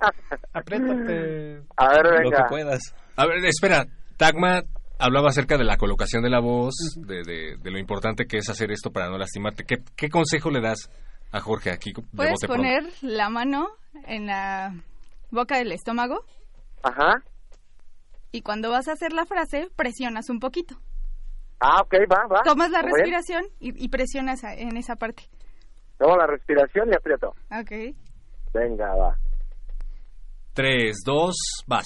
apriétate. 0.53 1.63
A 1.77 1.89
ver, 1.89 2.05
Lo 2.05 2.31
que 2.31 2.37
venga. 2.37 2.47
puedas. 2.49 2.81
A 3.17 3.27
ver, 3.27 3.45
espera. 3.47 3.85
Tagma 4.17 4.63
hablaba 4.99 5.29
acerca 5.29 5.57
de 5.57 5.65
la 5.65 5.77
colocación 5.77 6.23
de 6.23 6.31
la 6.31 6.41
voz, 6.41 6.75
de, 6.97 7.23
de- 7.23 7.57
de 7.59 7.71
lo 7.71 7.79
importante 7.79 8.27
que 8.27 8.39
es 8.39 8.49
hacer 8.49 8.71
esto 8.73 8.91
para 8.91 9.09
no 9.09 9.19
lastimarte. 9.19 9.65
¿Qué, 9.65 9.77
qué 9.97 10.09
consejo 10.09 10.51
le 10.51 10.61
das 10.61 10.91
a 11.33 11.41
Jorge 11.41 11.71
aquí? 11.71 11.93
de 11.93 12.03
Puedes 12.17 12.33
bote 12.33 12.47
pronto? 12.47 12.63
poner 12.63 12.83
la 13.03 13.29
mano 13.31 13.69
en 14.07 14.27
la 14.27 14.75
boca 15.31 15.59
del 15.59 15.73
estómago 15.73 16.25
Ajá. 16.83 17.23
y 18.33 18.43
cuando 18.43 18.71
vas 18.71 18.89
a 18.89 18.93
hacer 18.93 19.13
la 19.13 19.25
frase 19.27 19.69
presionas 19.77 20.29
un 20.31 20.41
poquito. 20.41 20.77
Ah, 21.61 21.81
ok, 21.83 21.95
va, 22.11 22.27
va. 22.33 22.43
Tomas 22.45 22.71
la 22.71 22.83
respiración 22.83 23.43
y, 23.59 23.85
y 23.85 23.89
presionas 23.89 24.45
a- 24.45 24.55
en 24.55 24.77
esa 24.77 24.97
parte. 24.97 25.25
Tomo 25.99 26.17
la 26.17 26.27
respiración 26.29 26.89
y 26.93 26.95
aprieto. 26.95 27.35
Ok. 27.51 27.97
Venga, 28.55 28.95
va. 28.95 29.17
Tres, 30.55 30.99
dos, 31.05 31.35
vas. 31.67 31.85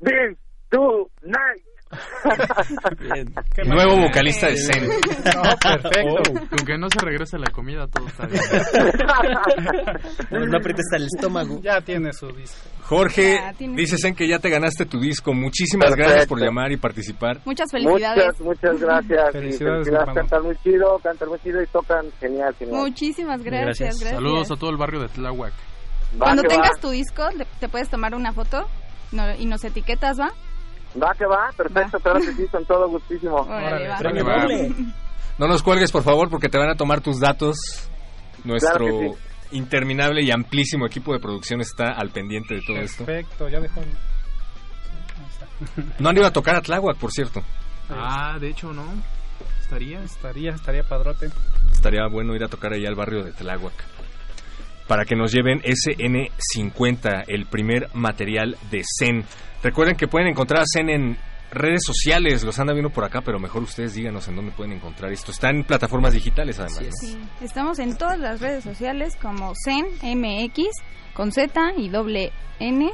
This 0.00 0.38
tonight. 0.70 1.10
Bien. 1.22 1.73
Nuevo 3.64 3.96
vocalista 4.02 4.48
de 4.48 4.56
Zen. 4.56 4.88
No, 4.88 5.42
perfecto. 5.62 6.32
Con 6.50 6.66
que 6.66 6.78
no 6.78 6.88
se 6.90 6.98
regrese 7.04 7.38
la 7.38 7.50
comida, 7.50 7.86
todo 7.86 8.06
está 8.06 8.26
bien. 8.26 8.42
No, 10.30 10.46
no 10.46 10.58
aprietes 10.58 10.86
el 10.96 11.04
estómago. 11.06 11.60
Ya 11.62 11.80
tiene 11.80 12.12
su 12.12 12.28
disco. 12.28 12.68
Jorge, 12.82 13.40
dices 13.74 14.00
Zen 14.02 14.14
que 14.14 14.28
ya 14.28 14.38
te 14.38 14.50
ganaste 14.50 14.86
tu 14.86 14.98
disco. 15.00 15.32
Muchísimas 15.32 15.86
Perfecto. 15.90 16.08
gracias 16.10 16.28
por 16.28 16.40
llamar 16.40 16.72
y 16.72 16.76
participar. 16.76 17.40
Muchas 17.44 17.70
felicidades. 17.70 18.24
Muchas, 18.40 18.40
muchas 18.40 18.80
gracias. 18.80 19.32
Felicidades, 19.32 19.84
felicidades, 19.88 20.14
cantan 20.14 20.42
muy 20.42 20.56
chido, 20.62 20.98
cantan 21.02 21.28
muy 21.28 21.38
chido 21.40 21.62
y 21.62 21.66
tocan 21.68 22.06
genial, 22.20 22.54
genial. 22.58 22.76
Muchísimas 22.80 23.42
gracias, 23.42 23.64
Gracias. 23.78 24.00
gracias. 24.00 24.14
Saludos 24.22 24.50
a 24.50 24.56
todo 24.56 24.70
el 24.70 24.76
barrio 24.76 25.00
de 25.00 25.08
Tláhuac. 25.08 25.52
Va 26.14 26.18
Cuando 26.26 26.42
tengas 26.42 26.72
va. 26.76 26.80
tu 26.80 26.90
disco, 26.90 27.28
te 27.60 27.68
puedes 27.68 27.88
tomar 27.88 28.14
una 28.14 28.32
foto 28.32 28.66
y 29.38 29.46
nos 29.46 29.64
etiquetas, 29.64 30.18
¿va? 30.20 30.32
Va 31.02 31.12
que 31.14 31.26
va, 31.26 31.50
perfecto, 31.56 31.98
claro 31.98 32.20
que 32.20 32.32
sí, 32.32 32.46
con 32.48 32.64
todo 32.64 32.88
gustísimo. 32.88 33.36
Órale, 33.40 33.90
Órale, 33.90 34.22
va. 34.22 34.46
No 35.38 35.48
nos 35.48 35.62
cuelgues, 35.62 35.90
por 35.90 36.02
favor, 36.02 36.30
porque 36.30 36.48
te 36.48 36.58
van 36.58 36.70
a 36.70 36.76
tomar 36.76 37.00
tus 37.00 37.18
datos. 37.18 37.56
Nuestro 38.44 38.86
Claro 38.86 39.16
interminable 39.54 40.22
y 40.22 40.30
amplísimo 40.30 40.86
equipo 40.86 41.12
de 41.12 41.20
producción 41.20 41.60
está 41.60 41.92
al 41.92 42.10
pendiente 42.10 42.56
de 42.56 42.62
todo 42.62 42.76
esto. 42.78 43.04
Perfecto, 43.04 43.48
ya 43.48 43.60
dejó. 43.60 43.80
No 46.00 46.08
han 46.08 46.16
ido 46.16 46.26
a 46.26 46.32
tocar 46.32 46.56
a 46.56 46.60
Tláhuac, 46.60 46.98
por 46.98 47.12
cierto. 47.12 47.40
Ah, 47.88 48.36
de 48.40 48.48
hecho, 48.48 48.72
no. 48.72 48.84
Estaría. 49.60 50.02
Estaría, 50.02 50.50
estaría 50.50 50.82
padrote. 50.82 51.30
Estaría 51.70 52.06
bueno 52.08 52.34
ir 52.34 52.42
a 52.42 52.48
tocar 52.48 52.72
allá 52.72 52.88
al 52.88 52.96
barrio 52.96 53.22
de 53.22 53.32
Tláhuac. 53.32 53.72
Para 54.86 55.04
que 55.04 55.16
nos 55.16 55.32
lleven 55.32 55.60
SN50, 55.62 57.24
el 57.28 57.46
primer 57.46 57.88
material 57.94 58.56
de 58.70 58.82
Zen. 58.98 59.24
Recuerden 59.62 59.96
que 59.96 60.08
pueden 60.08 60.28
encontrar 60.28 60.60
a 60.60 60.64
Zen 60.70 60.90
en 60.90 61.16
redes 61.50 61.82
sociales. 61.84 62.44
Los 62.44 62.58
anda 62.58 62.74
viendo 62.74 62.90
por 62.90 63.04
acá, 63.04 63.22
pero 63.22 63.38
mejor 63.38 63.62
ustedes 63.62 63.94
díganos 63.94 64.28
en 64.28 64.36
dónde 64.36 64.52
pueden 64.52 64.72
encontrar 64.72 65.10
esto. 65.12 65.30
Está 65.30 65.50
en 65.50 65.64
plataformas 65.64 66.12
digitales, 66.12 66.58
además. 66.58 66.82
¿no? 66.82 66.90
Sí, 67.00 67.18
estamos 67.40 67.78
en 67.78 67.96
todas 67.96 68.18
las 68.18 68.40
redes 68.40 68.64
sociales 68.64 69.16
como 69.20 69.54
Zen 69.64 69.86
MX 70.02 70.68
con 71.14 71.32
Z 71.32 71.74
y 71.78 71.88
doble 71.88 72.32
N 72.58 72.90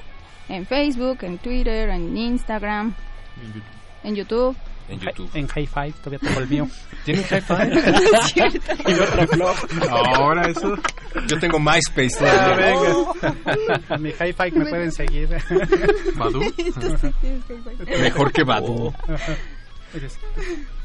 en 0.49 0.66
Facebook, 0.66 1.18
en 1.22 1.38
Twitter, 1.38 1.88
en 1.91 2.16
Instagram, 2.16 2.95
en 3.43 3.47
YouTube. 3.47 3.62
En 4.03 4.14
YouTube. 4.14 4.57
En 4.89 5.47
High 5.47 5.66
Five, 5.66 5.93
todavía 6.03 6.18
tengo 6.18 6.41
el 6.41 6.49
mío. 6.49 6.68
¿Tienen 7.05 7.24
hi-fi? 7.24 7.55
Es 8.16 8.26
cierto. 8.33 8.72
Y 8.89 8.93
otro 8.95 9.26
blog. 9.37 9.57
Ahora 9.91 10.49
eso. 10.49 10.74
Yo 11.28 11.39
tengo 11.39 11.59
MySpace 11.61 12.16
Ah, 12.20 12.55
todavía. 12.57 12.66
venga. 12.66 13.95
En 13.95 14.03
mi 14.03 14.12
High 14.12 14.33
Five 14.33 14.51
me 14.53 14.66
pueden 14.66 14.91
seguir. 14.93 15.28
Badu. 16.16 16.41
Mejor 18.01 18.33
que 18.33 18.43
Badu. 18.45 18.93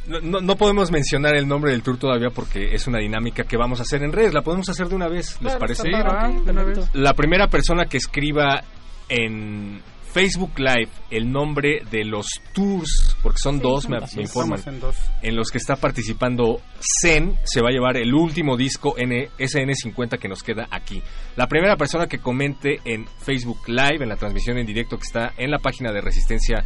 No, 0.08 0.20
no- 0.22 0.40
no 0.42 0.56
podemos 0.56 0.92
mencionar 0.92 1.36
el 1.36 1.48
nombre 1.48 1.72
del 1.72 1.82
tour 1.82 1.98
todavía 1.98 2.30
porque 2.30 2.76
es 2.76 2.86
una 2.88 3.00
dinámica 3.00 3.44
que 3.44 3.58
vamos 3.58 3.80
a 3.80 3.84
hacer 3.84 4.04
en 4.04 4.12
redes. 4.12 4.34
La 4.34 4.42
podemos 4.44 4.70
hacer 4.70 4.88
de 4.88 4.96
una 4.96 5.08
vez, 5.08 5.32
¿les 5.34 5.40
Claro, 5.40 5.60
parece? 5.60 5.82
Sí, 5.84 5.90
está 5.90 6.04
va, 6.04 6.20
padre. 6.20 6.42
de 6.46 6.52
una 6.52 6.64
vez. 6.64 6.90
La 6.94 7.14
primera 7.14 7.48
persona 7.48 7.86
que 7.86 7.98
escriba 7.98 8.64
en 9.10 9.82
Facebook 10.16 10.58
Live 10.60 10.90
el 11.12 11.30
nombre 11.30 11.82
de 11.92 12.06
los 12.06 12.26
tours, 12.54 13.18
porque 13.22 13.38
son 13.38 13.58
Sí, 13.58 13.62
dos, 13.64 13.84
son 13.84 13.92
me, 13.92 14.00
dos. 14.00 14.16
me 14.16 14.22
informan, 14.22 14.60
Estamos 14.60 14.76
en 14.76 14.80
dos. 14.80 14.96
en 15.22 15.36
los 15.36 15.52
que 15.52 15.58
está 15.58 15.76
participando 15.76 16.62
Zen, 17.02 17.36
se 17.44 17.62
va 17.62 17.68
a 17.68 17.72
llevar 17.74 17.98
el 17.98 18.14
último 18.14 18.56
disco 18.56 18.96
N, 18.98 19.28
SN50 19.38 20.18
que 20.18 20.30
nos 20.30 20.42
queda 20.42 20.70
aquí. 20.72 21.02
La 21.36 21.48
primera 21.48 21.76
persona 21.76 22.08
que 22.08 22.20
comente 22.20 22.80
en 22.86 23.06
Facebook 23.26 23.68
Live, 23.68 24.02
en 24.04 24.08
la 24.08 24.16
transmisión 24.16 24.58
en 24.58 24.66
directo 24.66 24.96
que 24.98 25.04
está 25.04 25.34
en 25.36 25.52
la 25.52 25.60
página 25.60 25.92
de 25.92 26.00
Resistencia 26.00 26.64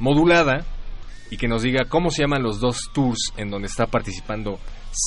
Modulada, 0.00 0.64
y 1.30 1.36
que 1.36 1.48
nos 1.48 1.60
diga 1.62 1.84
cómo 1.90 2.10
se 2.10 2.22
llaman 2.22 2.42
los 2.42 2.60
dos 2.60 2.78
tours 2.94 3.32
en 3.36 3.50
donde 3.50 3.66
está 3.68 3.86
participando 3.88 4.58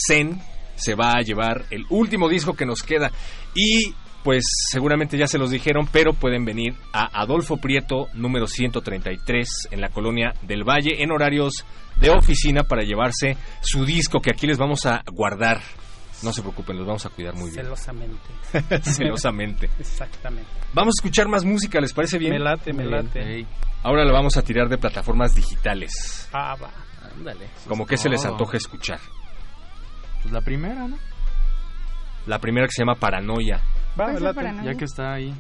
Zen, 0.08 0.40
se 0.76 0.94
va 0.94 1.14
a 1.14 1.22
llevar 1.22 1.66
el 1.72 1.86
último 1.90 2.30
disco 2.30 2.54
que 2.54 2.68
nos 2.68 2.84
queda. 2.84 3.12
Y 3.56 3.96
pues 4.24 4.44
seguramente 4.70 5.18
ya 5.18 5.28
se 5.28 5.38
los 5.38 5.50
dijeron, 5.50 5.88
pero 5.92 6.14
pueden 6.14 6.46
venir 6.46 6.76
a 6.94 7.22
Adolfo 7.22 7.58
Prieto, 7.58 8.08
número 8.14 8.48
133, 8.48 9.70
en 9.72 9.82
la 9.82 9.90
colonia 9.90 10.34
del 10.44 10.64
Valle, 10.64 11.02
en 11.02 11.12
horarios 11.12 11.66
de 11.98 12.10
oficina 12.10 12.64
para 12.64 12.84
llevarse 12.84 13.38
su 13.62 13.86
disco 13.86 14.20
que 14.20 14.32
aquí 14.32 14.48
les 14.48 14.58
vamos 14.58 14.86
a 14.86 15.04
guardar. 15.12 15.62
No 16.22 16.34
se 16.34 16.42
preocupen, 16.42 16.78
los 16.78 16.86
vamos 16.86 17.06
a 17.06 17.10
cuidar 17.10 17.34
muy 17.34 17.50
bien. 17.50 17.64
Celosamente. 17.64 18.30
Celosamente. 18.84 19.70
Exactamente. 19.80 20.50
Vamos 20.74 20.96
a 20.98 21.00
escuchar 21.00 21.30
más 21.30 21.46
música, 21.46 21.80
¿les 21.80 21.94
parece 21.94 22.18
bien? 22.18 22.34
Me 22.34 22.40
late, 22.40 22.74
me 22.74 22.86
late. 22.86 23.46
Ahora 23.84 24.04
la 24.04 24.12
vamos 24.12 24.36
a 24.36 24.42
tirar 24.42 24.68
de 24.68 24.78
plataformas 24.78 25.34
digitales. 25.34 26.28
Ah, 26.34 26.56
va. 26.62 26.72
Ándale. 27.16 27.48
Como 27.68 27.86
que 27.86 27.96
se 27.96 28.10
les 28.10 28.22
todo. 28.22 28.34
antoja 28.34 28.58
escuchar. 28.58 29.00
pues 30.22 30.34
la 30.34 30.42
primera, 30.42 30.88
¿no? 30.88 30.98
La 32.28 32.40
primera 32.40 32.68
que 32.68 32.74
se 32.74 32.82
llama 32.82 32.96
Paranoia. 32.96 33.62
Va, 34.00 34.06
Puede 34.06 34.14
me 34.14 34.20
ser 34.20 34.22
late. 34.24 34.36
para 34.36 34.64
Ya 34.64 34.76
que 34.76 34.86
está 34.86 35.14
ahí. 35.14 35.34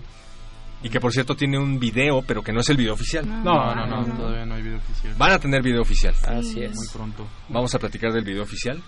Y 0.81 0.89
que 0.89 0.99
por 0.99 1.11
cierto 1.11 1.35
tiene 1.35 1.57
un 1.59 1.77
video, 1.77 2.21
pero 2.25 2.41
que 2.41 2.53
no 2.53 2.61
es 2.61 2.69
el 2.69 2.77
video 2.77 2.93
oficial. 2.93 3.27
No, 3.27 3.43
No, 3.43 3.75
no, 3.75 3.85
no, 4.07 4.15
todavía 4.15 4.45
no 4.45 4.55
hay 4.55 4.61
video 4.61 4.77
oficial. 4.77 5.13
Van 5.17 5.31
a 5.33 5.39
tener 5.39 5.61
video 5.61 5.81
oficial. 5.81 6.13
Así 6.25 6.61
es. 6.63 6.73
Muy 6.75 6.87
pronto. 6.93 7.27
Vamos 7.49 7.73
a 7.75 7.79
platicar 7.79 8.13
del 8.13 8.23
video 8.23 8.43
oficial. 8.43 8.81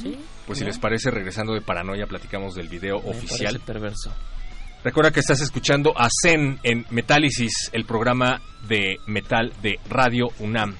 Sí. 0.00 0.18
Pues 0.46 0.58
si 0.58 0.64
les 0.64 0.78
parece, 0.78 1.10
regresando 1.10 1.52
de 1.52 1.60
Paranoia, 1.60 2.06
platicamos 2.06 2.54
del 2.54 2.68
video 2.68 3.00
Me 3.02 3.10
oficial. 3.10 3.60
perverso. 3.60 4.10
Recuerda 4.84 5.10
que 5.10 5.20
estás 5.20 5.40
escuchando 5.42 5.92
a 5.96 6.08
Zen 6.24 6.58
en 6.62 6.86
Metálisis, 6.90 7.70
el 7.72 7.84
programa 7.84 8.40
de 8.66 8.96
metal 9.06 9.52
de 9.62 9.78
Radio 9.88 10.28
UNAM. 10.40 10.74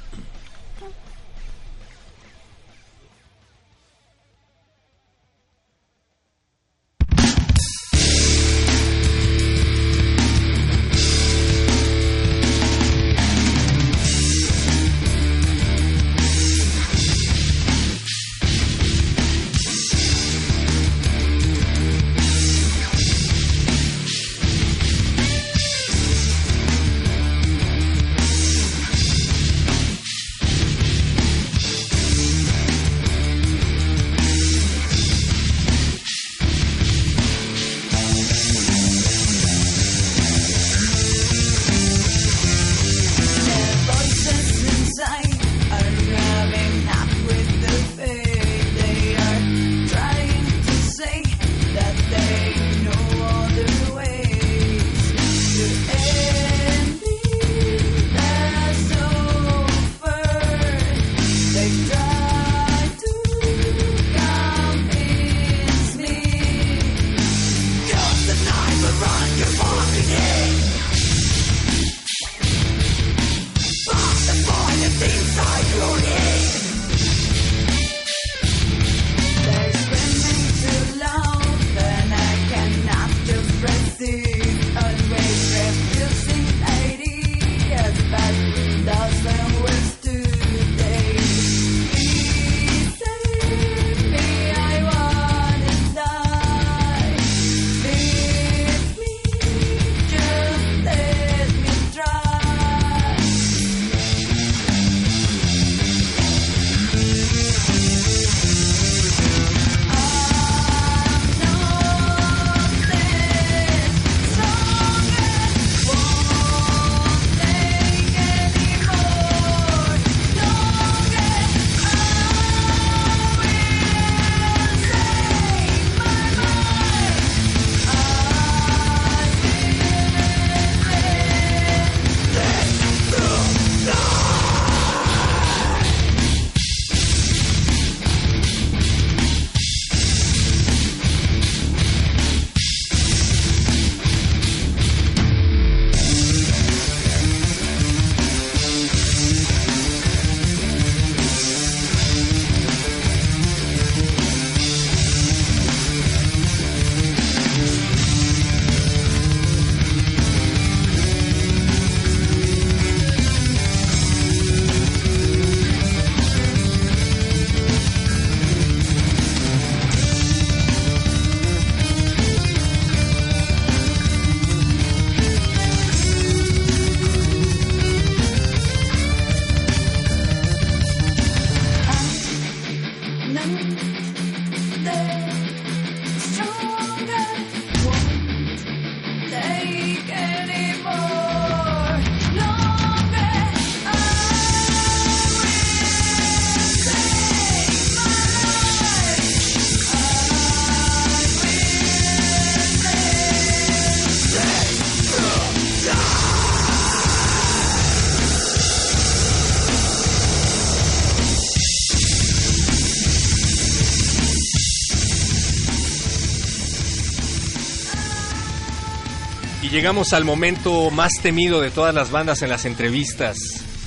Llegamos 219.83 220.12
al 220.12 220.24
momento 220.24 220.93
más 220.93 221.11
temido 221.24 221.61
de 221.61 221.72
todas 221.72 221.93
las 221.93 222.12
bandas 222.12 222.41
en 222.43 222.51
las 222.51 222.66
entrevistas. 222.66 223.37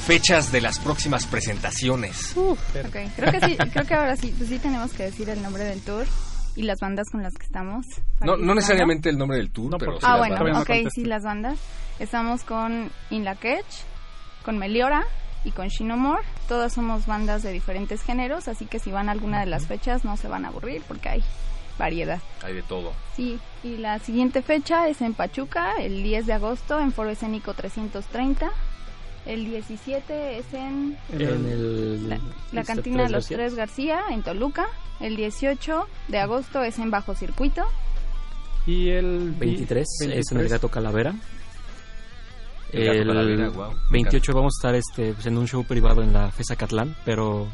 Fechas 0.06 0.52
de 0.52 0.60
las 0.60 0.78
próximas 0.78 1.26
presentaciones. 1.26 2.36
Ok, 2.36 2.60
creo 3.16 3.32
que 3.32 3.40
sí, 3.40 3.58
creo 3.72 3.86
que 3.86 3.94
ahora 3.94 4.18
sí, 4.18 4.36
pues 4.38 4.50
sí 4.50 4.60
tenemos 4.60 4.92
que 4.92 5.04
decir 5.04 5.30
el 5.30 5.42
nombre 5.42 5.64
del 5.64 5.80
tour 5.80 6.06
y 6.58 6.64
las 6.64 6.80
bandas 6.82 7.08
con 7.10 7.24
las 7.24 7.34
que 7.36 7.46
estamos. 7.46 7.86
No, 8.20 8.36
no 8.36 8.54
necesariamente 8.54 9.08
el 9.10 9.18
nombre 9.18 9.38
del 9.38 9.52
tour, 9.52 9.78
pero 9.80 9.94
sí 9.94 10.00
Ah, 10.02 10.18
las 10.18 10.20
bueno, 10.20 10.44
bandas. 10.44 10.64
ok, 10.64 10.90
sí, 10.94 11.06
las 11.06 11.24
bandas. 11.24 11.58
Estamos 11.98 12.44
con 12.44 12.92
In 13.10 13.24
La 13.24 13.36
Ketch, 13.36 13.84
con 14.44 14.58
Meliora 14.58 15.06
y 15.46 15.52
con 15.52 15.70
Shinomore. 15.70 16.24
Todas 16.50 16.74
somos 16.74 17.06
bandas 17.06 17.42
de 17.42 17.54
diferentes 17.54 18.02
géneros, 18.04 18.50
así 18.50 18.66
que 18.66 18.80
si 18.80 18.92
van 18.92 19.08
a 19.08 19.14
alguna 19.14 19.40
de 19.40 19.46
las 19.46 19.66
fechas 19.66 20.04
no 20.04 20.18
se 20.18 20.28
van 20.28 20.44
a 20.44 20.50
aburrir 20.50 20.82
porque 20.90 21.08
hay 21.08 21.24
variedad. 21.78 22.20
Hay 22.44 22.54
de 22.54 22.64
todo. 22.64 22.94
Sí, 23.16 23.40
y 23.64 23.78
la 23.78 24.00
siguiente 24.00 24.42
fecha 24.42 24.88
es 24.88 25.02
en 25.02 25.14
Pachuca, 25.14 25.74
el 25.80 26.04
10 26.04 26.26
de 26.26 26.34
agosto, 26.34 26.80
en 26.80 26.92
Foro 26.92 27.10
Escénico 27.10 27.54
330. 27.54 28.52
El 29.26 29.46
17 29.46 30.38
es 30.38 30.54
en 30.54 30.98
En 31.12 31.22
el- 31.22 32.10
la, 32.10 32.20
la 32.52 32.62
este, 32.62 32.74
cantina 32.74 33.04
de 33.04 33.10
los. 33.10 33.26
Tres 33.28 33.56
García, 33.56 34.02
en 34.12 34.22
Toluca. 34.22 34.68
El 35.00 35.16
18 35.16 35.88
de 36.10 36.20
agosto 36.20 36.62
es 36.64 36.78
en 36.80 36.92
Bajo 36.92 37.16
Circuito. 37.16 37.64
Y 38.68 38.90
el 38.90 39.32
23, 39.32 39.86
es 40.14 40.32
en 40.32 40.40
el 40.40 40.48
Gato 40.48 40.70
Calavera. 40.70 41.14
El 42.72 42.86
Gato 42.86 43.00
El 43.02 43.08
Calavera, 43.08 43.48
guau, 43.50 43.72
me 43.72 43.78
28 44.04 44.34
vamos 44.34 44.54
a 44.56 44.58
estar 44.60 44.76
este, 44.76 45.14
pues, 45.14 45.26
en 45.26 45.38
un 45.38 45.48
show 45.48 45.64
privado 45.64 46.02
en 46.02 46.14
la 46.14 46.32
FESA 46.32 46.56
Catlán, 46.56 46.96
pero 47.06 47.48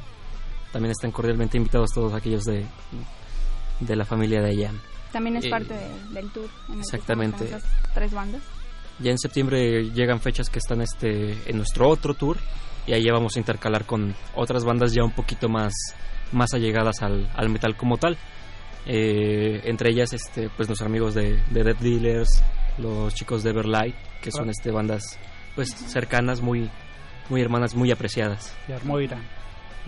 también 0.71 0.91
están 0.91 1.11
cordialmente 1.11 1.57
invitados 1.57 1.91
todos 1.93 2.13
aquellos 2.13 2.43
de, 2.45 2.65
de 3.81 3.95
la 3.95 4.05
familia 4.05 4.41
de 4.41 4.49
allá. 4.51 4.71
También 5.11 5.35
es 5.35 5.45
Eh, 5.45 5.49
parte 5.49 5.73
de- 5.73 6.13
del 6.13 6.31
tour. 6.31 6.49
en 6.71 6.79
exactamente. 6.79 7.43
esas 7.45 7.63
tres 7.93 8.13
bandas. 8.13 8.41
Ya 8.99 9.11
en 9.11 9.17
septiembre 9.17 9.89
llegan 9.91 10.19
fechas 10.21 10.49
que 10.49 10.59
están 10.59 10.81
este 10.81 11.37
en 11.49 11.57
nuestro 11.57 11.89
otro 11.89 12.13
tour 12.13 12.37
y 12.87 12.93
ahí 12.93 13.03
ya 13.03 13.11
vamos 13.13 13.35
a 13.35 13.39
intercalar 13.39 13.85
con 13.85 14.15
otras 14.35 14.63
bandas 14.63 14.93
ya 14.93 15.03
un 15.03 15.11
poquito 15.11 15.49
más 15.49 15.73
más 16.31 16.53
allegadas 16.53 17.01
al, 17.01 17.29
al 17.35 17.49
metal 17.49 17.75
como 17.75 17.97
tal. 17.97 18.17
Eh, 18.85 19.61
entre 19.65 19.89
ellas 19.91 20.13
este 20.13 20.49
pues 20.55 20.67
nuestros 20.69 20.87
amigos 20.87 21.13
de, 21.13 21.41
de 21.51 21.63
Dead 21.63 21.75
Dealers, 21.75 22.41
los 22.77 23.13
chicos 23.13 23.43
de 23.43 23.51
Everlight, 23.51 23.95
que 24.21 24.31
son 24.31 24.47
Ah. 24.47 24.51
este 24.51 24.71
bandas 24.71 25.19
pues 25.55 25.69
cercanas, 25.73 26.41
muy 26.41 26.69
muy 27.29 27.41
hermanas, 27.41 27.75
muy 27.75 27.91
apreciadas. 27.91 28.55
Y 28.67 28.71
Armoira. 28.71 29.17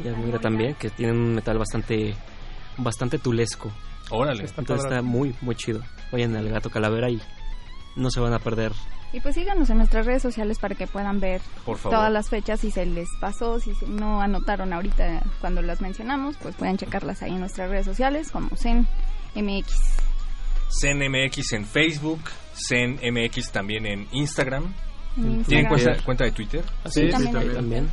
Y 0.03 0.07
Armoira 0.07 0.39
también, 0.39 0.75
que 0.75 0.89
tienen 0.89 1.17
un 1.17 1.35
metal 1.35 1.57
bastante 1.57 2.13
bastante 2.77 3.19
tulesco. 3.19 3.71
Órale. 4.09 4.45
Entonces 4.57 4.85
está 4.85 5.01
muy 5.01 5.35
muy 5.41 5.55
chido. 5.55 5.81
Vayan 6.11 6.35
al 6.35 6.49
Gato 6.49 6.69
Calavera 6.69 7.09
y 7.09 7.21
no 7.95 8.09
se 8.11 8.19
van 8.19 8.33
a 8.33 8.39
perder 8.39 8.71
Y 9.13 9.19
pues 9.21 9.35
síganos 9.35 9.69
en 9.69 9.77
nuestras 9.77 10.05
redes 10.05 10.21
sociales 10.21 10.57
para 10.59 10.75
que 10.75 10.87
puedan 10.87 11.19
ver 11.19 11.41
Por 11.65 11.77
favor. 11.77 11.97
todas 11.99 12.11
las 12.11 12.29
fechas 12.29 12.59
si 12.59 12.71
se 12.71 12.85
les 12.85 13.07
pasó, 13.21 13.59
si 13.59 13.73
se- 13.75 13.87
no 13.87 14.19
anotaron 14.21 14.73
ahorita 14.73 15.21
cuando 15.39 15.61
las 15.61 15.79
mencionamos, 15.81 16.35
pues 16.37 16.55
pueden 16.55 16.77
checarlas 16.77 17.21
ahí 17.21 17.31
en 17.33 17.39
nuestras 17.39 17.69
redes 17.69 17.85
sociales 17.85 18.31
como 18.31 18.49
Zen 18.55 18.87
MX. 19.35 19.73
CenMX 20.81 21.53
en 21.53 21.65
Facebook, 21.65 22.21
CenMX 22.67 23.51
también 23.51 23.85
en 23.85 24.07
Instagram. 24.11 24.73
En 25.17 25.43
¿Tienen 25.43 25.67
cuenta, 25.67 25.95
cuenta 26.03 26.23
de 26.23 26.31
Twitter? 26.31 26.63
Sí, 26.85 27.01
Sí, 27.05 27.09
también. 27.09 27.53
también. 27.53 27.91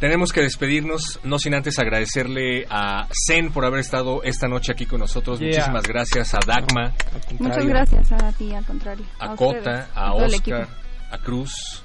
Tenemos 0.00 0.32
que 0.32 0.42
despedirnos, 0.42 1.20
no 1.24 1.38
sin 1.38 1.54
antes 1.54 1.78
agradecerle 1.78 2.66
a 2.68 3.06
Zen 3.26 3.50
por 3.50 3.64
haber 3.64 3.80
estado 3.80 4.22
esta 4.24 4.46
noche 4.46 4.72
aquí 4.72 4.84
con 4.86 5.00
nosotros. 5.00 5.38
Yeah. 5.38 5.48
Muchísimas 5.48 5.82
gracias 5.84 6.34
a 6.34 6.38
Dagma, 6.46 6.92
Muchas 7.38 7.66
gracias 7.66 8.12
a 8.12 8.32
ti, 8.32 8.52
al 8.52 8.64
contrario. 8.64 9.04
a 9.18 9.34
Cota, 9.34 9.88
a 9.94 10.12
Oscar, 10.12 10.68
a 11.10 11.18
Cruz 11.18 11.82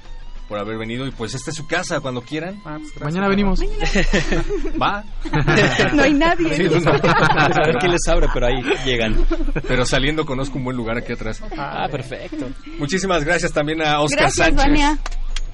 por 0.52 0.60
haber 0.60 0.78
venido. 0.78 1.08
Y 1.08 1.12
pues 1.12 1.34
esta 1.34 1.50
es 1.50 1.56
su 1.56 1.66
casa 1.66 2.02
cuando 2.02 2.22
quieran. 2.22 2.62
Mañana 3.02 3.30
venimos. 3.30 3.62
Va. 4.82 5.04
No 5.94 6.04
hay 6.04 6.14
nadie. 6.14 6.56
Sí, 6.56 6.64
no, 6.64 6.80
no. 6.80 6.92
A 6.92 7.66
ver 7.66 7.76
quién 7.80 7.92
les 7.92 8.08
abre, 8.08 8.28
pero 8.34 8.48
ahí 8.48 8.62
llegan. 8.86 9.26
Pero 9.68 9.86
saliendo 9.86 10.26
conozco 10.26 10.58
un 10.58 10.66
buen 10.66 10.76
lugar 10.76 10.98
aquí 10.98 11.14
atrás. 11.14 11.42
Ah, 11.58 11.88
perfecto. 11.90 12.50
Muchísimas 12.78 13.24
gracias 13.24 13.54
también 13.54 13.82
a 13.82 14.02
Oscar 14.02 14.24
Gracias, 14.24 14.46
Sánchez. 14.48 14.66
Vania. 14.66 14.98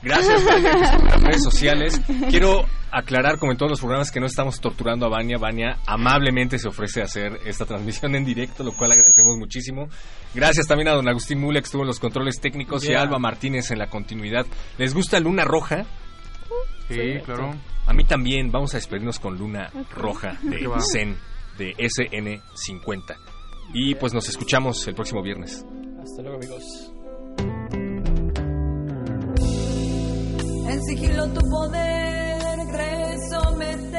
Gracias, 0.01 0.41
en 0.45 0.63
las 0.63 1.21
redes 1.21 1.43
sociales. 1.43 2.01
Quiero 2.29 2.65
aclarar, 2.91 3.37
como 3.39 3.51
en 3.51 3.57
todos 3.57 3.71
los 3.71 3.79
programas, 3.79 4.11
que 4.11 4.19
no 4.19 4.25
estamos 4.25 4.59
torturando 4.59 5.05
a 5.05 5.09
Vania. 5.09 5.37
Vania 5.37 5.77
amablemente 5.85 6.59
se 6.59 6.67
ofrece 6.67 7.01
a 7.01 7.05
hacer 7.05 7.39
esta 7.45 7.65
transmisión 7.65 8.15
en 8.15 8.25
directo, 8.25 8.63
lo 8.63 8.73
cual 8.73 8.91
agradecemos 8.91 9.37
muchísimo. 9.37 9.87
Gracias 10.33 10.67
también 10.67 10.89
a 10.89 10.93
don 10.93 11.07
Agustín 11.07 11.39
Mule, 11.39 11.61
que 11.61 11.65
estuvo 11.65 11.81
en 11.81 11.87
los 11.87 11.99
controles 11.99 12.39
técnicos, 12.39 12.87
y 12.87 12.93
a 12.93 13.01
Alba 13.01 13.19
Martínez 13.19 13.71
en 13.71 13.79
la 13.79 13.87
continuidad. 13.87 14.45
¿Les 14.77 14.93
gusta 14.93 15.19
Luna 15.19 15.43
Roja? 15.43 15.85
Sí, 16.89 17.19
claro. 17.25 17.53
A 17.85 17.93
mí 17.93 18.03
también. 18.03 18.51
Vamos 18.51 18.73
a 18.73 18.77
despedirnos 18.77 19.19
con 19.19 19.37
Luna 19.37 19.71
Roja 19.95 20.37
de. 20.43 20.67
Zen, 20.91 21.17
de 21.57 21.75
SN50. 21.75 23.15
Y 23.73 23.95
pues 23.95 24.13
nos 24.13 24.29
escuchamos 24.29 24.87
el 24.87 24.95
próximo 24.95 25.21
viernes. 25.21 25.65
Hasta 26.01 26.21
luego, 26.21 26.37
amigos. 26.37 26.93
En 30.69 30.83
sigilo 30.83 31.27
tu 31.29 31.39
poder 31.49 32.57
crees 32.71 33.29
someter, 33.29 33.97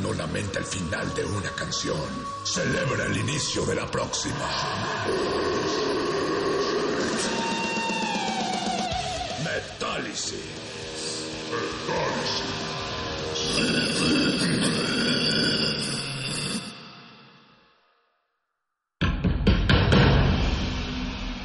no 0.00 0.12
lamenta 0.12 0.60
el 0.60 0.64
final 0.64 1.14
de 1.14 1.24
una 1.24 1.50
canción. 1.50 1.98
Celebra 2.44 3.06
el 3.06 3.16
inicio 3.16 3.66
de 3.66 3.74
la 3.74 3.90
próxima. 3.90 4.48
Metálisis. 9.42 10.38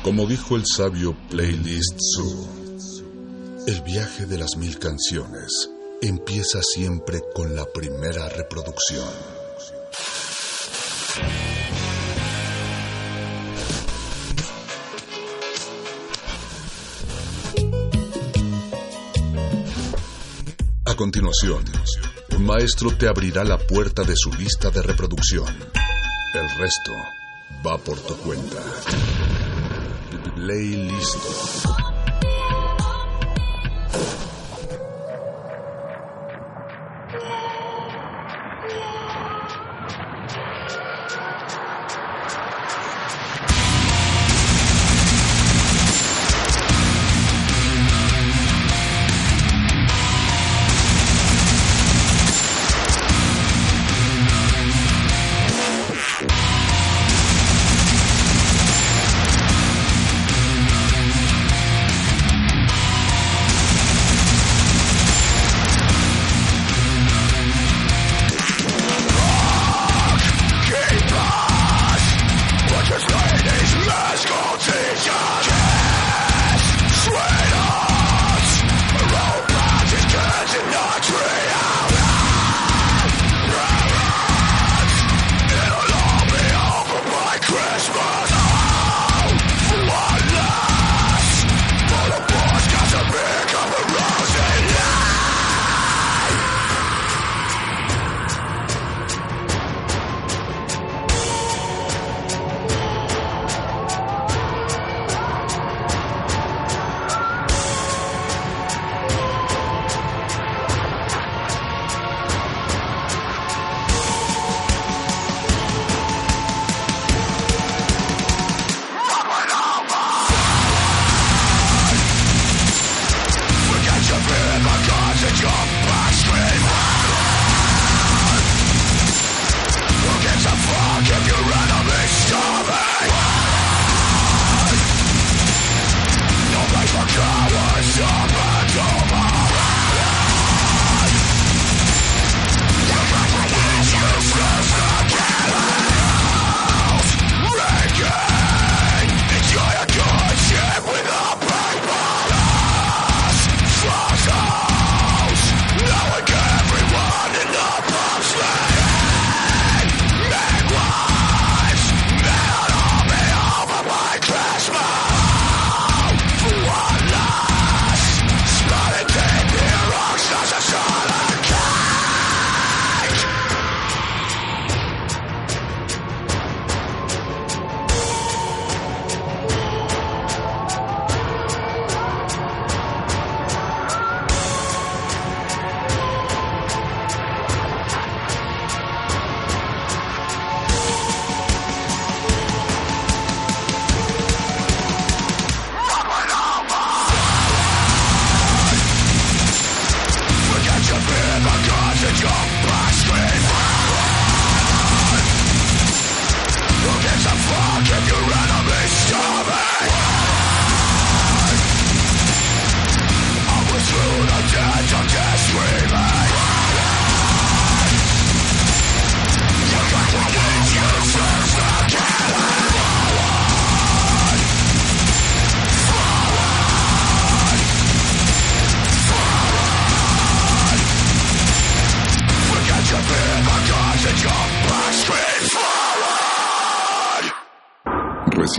Como 0.04 0.26
dijo 0.28 0.56
el 0.56 0.64
sabio 0.66 1.16
Playlist 1.30 2.00
Zoo, 2.16 2.48
el 3.68 3.82
viaje 3.82 4.26
de 4.26 4.38
las 4.38 4.56
mil 4.56 4.78
canciones 4.80 5.70
empieza 6.02 6.62
siempre 6.62 7.22
con 7.34 7.56
la 7.56 7.66
primera 7.66 8.30
reproducción. 8.30 9.08
A 20.86 20.96
continuación, 20.96 21.64
un 22.36 22.46
maestro 22.46 22.96
te 22.98 23.08
abrirá 23.08 23.44
la 23.44 23.58
puerta 23.58 24.04
de 24.04 24.16
su 24.16 24.32
lista 24.34 24.70
de 24.70 24.82
reproducción. 24.82 25.48
El 26.34 26.50
resto 26.58 26.92
va 27.66 27.78
por 27.78 28.00
tu 28.00 28.16
cuenta. 28.18 28.64
Playlist. 30.36 31.79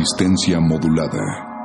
Resistencia 0.00 0.58
modulada. 0.60 1.59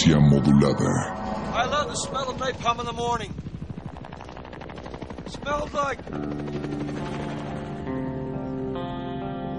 Resistencia 0.00 0.18
modulada. 0.20 0.88
I 1.52 1.66
love 1.66 1.88
the 1.88 1.94
smell 1.94 2.30
of 2.30 2.36
napalm 2.38 2.80
in 2.80 2.86
the 2.86 2.92
morning. 2.92 3.30
Smells 5.26 5.72
like 5.74 5.98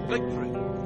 victory. 0.08 0.81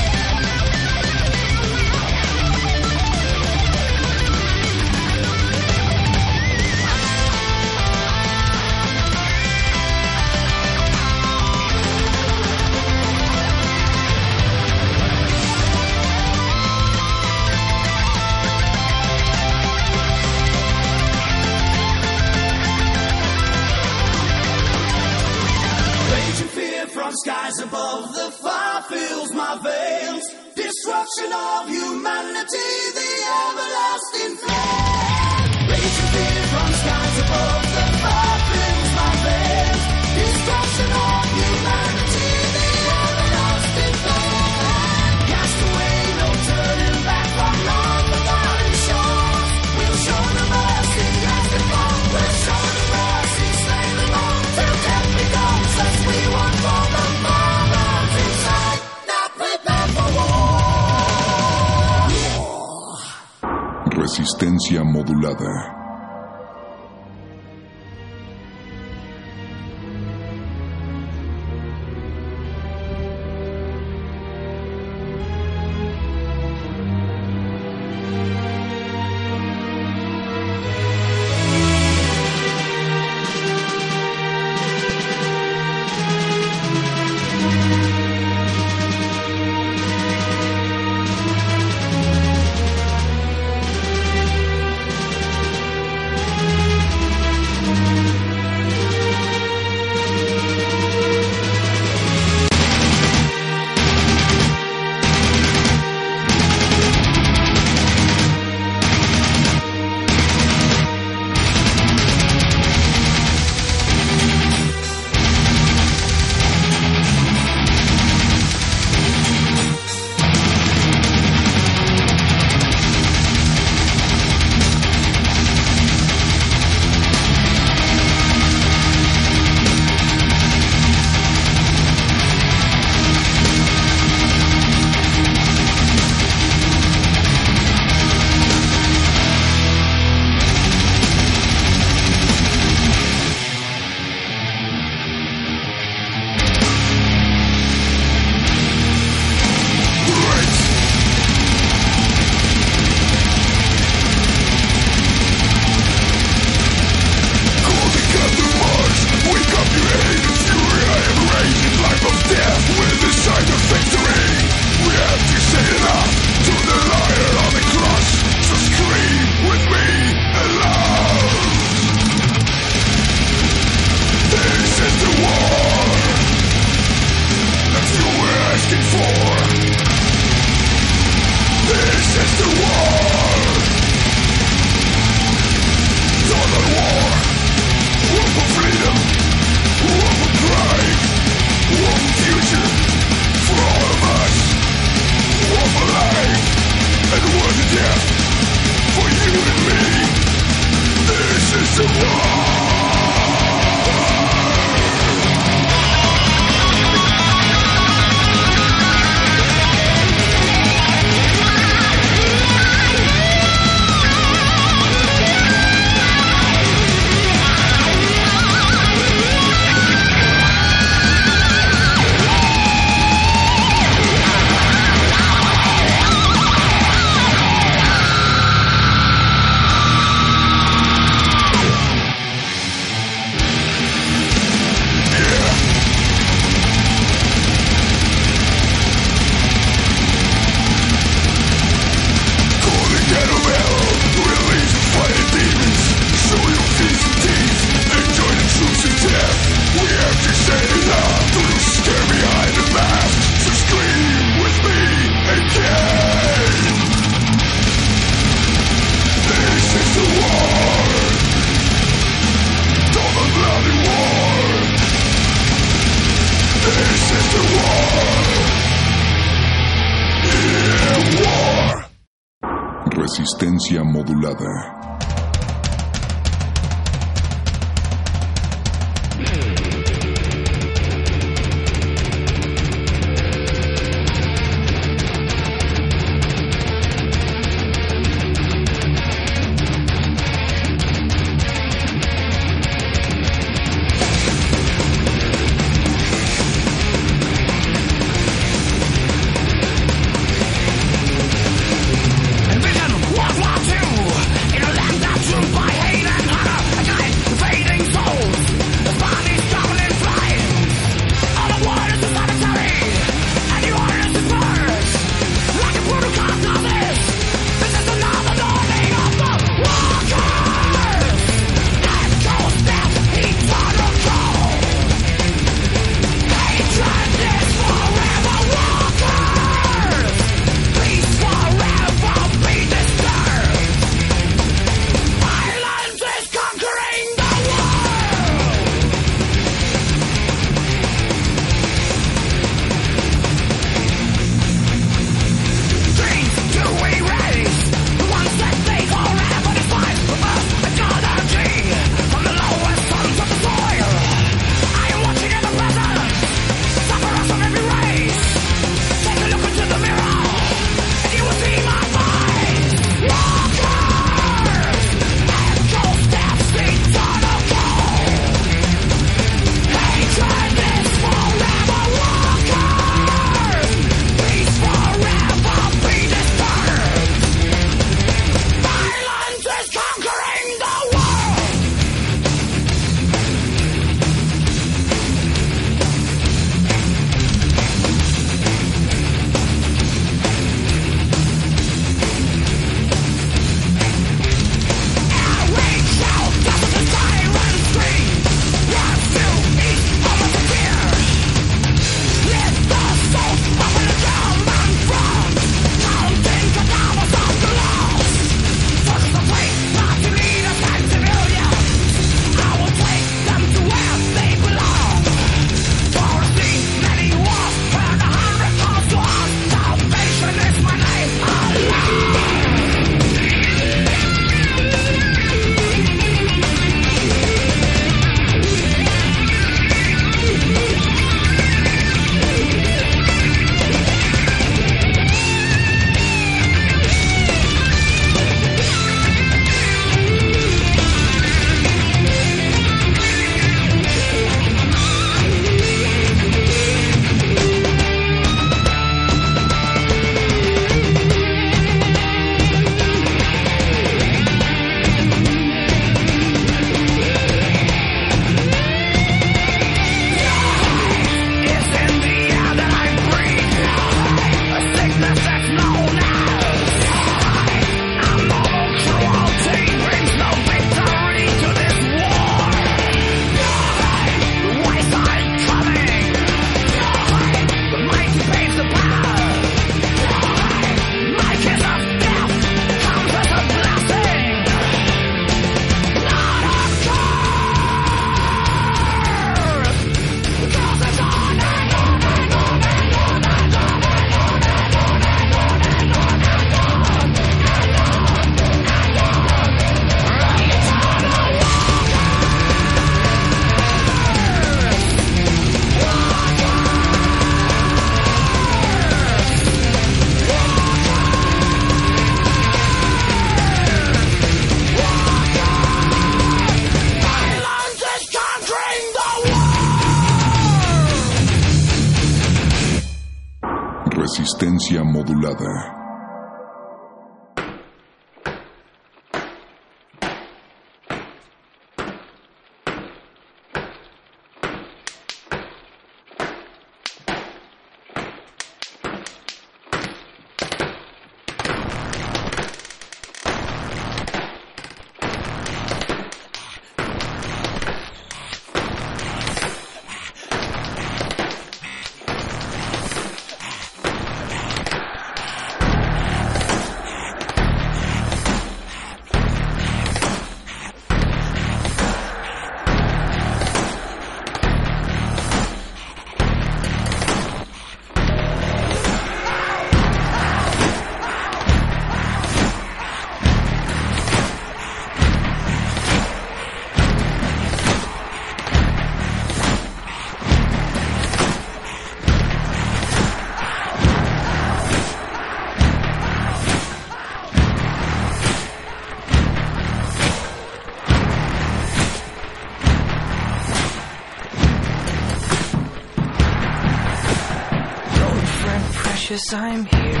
Precious, 599.14 599.32
I'm 599.32 599.64
here. 599.64 600.00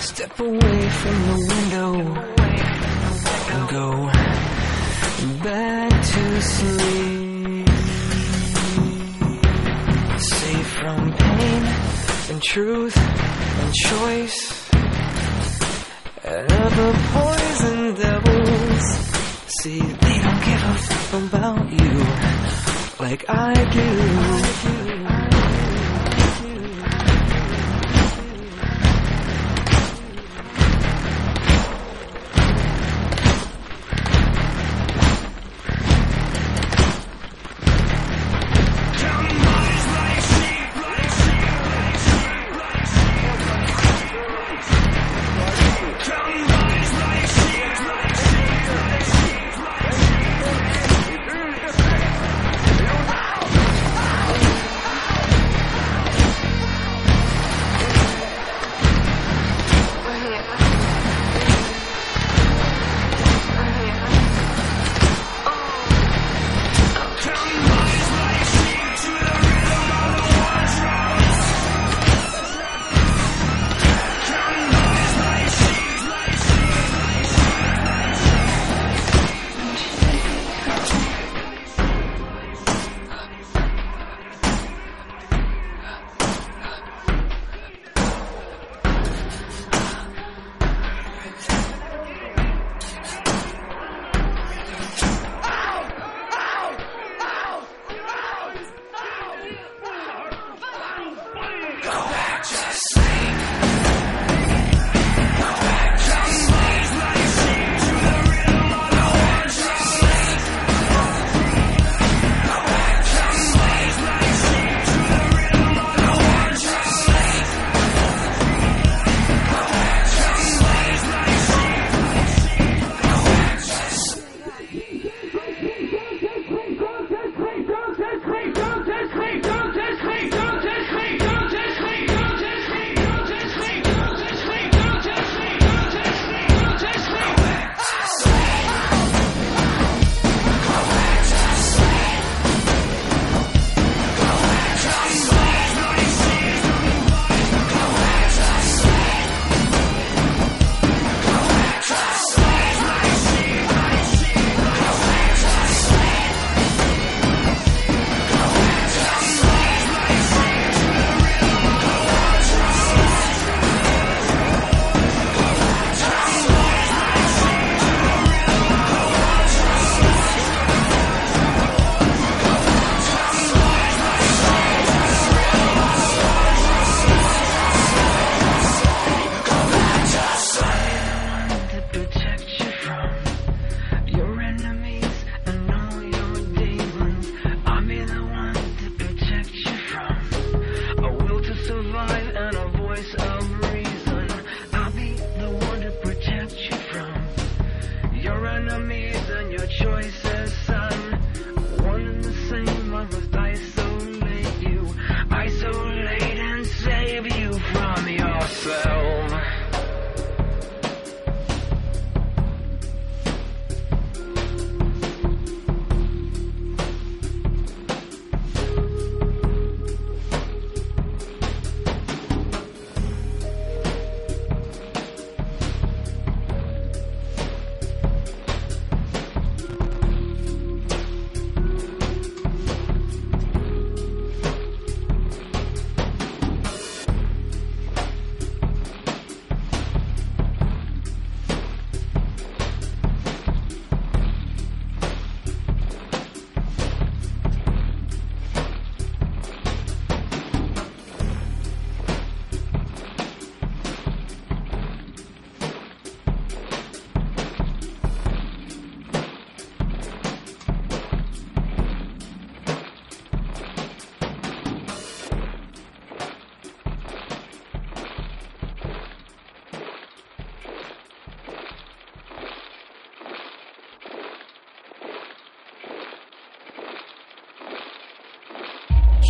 Step 0.00 0.40
away 0.40 0.88
from 0.90 1.26
the 1.26 1.36
window 1.48 1.94
and 3.52 3.68
go 3.68 4.10
back 5.44 5.90
to 5.90 6.42
sleep. 6.42 7.68
Safe 10.18 10.66
from 10.66 11.12
pain 11.12 11.62
and 12.30 12.42
truth 12.42 12.96
and 12.96 13.74
choice 13.74 14.70
and 16.24 16.52
other 16.52 16.92
poison 17.12 17.94
devils. 17.94 18.84
See, 19.60 19.80
they 19.80 20.18
don't 20.24 20.42
give 20.44 20.62
a 20.64 20.74
fuck 20.74 21.22
about 21.22 21.72
you 21.72 21.94
like 22.98 23.24
I 23.28 23.54
do. 23.72 24.85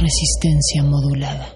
Resistencia 0.06 0.84
modulada. 0.84 1.55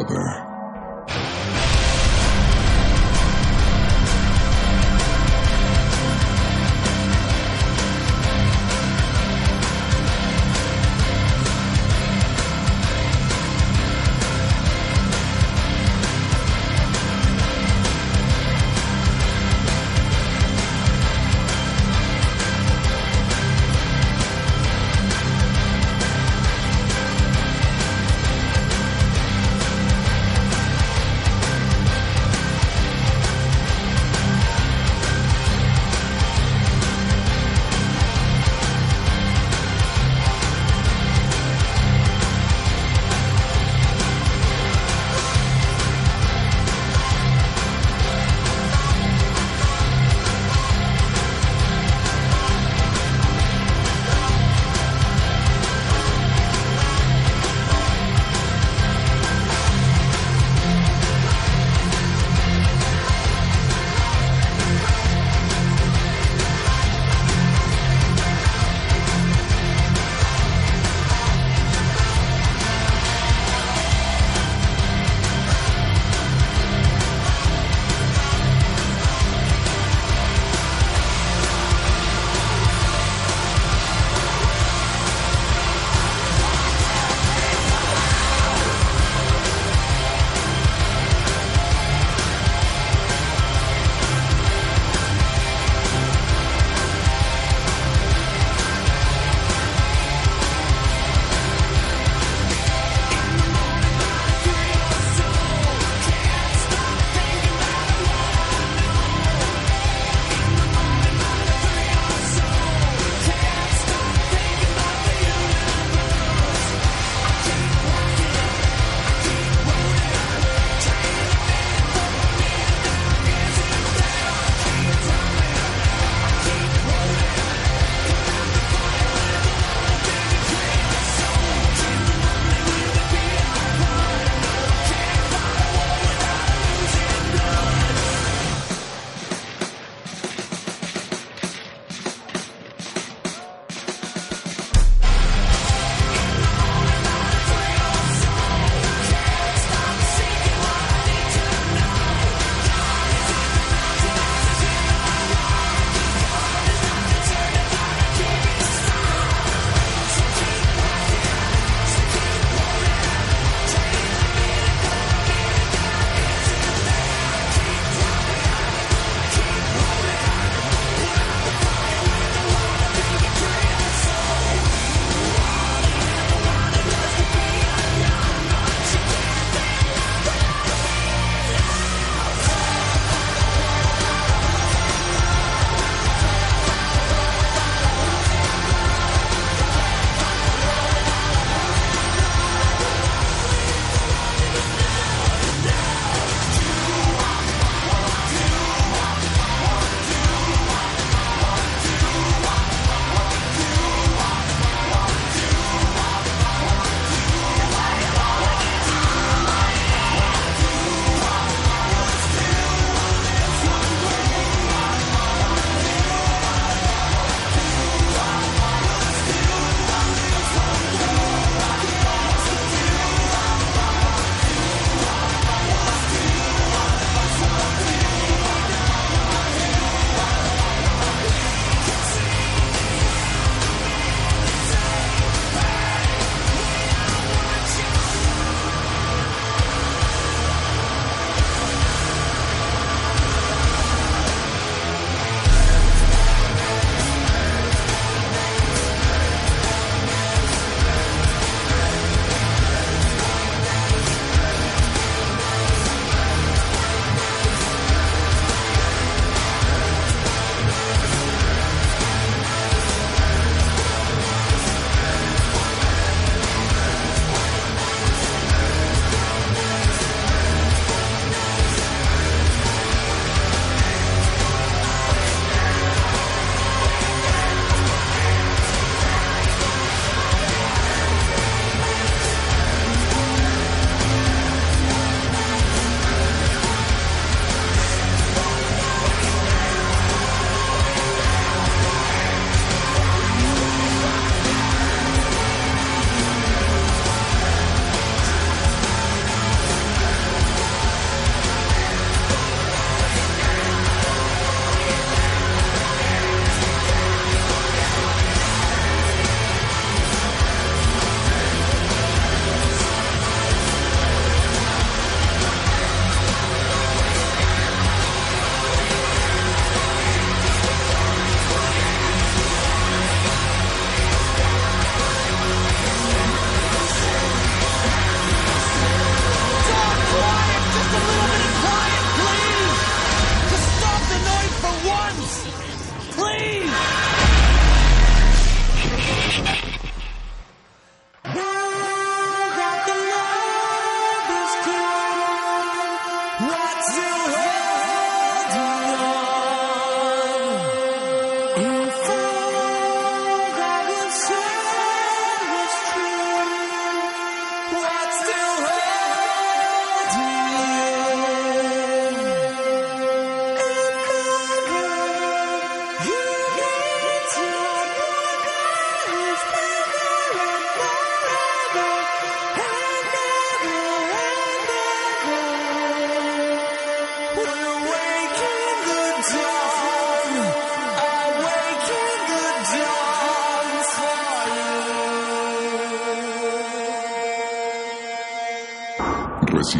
Modulada. 0.00 0.39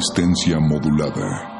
Resistencia 0.01 0.59
modulada. 0.59 1.60